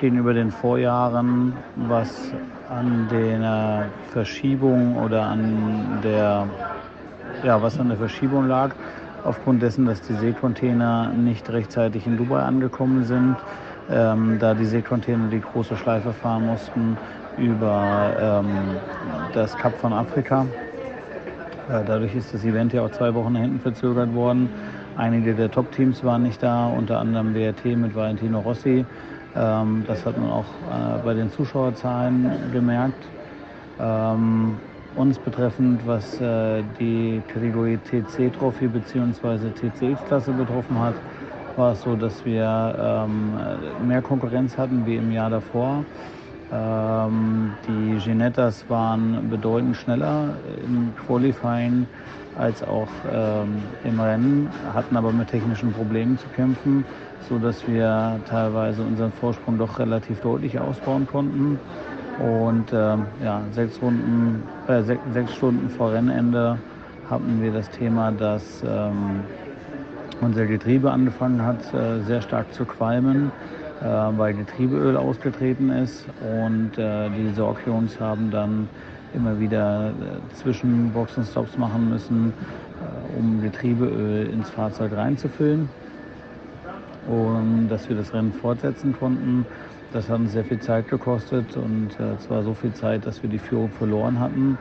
gegenüber 0.00 0.34
den 0.34 0.50
Vorjahren, 0.50 1.52
was 1.76 2.10
an 2.68 3.06
der 3.12 3.90
Verschiebung 4.12 4.96
oder 4.96 5.22
an 5.22 6.00
der 6.02 6.48
ja, 7.44 7.62
was 7.62 7.78
an 7.78 7.88
der 7.88 7.98
Verschiebung 7.98 8.48
lag 8.48 8.74
aufgrund 9.24 9.62
dessen, 9.62 9.86
dass 9.86 10.00
die 10.02 10.14
Seekontainer 10.14 11.08
nicht 11.08 11.48
rechtzeitig 11.50 12.06
in 12.06 12.16
Dubai 12.16 12.42
angekommen 12.42 13.04
sind, 13.04 13.36
ähm, 13.90 14.38
da 14.38 14.54
die 14.54 14.66
Seekontainer 14.66 15.28
die 15.28 15.40
große 15.40 15.76
Schleife 15.76 16.12
fahren 16.12 16.46
mussten 16.46 16.96
über 17.36 18.42
ähm, 18.44 18.76
das 19.32 19.56
Kap 19.56 19.74
von 19.80 19.92
Afrika. 19.92 20.46
Äh, 21.68 21.82
dadurch 21.86 22.14
ist 22.14 22.32
das 22.32 22.44
Event 22.44 22.72
ja 22.72 22.82
auch 22.82 22.90
zwei 22.92 23.12
Wochen 23.14 23.32
nach 23.32 23.40
hinten 23.40 23.60
verzögert 23.60 24.14
worden. 24.14 24.48
Einige 24.96 25.34
der 25.34 25.50
Top-Teams 25.50 26.04
waren 26.04 26.22
nicht 26.22 26.42
da, 26.42 26.68
unter 26.68 26.98
anderem 27.00 27.34
WRT 27.34 27.64
mit 27.76 27.96
Valentino 27.96 28.40
Rossi. 28.40 28.84
Ähm, 29.36 29.84
das 29.86 30.04
hat 30.06 30.16
man 30.18 30.30
auch 30.30 30.44
äh, 30.44 31.04
bei 31.04 31.14
den 31.14 31.30
Zuschauerzahlen 31.32 32.30
gemerkt. 32.52 33.02
Ähm, 33.80 34.56
uns 34.96 35.18
betreffend, 35.18 35.86
was 35.86 36.20
äh, 36.20 36.62
die 36.78 37.20
Kategorie 37.32 37.78
TC-Trophy 37.78 38.68
bzw. 38.68 39.50
TCX-Klasse 39.50 40.32
betroffen 40.32 40.78
hat, 40.78 40.94
war 41.56 41.72
es 41.72 41.82
so, 41.82 41.96
dass 41.96 42.24
wir 42.24 42.74
ähm, 42.78 43.86
mehr 43.86 44.02
Konkurrenz 44.02 44.56
hatten 44.56 44.86
wie 44.86 44.96
im 44.96 45.10
Jahr 45.10 45.30
davor. 45.30 45.84
Ähm, 46.52 47.52
die 47.66 47.98
Ginettas 48.04 48.64
waren 48.68 49.28
bedeutend 49.30 49.76
schneller 49.76 50.34
im 50.64 50.92
Qualifying 51.06 51.86
als 52.38 52.62
auch 52.62 52.88
ähm, 53.12 53.62
im 53.84 54.00
Rennen, 54.00 54.48
hatten 54.74 54.96
aber 54.96 55.12
mit 55.12 55.28
technischen 55.28 55.72
Problemen 55.72 56.18
zu 56.18 56.28
kämpfen, 56.30 56.84
sodass 57.28 57.66
wir 57.66 58.20
teilweise 58.28 58.82
unseren 58.82 59.12
Vorsprung 59.12 59.58
doch 59.58 59.78
relativ 59.78 60.20
deutlich 60.20 60.58
ausbauen 60.58 61.06
konnten. 61.06 61.58
Und 62.18 62.72
ähm, 62.72 63.06
ja, 63.22 63.42
sechs, 63.52 63.80
Runden, 63.82 64.42
äh, 64.68 64.82
sech, 64.82 64.98
sechs 65.12 65.34
Stunden 65.34 65.68
vor 65.70 65.92
Rennende 65.92 66.58
hatten 67.10 67.42
wir 67.42 67.52
das 67.52 67.68
Thema, 67.70 68.12
dass 68.12 68.62
ähm, 68.62 69.20
unser 70.20 70.46
Getriebe 70.46 70.90
angefangen 70.90 71.44
hat, 71.44 71.74
äh, 71.74 72.00
sehr 72.02 72.22
stark 72.22 72.52
zu 72.54 72.64
qualmen, 72.64 73.32
äh, 73.80 73.84
weil 73.84 74.34
Getriebeöl 74.34 74.96
ausgetreten 74.96 75.70
ist. 75.70 76.06
Und 76.22 76.78
äh, 76.78 77.10
die 77.10 77.32
Sorgions 77.34 77.98
haben 78.00 78.30
dann 78.30 78.68
immer 79.14 79.38
wieder 79.38 79.90
äh, 79.90 80.34
Zwischenboxenstops 80.36 81.58
machen 81.58 81.90
müssen, 81.90 82.32
äh, 82.32 83.18
um 83.18 83.42
Getriebeöl 83.42 84.28
ins 84.28 84.48
Fahrzeug 84.50 84.92
reinzufüllen. 84.96 85.68
Und 87.08 87.68
dass 87.68 87.88
wir 87.88 87.96
das 87.96 88.14
Rennen 88.14 88.32
fortsetzen 88.32 88.94
konnten, 88.98 89.44
das 89.94 90.10
hat 90.10 90.18
uns 90.18 90.32
sehr 90.32 90.44
viel 90.44 90.58
Zeit 90.58 90.88
gekostet 90.88 91.56
und 91.56 91.88
äh, 92.00 92.18
zwar 92.18 92.42
so 92.42 92.52
viel 92.52 92.72
Zeit, 92.72 93.06
dass 93.06 93.22
wir 93.22 93.30
die 93.30 93.38
Führung 93.38 93.70
verloren 93.70 94.18
hatten. 94.18 94.58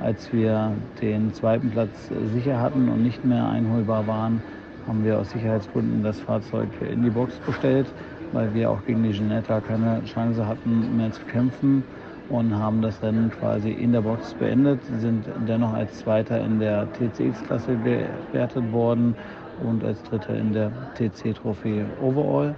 Als 0.00 0.32
wir 0.32 0.72
den 1.00 1.32
zweiten 1.32 1.70
Platz 1.70 2.10
sicher 2.34 2.60
hatten 2.60 2.88
und 2.88 3.00
nicht 3.04 3.24
mehr 3.24 3.48
einholbar 3.48 4.04
waren, 4.08 4.42
haben 4.88 5.04
wir 5.04 5.20
aus 5.20 5.30
Sicherheitsgründen 5.30 6.02
das 6.02 6.18
Fahrzeug 6.18 6.68
in 6.90 7.04
die 7.04 7.10
Box 7.10 7.40
gestellt, 7.46 7.86
weil 8.32 8.52
wir 8.52 8.68
auch 8.68 8.84
gegen 8.84 9.04
die 9.04 9.12
Ginetta 9.12 9.60
keine 9.60 10.02
Chance 10.04 10.44
hatten 10.44 10.96
mehr 10.96 11.12
zu 11.12 11.22
kämpfen 11.26 11.84
und 12.28 12.52
haben 12.52 12.82
das 12.82 13.00
Rennen 13.00 13.30
quasi 13.30 13.70
in 13.70 13.92
der 13.92 14.00
Box 14.00 14.34
beendet, 14.34 14.80
sind 14.98 15.24
dennoch 15.46 15.72
als 15.72 16.00
Zweiter 16.00 16.40
in 16.40 16.58
der 16.58 16.88
TCX-Klasse 16.94 17.76
gewertet 17.76 18.72
worden 18.72 19.14
und 19.62 19.84
als 19.84 20.02
Dritter 20.02 20.34
in 20.34 20.52
der 20.52 20.72
TC-Trophäe 20.96 21.86
Overall. 22.02 22.56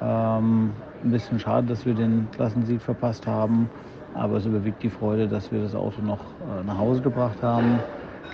Ähm, 0.00 0.70
ein 1.04 1.10
bisschen 1.10 1.38
schade, 1.38 1.66
dass 1.66 1.86
wir 1.86 1.94
den 1.94 2.28
Klassensieg 2.32 2.80
verpasst 2.82 3.26
haben, 3.26 3.70
aber 4.14 4.36
es 4.36 4.46
überwiegt 4.46 4.82
die 4.82 4.90
Freude, 4.90 5.28
dass 5.28 5.50
wir 5.52 5.62
das 5.62 5.74
Auto 5.74 6.02
noch 6.02 6.18
äh, 6.18 6.64
nach 6.66 6.78
Hause 6.78 7.00
gebracht 7.00 7.42
haben. 7.42 7.78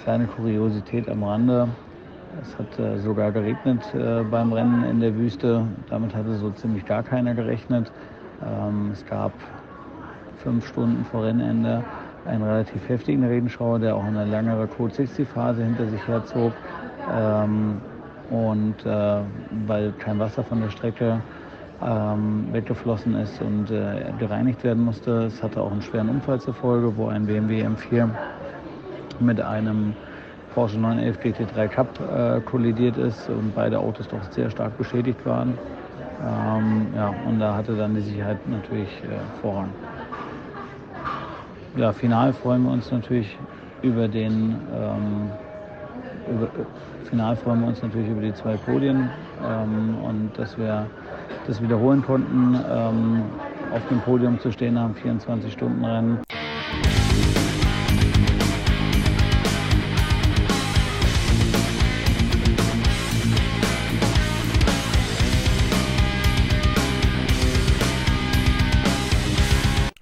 Kleine 0.03 0.27
Kuriosität 0.27 1.09
am 1.09 1.23
Rande. 1.23 1.69
Es 2.43 2.59
hat 2.59 2.79
äh, 2.79 2.99
sogar 2.99 3.33
geregnet 3.33 3.83
äh, 3.95 4.23
beim 4.25 4.53
Rennen 4.53 4.85
in 4.85 5.01
der 5.01 5.17
Wüste. 5.17 5.65
Damit 5.89 6.15
hatte 6.15 6.35
so 6.35 6.51
ziemlich 6.51 6.85
gar 6.85 7.03
keiner 7.03 7.35
gerechnet. 7.35 7.91
Ähm, 8.45 8.91
es 8.93 9.05
gab 9.07 9.33
fünf 10.39 10.67
Stunden 10.67 11.05
vor 11.05 11.25
Rennende 11.25 11.83
einen 12.27 12.43
relativ 12.43 12.89
heftigen 12.89 13.25
Regenschauer, 13.25 13.79
der 13.79 13.95
auch 13.95 14.05
eine 14.05 14.25
längere 14.25 14.67
Code 14.67 14.93
60 14.93 15.29
Phase 15.29 15.63
hinter 15.63 15.87
sich 15.89 16.07
herzog. 16.07 16.53
Ähm, 17.15 17.81
und 18.29 18.85
weil 18.85 19.93
kein 20.01 20.19
Wasser 20.19 20.43
von 20.43 20.61
der 20.61 20.71
Strecke 20.71 21.21
ähm, 21.85 22.47
weggeflossen 22.53 23.15
ist 23.17 23.41
und 23.41 23.71
äh, 23.71 24.13
gereinigt 24.19 24.65
werden 24.65 24.85
musste. 24.85 25.25
Es 25.25 25.43
hatte 25.43 25.61
auch 25.61 25.73
einen 25.73 25.83
schweren 25.83 26.09
Unfall 26.09 26.41
zur 26.41 26.55
Folge, 26.55 26.97
wo 26.97 27.09
ein 27.09 27.27
BMW 27.27 27.65
M4 27.67 28.09
mit 29.21 29.41
einem 29.41 29.95
Porsche 30.55 30.79
911 30.79 31.19
GT3 31.19 31.69
Cup 31.69 31.89
äh, 32.01 32.41
kollidiert 32.41 32.97
ist 32.97 33.29
und 33.29 33.55
beide 33.55 33.79
Autos 33.79 34.09
doch 34.09 34.23
sehr 34.31 34.51
stark 34.51 34.77
beschädigt 34.79 35.25
waren. 35.27 35.59
Ähm, 36.25 36.87
ja, 36.97 37.15
und 37.27 37.39
da 37.39 37.55
hatte 37.55 37.77
dann 37.77 37.95
die 37.95 38.01
Sicherheit 38.01 38.39
natürlich 38.49 38.89
äh, 39.05 39.41
Vorrang. 39.43 39.69
Ja, 41.77 41.93
final 41.93 42.33
freuen 42.33 42.63
wir 42.63 42.73
uns 42.73 42.91
natürlich 42.91 43.37
über 43.83 44.09
den 44.09 44.57
ähm, 44.75 45.31
über, 46.33 46.49
final 47.05 47.37
freuen 47.37 47.61
wir 47.61 47.69
uns 47.69 47.83
natürlich 47.83 48.09
über 48.09 48.23
die 48.23 48.33
zwei 48.35 48.57
Podien 48.57 49.11
ähm, 49.45 49.97
und 50.03 50.31
dass 50.37 50.57
wir 50.59 50.87
das 51.47 51.63
wiederholen 51.63 52.03
konnten, 52.03 52.59
ähm, 52.71 53.23
auf 53.73 53.87
dem 53.89 54.01
Podium 54.01 54.41
zu 54.41 54.53
stehen 54.53 54.77
einem 54.77 54.95
24-Stunden-Rennen. 54.95 56.21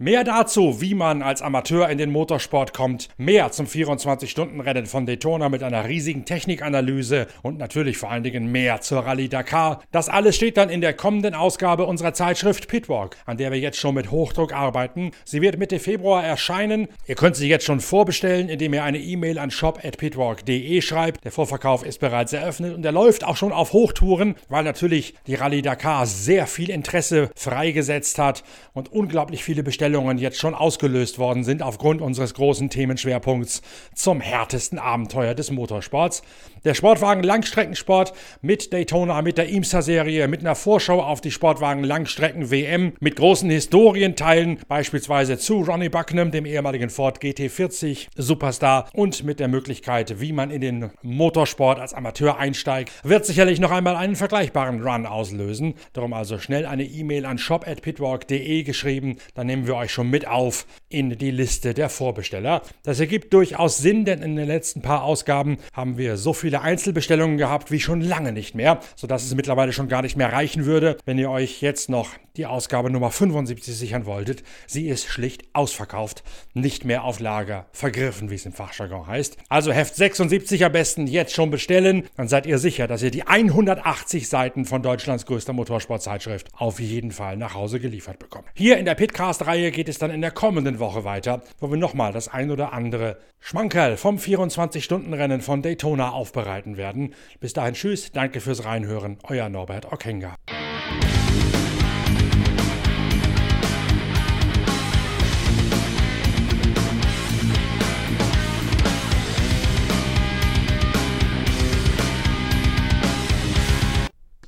Mehr 0.05 0.22
dazu, 0.22 0.82
wie 0.82 0.92
man 0.92 1.22
als 1.22 1.40
Amateur 1.40 1.88
in 1.88 1.96
den 1.96 2.12
Motorsport 2.12 2.74
kommt, 2.74 3.09
mehr 3.16 3.52
zum 3.52 3.64
24-Stunden-Rennen 3.64 4.84
von 4.84 5.07
Daytona 5.07 5.48
mit 5.48 5.62
einer 5.62 5.88
riesigen 5.88 6.26
Technikanalyse 6.26 7.26
und 7.40 7.57
natürlich 7.57 7.96
vor 7.96 8.11
allen 8.11 8.22
Dingen 8.22 8.52
mehr 8.52 8.82
zur 8.82 9.07
Rallye 9.07 9.28
Dakar. 9.28 9.80
Das 9.92 10.11
alles 10.11 10.36
steht 10.36 10.59
dann 10.59 10.68
in 10.68 10.82
der 10.82 10.92
kommenden 10.92 11.32
Ausgabe 11.32 11.86
unserer 11.86 12.12
Zeitschrift 12.12 12.68
Pitwalk, 12.68 13.16
an 13.24 13.38
der 13.38 13.50
wir 13.50 13.59
jetzt 13.59 13.78
schon 13.78 13.94
mit 13.94 14.11
Hochdruck 14.11 14.52
arbeiten. 14.52 15.12
Sie 15.24 15.40
wird 15.40 15.57
Mitte 15.57 15.78
Februar 15.78 16.22
erscheinen. 16.22 16.88
Ihr 17.07 17.14
könnt 17.14 17.36
sie 17.36 17.48
jetzt 17.48 17.64
schon 17.64 17.80
vorbestellen, 17.80 18.50
indem 18.50 18.74
ihr 18.74 18.84
eine 18.84 18.98
E-Mail 18.98 19.38
an 19.38 19.50
shop@pitwalk.de 19.50 20.82
schreibt. 20.82 21.24
Der 21.24 21.32
Vorverkauf 21.32 21.82
ist 21.82 22.00
bereits 22.00 22.34
eröffnet 22.34 22.74
und 22.74 22.84
er 22.84 22.92
läuft 22.92 23.24
auch 23.24 23.38
schon 23.38 23.52
auf 23.52 23.72
Hochtouren, 23.72 24.34
weil 24.50 24.64
natürlich 24.64 25.14
die 25.26 25.36
Rallye 25.36 25.62
Dakar 25.62 26.05
sehr 26.05 26.46
viel 26.46 26.68
Interesse 26.68 27.30
freigesetzt 27.34 28.18
hat 28.18 28.44
und 28.74 28.92
unglaublich 28.92 29.42
viele 29.42 29.62
Bestellungen 29.62 29.93
Bestellungen 29.95 30.18
jetzt 30.18 30.40
schon 30.40 30.57
ausgelöst 30.57 31.20
worden 31.20 31.45
sind 31.45 31.62
aufgrund 31.62 32.03
unseres 32.03 32.34
großen 32.34 32.68
Themenschwerpunkts 32.68 33.62
zum 33.95 34.20
härtesten 34.20 34.80
Abenteuer 34.80 35.36
des 35.36 35.53
Motorsports. 35.53 36.22
Der 36.64 36.74
Sportwagen 36.74 37.22
Langstreckensport 37.22 38.14
mit 38.40 38.72
Daytona, 38.72 39.20
mit 39.20 39.36
der 39.36 39.51
IMSA-Serie, 39.51 40.28
mit 40.28 40.40
einer 40.40 40.55
Vorschau 40.55 41.03
auf 41.03 41.20
die 41.20 41.30
Sportwagen 41.30 41.84
Langstrecken 41.84 42.51
WM, 42.51 42.95
mit 43.01 43.16
großen 43.16 43.51
Historienteilen, 43.51 44.59
beispielsweise 44.66 45.36
zu 45.36 45.61
Ronnie 45.61 45.90
Bucknam, 45.90 46.30
dem 46.30 46.47
ehemaligen 46.47 46.88
Ford 46.88 47.20
GT40 47.22 48.09
Superstar 48.16 48.88
und 48.95 49.24
mit 49.24 49.40
der 49.40 49.49
Möglichkeit, 49.49 50.20
wie 50.20 50.32
man 50.32 50.51
in 50.51 50.62
den 50.62 50.90
Motorsport 51.03 51.78
als 51.78 51.92
Amateur 51.92 52.38
einsteigt, 52.38 52.90
wird 53.05 53.26
sicherlich 53.26 53.61
noch 53.61 53.70
einmal 53.70 53.95
einen 53.95 54.16
vergleichbaren 54.16 54.82
Run 54.82 55.05
auslösen. 55.05 55.74
Darum 55.92 56.14
also 56.14 56.38
schnell 56.38 56.64
eine 56.64 56.84
E-Mail 56.84 57.26
an 57.26 57.36
shop@pitwalk.de 57.36 58.62
geschrieben, 58.62 59.18
dann 59.34 59.47
nehmen 59.47 59.66
wir 59.66 59.76
euch 59.76 59.84
euch 59.85 59.93
schon 59.93 60.11
mit 60.11 60.26
auf 60.26 60.66
in 60.89 61.16
die 61.18 61.30
Liste 61.30 61.74
der 61.74 61.89
Vorbesteller. 61.89 62.62
Das 62.82 63.01
ergibt 63.01 63.32
durchaus 63.32 63.78
Sinn, 63.78 64.05
denn 64.05 64.22
in 64.22 64.37
den 64.37 64.47
letzten 64.47 64.82
paar 64.82 65.05
Ausgaben 65.05 65.59
haben 65.72 65.99
wir 65.99 66.16
so 66.16 66.32
viele 66.32 66.61
Einzelbestellungen 66.61 67.39
gehabt 67.39 67.70
wie 67.70 67.80
schon 67.80 68.01
lange 68.01 68.32
nicht 68.32 68.55
mehr, 68.55 68.80
sodass 68.97 69.24
es 69.24 69.35
mittlerweile 69.35 69.72
schon 69.72 69.89
gar 69.89 70.03
nicht 70.03 70.16
mehr 70.16 70.32
reichen 70.32 70.64
würde, 70.64 70.97
wenn 71.05 71.18
ihr 71.18 71.30
euch 71.30 71.62
jetzt 71.62 71.89
noch 71.89 72.11
die 72.37 72.47
Ausgabe 72.47 72.91
Nummer 72.91 73.11
75 73.11 73.76
sichern 73.76 74.07
wolltet. 74.07 74.43
Sie 74.66 74.89
ist 74.89 75.07
schlicht 75.07 75.45
ausverkauft, 75.53 76.24
nicht 76.53 76.85
mehr 76.85 77.05
auf 77.05 77.20
Lager, 77.20 77.66
vergriffen, 77.72 78.28
wie 78.28 78.35
es 78.35 78.45
im 78.45 78.53
Fachjargon 78.53 79.07
heißt. 79.07 79.37
Also 79.49 79.72
Heft 79.72 79.95
76 79.95 80.64
am 80.64 80.72
besten 80.72 81.07
jetzt 81.07 81.32
schon 81.32 81.51
bestellen, 81.51 82.09
dann 82.16 82.26
seid 82.26 82.47
ihr 82.47 82.59
sicher, 82.59 82.89
dass 82.89 83.03
ihr 83.03 83.12
die 83.12 83.22
180 83.24 84.28
Seiten 84.28 84.64
von 84.64 84.82
Deutschlands 84.82 85.26
größter 85.26 85.53
Motorsportzeitschrift 85.53 86.49
auf 86.57 86.80
jeden 86.80 87.12
Fall 87.12 87.37
nach 87.37 87.55
Hause 87.55 87.78
geliefert 87.78 88.18
bekommt. 88.18 88.49
Hier 88.55 88.78
in 88.78 88.85
der 88.85 88.97
Pitcast-Reihe 88.97 89.70
geht 89.75 89.89
es 89.89 89.99
dann 89.99 90.11
in 90.11 90.22
der 90.22 90.31
kommenden 90.31 90.79
Woche 90.79 91.05
weiter, 91.05 91.43
wo 91.61 91.70
wir 91.70 91.77
nochmal 91.77 92.12
das 92.12 92.29
ein 92.29 92.51
oder 92.51 92.72
andere 92.72 93.18
Schmankerl 93.41 93.97
vom 93.97 94.16
24-Stunden-Rennen 94.16 95.43
von 95.43 95.61
Daytona 95.61 96.11
aufbereiten 96.11 96.77
werden. 96.77 97.14
Bis 97.41 97.53
dahin 97.53 97.75
tschüss, 97.75 98.12
danke 98.12 98.41
fürs 98.41 98.64
Reinhören, 98.64 99.18
euer 99.25 99.49
Norbert 99.49 99.93
Okenga. 99.93 100.37